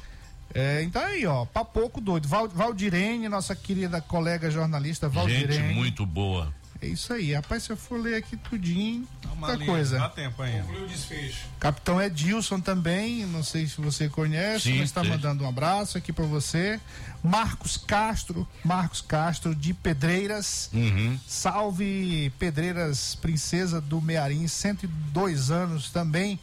É, 0.54 0.82
então 0.82 1.02
aí, 1.02 1.26
ó, 1.26 1.44
pouco 1.44 2.00
doido. 2.00 2.26
Val, 2.26 2.48
Valdirene, 2.48 3.28
nossa 3.28 3.54
querida 3.54 4.00
colega 4.00 4.50
jornalista 4.50 5.08
Valdirene. 5.08 5.52
Gente 5.52 5.74
muito 5.74 6.06
boa. 6.06 6.52
É 6.80 6.86
isso 6.86 7.12
aí, 7.12 7.34
rapaz, 7.34 7.64
se 7.64 7.70
eu 7.70 7.76
for 7.76 8.00
ler 8.00 8.16
aqui 8.16 8.36
tudinho, 8.36 9.06
muita 9.36 9.54
linha, 9.54 9.66
coisa. 9.66 9.98
Dá 9.98 10.08
tempo 10.08 10.40
ainda. 10.42 10.62
Concluiu 10.62 10.84
o 10.84 10.88
desfecho. 10.88 11.46
Capitão 11.58 12.00
Edilson 12.00 12.60
também, 12.60 13.26
não 13.26 13.42
sei 13.42 13.66
se 13.66 13.80
você 13.80 14.08
conhece, 14.08 14.70
Sim, 14.70 14.78
mas 14.78 14.84
está 14.84 15.02
mandando 15.02 15.42
um 15.42 15.48
abraço 15.48 15.98
aqui 15.98 16.12
para 16.12 16.24
você. 16.24 16.80
Marcos 17.22 17.76
Castro, 17.76 18.46
Marcos 18.64 19.00
Castro 19.00 19.54
de 19.54 19.74
Pedreiras. 19.74 20.70
Uhum. 20.72 21.18
Salve 21.26 22.32
Pedreiras, 22.38 23.16
princesa 23.16 23.80
do 23.80 24.00
Mearim, 24.00 24.46
102 24.46 25.50
anos 25.50 25.90
também 25.90 26.38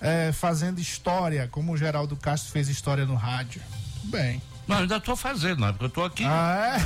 é, 0.00 0.32
fazendo 0.32 0.80
história, 0.80 1.48
como 1.48 1.72
o 1.72 1.76
Geraldo 1.76 2.16
Castro 2.16 2.50
fez 2.50 2.68
história 2.68 3.06
no 3.06 3.14
rádio. 3.14 3.62
Bem. 4.04 4.42
Não, 4.66 4.78
ainda 4.78 4.96
estou 4.96 5.14
fazendo, 5.14 5.60
não, 5.60 5.68
é 5.68 5.72
porque 5.72 5.84
eu 5.84 5.88
estou 5.88 6.04
aqui. 6.04 6.24
Ah, 6.24 6.76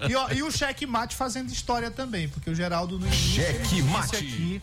é? 0.00 0.06
e, 0.08 0.14
ó, 0.14 0.30
e, 0.30 0.42
o 0.42 0.50
cheque 0.50 0.86
mate 0.86 1.16
fazendo 1.16 1.50
história 1.50 1.90
também, 1.90 2.28
porque 2.28 2.48
o 2.48 2.54
Geraldo 2.54 2.98
no 2.98 3.06
início, 3.06 3.42
cheque 3.42 3.82
mate 3.82 4.16
aqui. 4.16 4.62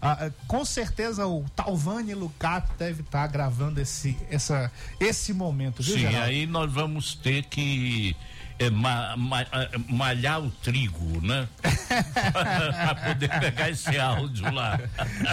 Ah, 0.00 0.30
com 0.46 0.64
certeza 0.66 1.26
o 1.26 1.44
Talvani 1.56 2.14
Lucato 2.14 2.70
deve 2.78 3.00
estar 3.00 3.22
tá 3.22 3.26
gravando 3.26 3.80
esse, 3.80 4.16
essa, 4.30 4.70
esse 5.00 5.32
momento, 5.32 5.82
viu, 5.82 5.94
Sim, 5.94 6.00
Geraldo? 6.02 6.28
aí 6.28 6.46
nós 6.46 6.70
vamos 6.70 7.14
ter 7.14 7.44
que 7.44 8.14
é, 8.58 8.70
ma, 8.70 9.16
ma, 9.16 9.42
é, 9.42 9.70
malhar 9.88 10.40
o 10.40 10.50
trigo, 10.50 11.20
né? 11.20 11.48
para 11.62 12.94
poder 12.94 13.28
pegar 13.40 13.70
esse 13.70 13.98
áudio 13.98 14.52
lá. 14.52 14.78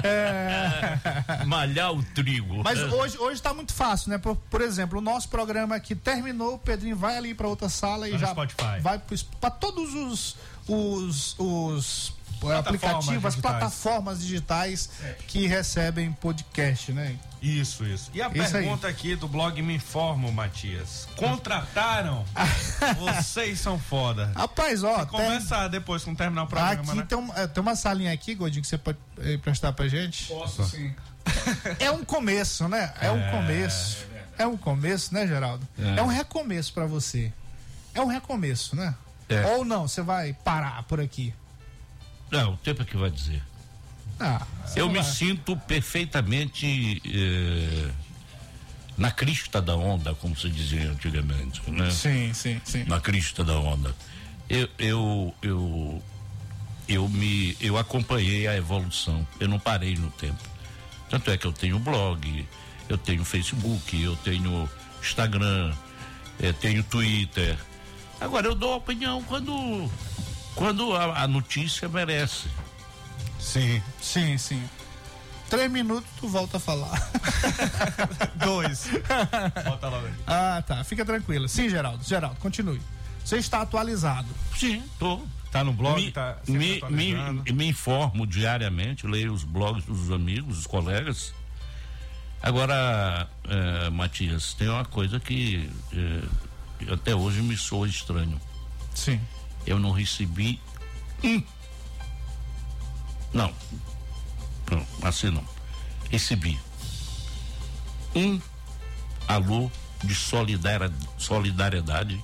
É... 0.04 1.46
malhar 1.46 1.94
o 1.94 2.04
trigo. 2.04 2.64
Mas 2.64 2.80
hoje 2.80 3.18
hoje 3.18 3.34
está 3.34 3.54
muito 3.54 3.74
fácil, 3.74 4.10
né? 4.10 4.18
Por, 4.18 4.36
por, 4.36 4.62
exemplo, 4.62 5.00
o 5.00 5.02
nosso 5.02 5.30
programa 5.30 5.76
aqui 5.76 5.96
terminou, 5.96 6.56
o 6.56 6.60
Pedrinho 6.60 6.96
vai 6.96 7.18
ali 7.18 7.34
para 7.34 7.48
outra 7.48 7.70
sala 7.70 8.10
e 8.10 8.18
já 8.18 8.28
Spotify. 8.28 8.80
vai 8.82 9.02
para 9.40 9.52
todos 9.52 9.94
os 9.94 10.36
os, 10.68 11.36
os 11.38 12.14
aplicativos, 12.58 13.26
as 13.26 13.36
plataformas 13.36 14.22
digitais 14.22 14.90
é. 15.04 15.16
que 15.28 15.46
recebem 15.46 16.12
podcast, 16.14 16.92
né? 16.92 17.18
Isso, 17.42 17.84
isso. 17.86 18.10
E 18.14 18.22
a 18.22 18.28
isso 18.30 18.52
pergunta 18.52 18.88
aí. 18.88 18.94
aqui 18.94 19.16
do 19.16 19.28
blog 19.28 19.62
Me 19.62 19.76
Informo, 19.76 20.32
Matias. 20.32 21.08
Contrataram? 21.16 22.26
Vocês 22.98 23.60
são 23.60 23.80
foda. 23.80 24.32
Rapaz, 24.36 24.84
ó. 24.84 24.98
Tem... 24.98 25.08
Começa 25.08 25.68
depois 25.68 26.04
com 26.04 26.16
terminar 26.16 26.44
o 26.44 26.48
programa. 26.48 26.82
Aqui 26.82 26.96
né? 26.96 27.06
tem, 27.08 27.18
um, 27.18 27.34
é, 27.36 27.48
tem 27.48 27.62
uma 27.62 27.76
salinha 27.76 28.12
aqui, 28.12 28.36
Godinho, 28.36 28.62
que 28.62 28.68
você 28.68 28.78
pode 28.78 28.98
eh, 29.20 29.38
prestar 29.38 29.74
pra 29.74 29.88
gente? 29.88 30.28
Posso 30.28 30.64
sim. 30.66 30.94
é 31.80 31.92
um 31.92 32.04
começo, 32.04 32.68
né? 32.68 32.94
É, 33.00 33.08
é 33.08 33.12
um 33.12 33.32
começo. 33.32 34.06
É, 34.38 34.44
é, 34.44 34.48
um 34.48 34.58
começo, 34.58 35.14
né, 35.14 35.28
Geraldo? 35.28 35.68
É, 35.78 36.00
é 36.00 36.02
um 36.02 36.08
recomeço 36.08 36.74
para 36.74 36.86
você. 36.86 37.32
É 37.94 38.02
um 38.02 38.08
recomeço, 38.08 38.76
né? 38.76 38.96
É. 39.30 39.46
Ou 39.48 39.64
não, 39.64 39.88
você 39.88 40.02
vai 40.02 40.34
parar 40.34 40.84
por 40.84 41.00
aqui? 41.00 41.34
Não, 42.30 42.54
o 42.54 42.58
tempo 42.58 42.82
é 42.82 42.86
que 42.86 42.98
vai 42.98 43.10
dizer. 43.10 43.44
Ah, 44.20 44.46
eu 44.76 44.90
me 44.90 45.04
sinto 45.04 45.58
perfeitamente 45.58 47.02
eh, 47.06 47.92
na 48.98 49.12
crista 49.12 49.62
da 49.62 49.76
onda, 49.76 50.14
como 50.16 50.36
se 50.38 50.50
dizia 50.50 50.92
antigamente, 50.92 51.62
né? 51.70 51.90
Sim, 51.92 52.34
sim, 52.34 52.62
sim. 52.64 52.84
Na 52.86 53.00
crista 53.00 53.44
da 53.44 53.58
onda. 53.58 53.96
Eu, 54.50 54.70
eu, 54.78 55.36
eu, 55.42 56.04
eu 56.88 57.10
me, 57.10 57.56
eu 57.60 57.78
acompanhei 57.78 58.48
a 58.48 58.56
evolução. 58.56 59.26
Eu 59.40 59.48
não 59.48 59.60
parei 59.60 59.96
no 59.96 60.12
tempo. 60.12 60.44
Tanto 61.10 61.32
é 61.32 61.38
que 61.38 61.46
eu 61.46 61.54
tenho 61.54 61.80
blog, 61.80 62.48
eu 62.88 62.98
tenho 62.98 63.24
Facebook, 63.24 64.02
eu 64.02 64.16
tenho 64.18 64.70
Instagram, 65.02 65.74
eh, 66.40 66.54
tenho 66.54 66.84
Twitter. 66.84 67.58
Agora 68.20 68.48
eu 68.48 68.56
dou 68.56 68.76
opinião 68.76 69.24
quando 69.24 69.90
quando 70.56 70.96
a, 70.96 71.24
a 71.24 71.28
notícia 71.28 71.88
merece. 71.90 72.48
Sim, 73.40 73.82
sim, 74.00 74.38
sim. 74.38 74.64
Três 75.52 75.70
minutos, 75.70 76.10
tu 76.18 76.30
volta 76.30 76.56
a 76.56 76.60
falar. 76.62 77.12
Dois. 78.42 78.88
Volta 79.66 79.90
logo. 79.90 80.08
Ah, 80.26 80.64
tá. 80.66 80.82
Fica 80.86 81.04
tranquilo. 81.04 81.50
Sim, 81.50 81.70
Geraldo. 81.70 82.02
Geraldo, 82.06 82.38
continue. 82.38 82.80
Você 83.22 83.36
está 83.36 83.62
atualizado. 83.62 84.30
Sim, 84.56 84.82
tô. 84.98 85.20
Tá 85.52 85.62
no 85.62 85.74
blog? 85.74 86.02
Me, 86.02 86.10
tá 86.10 86.38
me, 86.48 86.82
me, 86.90 87.14
me, 87.52 87.68
informo 87.68 88.26
diariamente, 88.26 89.06
leio 89.06 89.34
os 89.34 89.44
blogs 89.44 89.84
dos 89.84 90.10
amigos, 90.10 90.56
dos 90.56 90.68
colegas. 90.68 91.34
Agora, 92.42 93.28
é, 93.44 93.90
Matias, 93.90 94.54
tem 94.54 94.70
uma 94.70 94.86
coisa 94.86 95.20
que 95.20 95.70
é, 95.94 96.94
até 96.94 97.14
hoje 97.14 97.42
me 97.42 97.58
soa 97.58 97.90
estranho. 97.90 98.40
Sim. 98.96 99.20
Eu 99.68 99.78
não 99.78 99.92
recebi 99.92 100.62
um 101.22 101.44
não. 103.34 103.54
Não, 104.72 105.08
assim 105.08 105.30
não. 105.30 105.44
Recebi 106.10 106.60
um 108.16 108.42
alô 109.28 109.70
de 110.04 110.16
solidariedade 110.16 112.24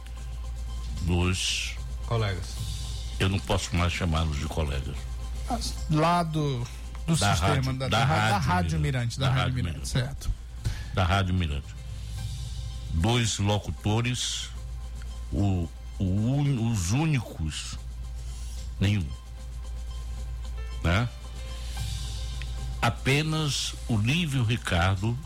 dos 1.02 1.76
colegas. 2.08 2.56
Eu 3.20 3.30
não 3.30 3.40
posso 3.40 3.76
mais 3.76 3.94
chamá-los 3.94 4.40
de 4.40 4.46
colegas. 4.46 4.96
Lá 5.90 6.24
do, 6.24 6.66
do 7.06 7.16
da 7.16 7.36
sistema, 7.36 7.56
rádio, 7.56 7.74
da, 7.74 7.88
da, 7.88 8.00
da, 8.00 8.06
rádio, 8.06 8.32
da 8.32 8.38
Rádio 8.40 8.80
Mirante. 8.80 9.20
Da, 9.20 9.28
da 9.28 9.34
Rádio 9.34 9.54
Mirante, 9.54 9.74
Mirante, 9.74 9.90
certo. 9.90 10.32
Da 10.94 11.04
Rádio 11.04 11.34
Mirante. 11.34 11.76
Dois 12.92 13.38
locutores, 13.38 14.50
o, 15.32 15.70
o, 16.00 16.72
os 16.72 16.92
únicos, 16.92 17.78
nenhum 18.80 19.06
né? 20.84 21.08
Apenas 22.88 23.76
o 23.90 23.98
Lívio 23.98 24.46
Ricardo, 24.46 25.20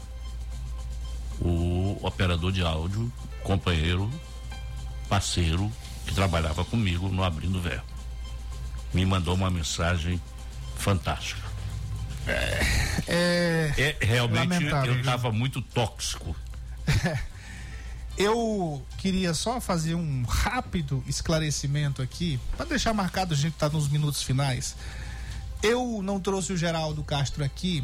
o 1.39 1.95
operador 2.01 2.51
de 2.51 2.63
áudio, 2.63 3.13
companheiro, 3.43 4.09
parceiro, 5.07 5.71
que 6.07 6.15
trabalhava 6.15 6.65
comigo 6.65 7.07
no 7.07 7.23
Abrindo 7.23 7.61
Verbo, 7.61 7.85
me 8.91 9.05
mandou 9.05 9.35
uma 9.35 9.51
mensagem 9.51 10.19
fantástica. 10.75 11.47
É, 12.25 12.65
é, 13.07 13.73
é 13.77 13.97
realmente 14.01 14.63
eu 14.87 14.99
estava 14.99 15.31
muito 15.31 15.61
tóxico. 15.61 16.35
Eu 18.17 18.85
queria 18.97 19.33
só 19.33 19.61
fazer 19.61 19.95
um 19.95 20.23
rápido 20.23 21.03
esclarecimento 21.07 22.01
aqui, 22.01 22.39
para 22.57 22.65
deixar 22.65 22.93
marcado, 22.93 23.33
a 23.33 23.37
gente 23.37 23.53
está 23.53 23.69
nos 23.69 23.87
minutos 23.87 24.21
finais. 24.21 24.75
Eu 25.63 26.01
não 26.03 26.19
trouxe 26.19 26.53
o 26.53 26.57
Geraldo 26.57 27.03
Castro 27.03 27.43
aqui 27.43 27.83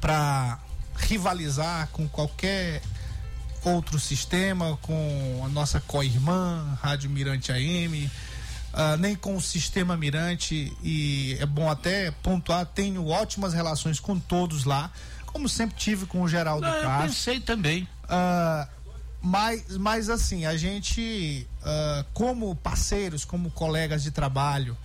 para 0.00 0.58
rivalizar 0.96 1.88
com 1.92 2.08
qualquer 2.08 2.82
outro 3.64 3.98
sistema, 4.00 4.78
com 4.82 5.42
a 5.44 5.48
nossa 5.48 5.80
co-irmã, 5.80 6.78
Rádio 6.82 7.08
Mirante 7.08 7.52
AM, 7.52 8.06
uh, 8.06 8.10
ah, 8.72 8.96
nem 8.96 9.14
com 9.14 9.36
o 9.36 9.40
sistema 9.40 9.96
Mirante, 9.96 10.76
e 10.82 11.36
é 11.38 11.46
bom 11.46 11.70
até 11.70 12.10
pontuar, 12.10 12.66
tenho 12.66 13.06
ótimas 13.06 13.52
relações 13.52 14.00
com 14.00 14.18
todos 14.18 14.64
lá, 14.64 14.90
como 15.26 15.48
sempre 15.48 15.76
tive 15.76 16.06
com 16.06 16.22
o 16.22 16.28
Geraldo 16.28 16.66
não, 16.66 16.72
Castro. 16.72 16.90
Eu 16.90 17.08
pensei 17.08 17.40
também. 17.40 17.88
Uh, 18.04 18.82
Mas, 19.24 19.76
mas 19.76 20.10
assim, 20.10 20.46
a 20.46 20.56
gente, 20.56 21.46
uh, 21.60 22.04
como 22.12 22.56
parceiros, 22.56 23.24
como 23.24 23.52
colegas 23.52 24.02
de 24.02 24.10
trabalho, 24.10 24.76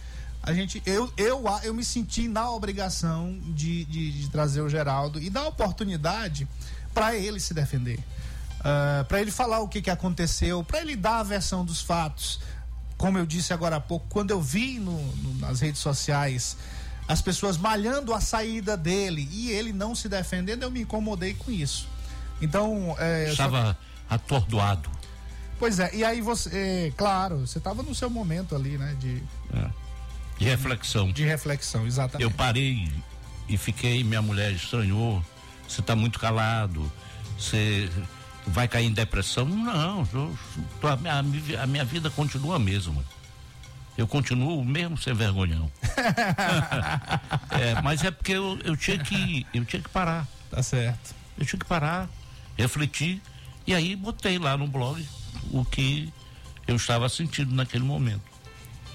a 0.47 0.53
gente, 0.53 0.81
eu, 0.85 1.11
eu, 1.17 1.43
eu 1.61 1.73
me 1.73 1.83
senti 1.83 2.29
na 2.29 2.49
obrigação 2.49 3.37
de, 3.47 3.83
de, 3.83 4.13
de 4.13 4.29
trazer 4.29 4.61
o 4.61 4.69
Geraldo 4.69 5.21
e 5.21 5.29
dar 5.29 5.45
oportunidade 5.45 6.47
para 6.93 7.17
ele 7.17 7.37
se 7.37 7.53
defender. 7.53 7.99
Uh, 8.61 9.03
para 9.09 9.19
ele 9.19 9.29
falar 9.29 9.59
o 9.59 9.67
que, 9.67 9.81
que 9.81 9.89
aconteceu, 9.89 10.63
para 10.63 10.79
ele 10.79 10.95
dar 10.95 11.19
a 11.19 11.23
versão 11.23 11.65
dos 11.65 11.81
fatos. 11.81 12.39
Como 12.97 13.17
eu 13.17 13.25
disse 13.25 13.51
agora 13.51 13.75
há 13.75 13.81
pouco, 13.81 14.05
quando 14.07 14.31
eu 14.31 14.41
vi 14.41 14.79
no, 14.79 14.97
no, 15.17 15.33
nas 15.39 15.59
redes 15.59 15.81
sociais 15.81 16.55
as 17.09 17.21
pessoas 17.21 17.57
malhando 17.57 18.13
a 18.13 18.21
saída 18.21 18.77
dele 18.77 19.27
e 19.29 19.51
ele 19.51 19.73
não 19.73 19.93
se 19.93 20.07
defendendo, 20.07 20.63
eu 20.63 20.71
me 20.71 20.83
incomodei 20.83 21.33
com 21.33 21.51
isso. 21.51 21.89
Então. 22.41 22.95
É, 22.99 23.31
Estava 23.31 23.73
só... 23.73 24.15
atordoado. 24.15 24.89
Pois 25.59 25.77
é, 25.77 25.93
e 25.93 26.05
aí 26.05 26.21
você, 26.21 26.49
é, 26.53 26.93
claro, 26.95 27.45
você 27.45 27.57
estava 27.57 27.83
no 27.83 27.93
seu 27.93 28.09
momento 28.09 28.55
ali, 28.55 28.77
né? 28.77 28.95
De. 28.97 29.21
É 29.53 29.86
de 30.37 30.45
reflexão. 30.45 31.11
De 31.11 31.23
reflexão, 31.23 31.85
exatamente. 31.85 32.23
Eu 32.23 32.31
parei 32.31 32.91
e 33.47 33.57
fiquei, 33.57 34.03
minha 34.03 34.21
mulher 34.21 34.51
estranhou. 34.51 35.23
Você 35.67 35.81
está 35.81 35.95
muito 35.95 36.19
calado. 36.19 36.91
Você 37.37 37.89
vai 38.45 38.67
cair 38.67 38.85
em 38.85 38.93
depressão? 38.93 39.45
Não, 39.45 40.07
eu, 40.13 40.37
a, 40.89 41.21
minha, 41.21 41.63
a 41.63 41.67
minha 41.67 41.85
vida 41.85 42.09
continua 42.09 42.55
a 42.55 42.59
mesma. 42.59 43.03
Eu 43.97 44.07
continuo 44.07 44.63
mesmo 44.63 44.97
sem 44.97 45.13
vergonhão. 45.13 45.71
é, 47.49 47.81
mas 47.81 48.03
é 48.03 48.11
porque 48.11 48.33
eu, 48.33 48.59
eu, 48.63 48.77
tinha 48.77 48.97
que 48.99 49.45
eu 49.53 49.65
tinha 49.65 49.81
que 49.81 49.89
parar. 49.89 50.27
Tá 50.51 50.61
certo. 50.61 51.15
Eu 51.37 51.45
tinha 51.45 51.59
que 51.59 51.65
parar, 51.65 52.07
refletir 52.57 53.21
e 53.65 53.73
aí 53.73 53.95
botei 53.95 54.39
lá 54.39 54.55
no 54.55 54.67
blog 54.67 55.05
o 55.51 55.65
que 55.65 56.11
eu 56.67 56.75
estava 56.75 57.09
sentindo 57.09 57.53
naquele 57.53 57.83
momento. 57.83 58.36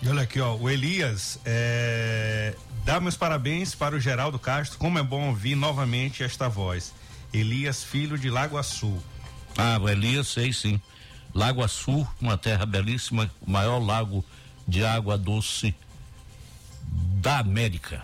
E 0.03 0.09
olha 0.09 0.23
aqui, 0.23 0.41
ó, 0.41 0.57
o 0.57 0.69
Elias 0.69 1.39
é, 1.45 2.57
dá 2.85 2.99
meus 2.99 3.17
parabéns 3.17 3.73
para 3.73 3.95
o 3.95 4.01
Geraldo 4.01 4.37
Castro. 4.37 4.77
Como 4.77 4.99
é 4.99 5.03
bom 5.03 5.29
ouvir 5.29 5.55
novamente 5.55 6.25
esta 6.25 6.49
voz. 6.49 6.93
Elias, 7.33 7.85
filho 7.85 8.19
de 8.19 8.29
Lago 8.29 8.61
Sul. 8.65 9.01
Ah, 9.57 9.79
o 9.81 9.89
Elias, 9.89 10.27
sei 10.27 10.53
sim. 10.53 10.81
Lago 11.33 11.67
Sul, 11.69 12.07
uma 12.21 12.37
terra 12.37 12.67
belíssima, 12.67 13.31
o 13.41 13.51
maior 13.51 13.79
lago 13.79 14.25
de 14.67 14.85
água 14.85 15.17
doce 15.17 15.73
da 17.21 17.39
América. 17.39 18.03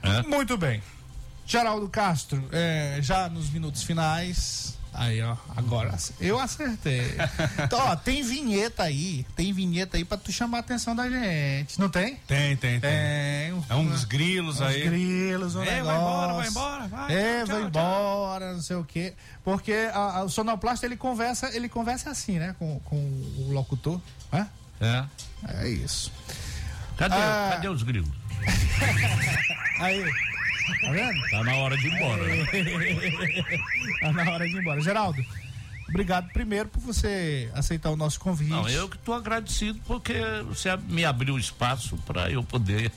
É? 0.00 0.22
Muito 0.22 0.56
bem. 0.56 0.80
Geraldo 1.44 1.88
Castro, 1.88 2.48
é, 2.52 2.98
já 3.02 3.28
nos 3.28 3.50
minutos 3.50 3.82
finais, 3.82 4.78
Aí, 4.96 5.20
ó, 5.22 5.36
agora 5.56 5.92
eu 6.20 6.38
acertei. 6.38 7.02
Então, 7.64 7.78
ó, 7.80 7.96
tem 7.96 8.22
vinheta 8.22 8.84
aí, 8.84 9.26
tem 9.34 9.52
vinheta 9.52 9.96
aí 9.96 10.04
pra 10.04 10.16
tu 10.16 10.30
chamar 10.30 10.58
a 10.58 10.60
atenção 10.60 10.94
da 10.94 11.08
gente, 11.08 11.80
não 11.80 11.88
tem? 11.88 12.16
Tem, 12.26 12.56
tem, 12.56 12.78
tem. 12.78 12.80
tem. 12.80 13.64
é 13.68 13.74
um 13.74 13.86
dos 13.86 14.04
grilos 14.04 14.56
uns 14.56 14.62
aí. 14.62 14.84
grilos, 14.84 15.56
um 15.56 15.62
é, 15.62 15.76
negócio. 15.76 15.84
vai 15.84 15.98
embora, 15.98 16.32
vai 16.34 16.48
embora, 16.48 16.86
vai. 16.86 17.14
É, 17.14 17.38
tchau, 17.38 17.46
vai 17.46 17.56
tchau, 17.56 17.68
embora, 17.68 18.44
tchau. 18.46 18.54
não 18.54 18.62
sei 18.62 18.76
o 18.76 18.84
quê. 18.84 19.14
Porque 19.42 19.72
a, 19.92 20.18
a, 20.18 20.24
o 20.24 20.28
sonoplasta, 20.28 20.86
ele 20.86 20.96
conversa, 20.96 21.50
ele 21.54 21.68
conversa 21.68 22.10
assim, 22.10 22.38
né, 22.38 22.54
com, 22.58 22.78
com 22.80 22.96
o 22.96 23.52
locutor, 23.52 24.00
né? 24.32 24.48
É. 24.80 25.04
É 25.60 25.68
isso. 25.68 26.12
Cadê, 26.96 27.16
ah, 27.16 27.50
cadê 27.54 27.68
os 27.68 27.82
grilos? 27.82 28.10
aí. 29.80 30.04
Tá 30.80 30.90
vendo? 30.90 31.30
Tá 31.30 31.44
na 31.44 31.56
hora 31.56 31.76
de 31.76 31.86
ir 31.86 31.92
embora. 31.92 32.22
Né? 32.24 32.46
tá 34.00 34.12
na 34.12 34.30
hora 34.30 34.48
de 34.48 34.54
ir 34.54 34.60
embora. 34.60 34.80
Geraldo, 34.80 35.24
obrigado 35.88 36.30
primeiro 36.32 36.68
por 36.68 36.80
você 36.80 37.50
aceitar 37.54 37.90
o 37.90 37.96
nosso 37.96 38.18
convite. 38.20 38.50
Não, 38.50 38.68
eu 38.68 38.88
que 38.88 38.96
estou 38.96 39.14
agradecido 39.14 39.80
porque 39.86 40.14
você 40.48 40.76
me 40.88 41.04
abriu 41.04 41.38
espaço 41.38 41.96
para 42.06 42.30
eu 42.30 42.42
poder 42.42 42.90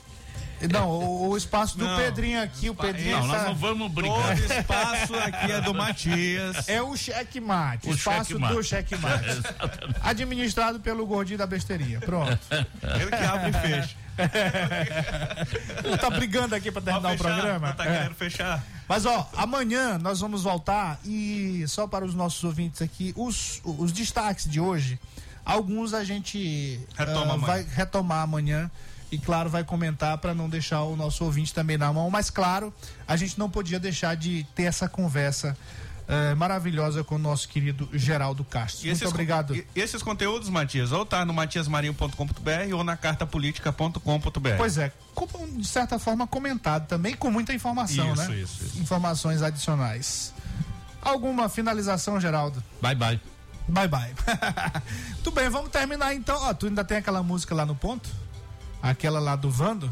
não, 0.66 0.88
o, 0.90 1.28
o 1.28 1.36
espaço 1.36 1.78
do 1.78 1.84
não, 1.84 1.96
Pedrinho 1.96 2.42
aqui, 2.42 2.68
o 2.68 2.74
Pedrinho. 2.74 3.18
Não, 3.18 3.26
nós 3.28 3.44
não 3.44 3.54
vamos 3.54 3.92
brigar. 3.92 4.36
Todo 4.36 4.50
espaço 4.52 5.14
aqui 5.14 5.52
é 5.52 5.60
do 5.60 5.72
Matias. 5.72 6.68
É 6.68 6.82
o 6.82 6.96
checkmate. 6.96 7.88
O 7.88 7.94
espaço 7.94 8.30
checkmate. 8.30 8.54
do 8.54 8.62
checkmate. 8.64 9.42
Administrado 10.02 10.80
pelo 10.80 11.06
gordinho 11.06 11.38
da 11.38 11.46
besteirinha. 11.46 12.00
Pronto. 12.00 12.38
Ele 13.00 13.10
que 13.10 13.24
abre 13.24 13.50
e 13.50 13.52
fecha. 13.52 14.07
Ele 15.84 15.98
tá 15.98 16.10
brigando 16.10 16.54
aqui 16.54 16.70
para 16.70 16.82
terminar 16.82 17.10
fechar, 17.10 17.24
o 17.24 17.34
programa. 17.34 17.72
Tá 17.72 17.84
querendo 17.84 18.10
é. 18.10 18.14
fechar. 18.14 18.64
Mas 18.88 19.06
ó, 19.06 19.28
amanhã 19.36 19.98
nós 19.98 20.20
vamos 20.20 20.42
voltar 20.42 20.98
e 21.04 21.64
só 21.68 21.86
para 21.86 22.04
os 22.04 22.14
nossos 22.14 22.42
ouvintes 22.44 22.82
aqui, 22.82 23.12
os, 23.16 23.60
os 23.64 23.92
destaques 23.92 24.48
de 24.48 24.60
hoje, 24.60 24.98
alguns 25.44 25.94
a 25.94 26.04
gente 26.04 26.80
Retoma 26.96 27.34
uh, 27.34 27.38
vai 27.38 27.62
retomar 27.62 28.22
amanhã 28.22 28.70
e 29.10 29.18
claro 29.18 29.48
vai 29.48 29.64
comentar 29.64 30.18
para 30.18 30.34
não 30.34 30.48
deixar 30.48 30.82
o 30.82 30.96
nosso 30.96 31.24
ouvinte 31.24 31.54
também 31.54 31.78
na 31.78 31.92
mão, 31.92 32.10
mas 32.10 32.30
claro, 32.30 32.72
a 33.06 33.16
gente 33.16 33.38
não 33.38 33.48
podia 33.48 33.78
deixar 33.78 34.14
de 34.14 34.46
ter 34.54 34.64
essa 34.64 34.88
conversa 34.88 35.56
uh, 36.08 36.36
maravilhosa 36.36 37.04
com 37.04 37.16
o 37.16 37.18
nosso 37.18 37.48
querido 37.48 37.88
Geraldo 37.92 38.44
Castro. 38.44 38.86
E 38.86 38.90
Muito 38.90 39.08
obrigado. 39.08 39.54
E 39.54 39.66
esses 39.76 40.02
conteúdos, 40.02 40.48
Matias, 40.48 40.90
ou 40.90 41.04
tá 41.04 41.24
no 41.24 41.34
matiasmarinho.com.br 41.34 42.74
ou 42.74 42.82
na 42.82 42.96
cartapolitica.com.br. 42.96 44.56
Pois 44.56 44.78
é, 44.78 44.92
como, 45.14 45.46
de 45.58 45.66
certa 45.66 45.98
forma 45.98 46.26
comentado 46.26 46.86
também 46.86 47.14
com 47.14 47.30
muita 47.30 47.52
informação, 47.52 48.12
isso, 48.12 48.28
né? 48.28 48.36
Isso, 48.36 48.64
isso. 48.64 48.80
Informações 48.80 49.42
adicionais. 49.42 50.32
Alguma 51.00 51.48
finalização, 51.48 52.20
Geraldo? 52.20 52.62
Bye 52.80 52.94
bye. 52.94 53.20
Bye 53.68 53.88
bye. 53.88 54.14
Tudo 55.22 55.34
bem, 55.34 55.48
vamos 55.48 55.70
terminar 55.70 56.14
então. 56.14 56.36
Ó, 56.40 56.54
tu 56.54 56.66
ainda 56.66 56.82
tem 56.82 56.96
aquela 56.96 57.22
música 57.22 57.54
lá 57.54 57.66
no 57.66 57.74
ponto? 57.74 58.08
Aquela 58.82 59.20
lá 59.20 59.36
do 59.36 59.50
Vando? 59.50 59.90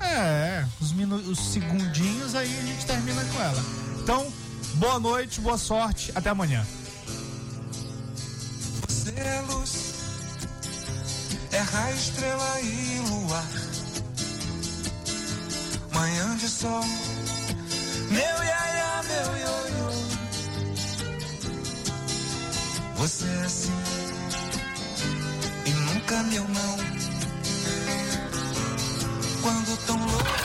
É, 0.00 0.66
os, 0.80 0.92
minu 0.92 1.16
os 1.16 1.38
segundinhos 1.38 2.34
aí 2.34 2.58
a 2.58 2.62
gente 2.62 2.84
termina 2.84 3.24
com 3.24 3.40
ela. 3.40 3.64
Então, 4.02 4.30
boa 4.74 4.98
noite, 4.98 5.40
boa 5.40 5.58
sorte, 5.58 6.12
até 6.14 6.30
amanhã. 6.30 6.66
Você 8.88 9.10
é 9.10 9.44
luz, 9.48 9.94
é 11.52 11.58
raio, 11.58 11.96
estrela 11.96 12.60
e 12.60 13.00
luar. 13.08 13.46
Manhã 15.92 16.36
de 16.36 16.48
sol, 16.48 16.84
meu 18.10 18.44
iaia, 18.44 19.02
meu 19.02 19.36
ioiô. 19.36 19.90
Você 22.96 23.26
é 23.26 23.44
assim, 23.44 23.72
e 25.66 25.70
nunca 25.70 26.22
meu 26.24 26.48
não 26.48 26.76
quando 29.42 29.76
tão 29.86 29.98
louco. 29.98 30.44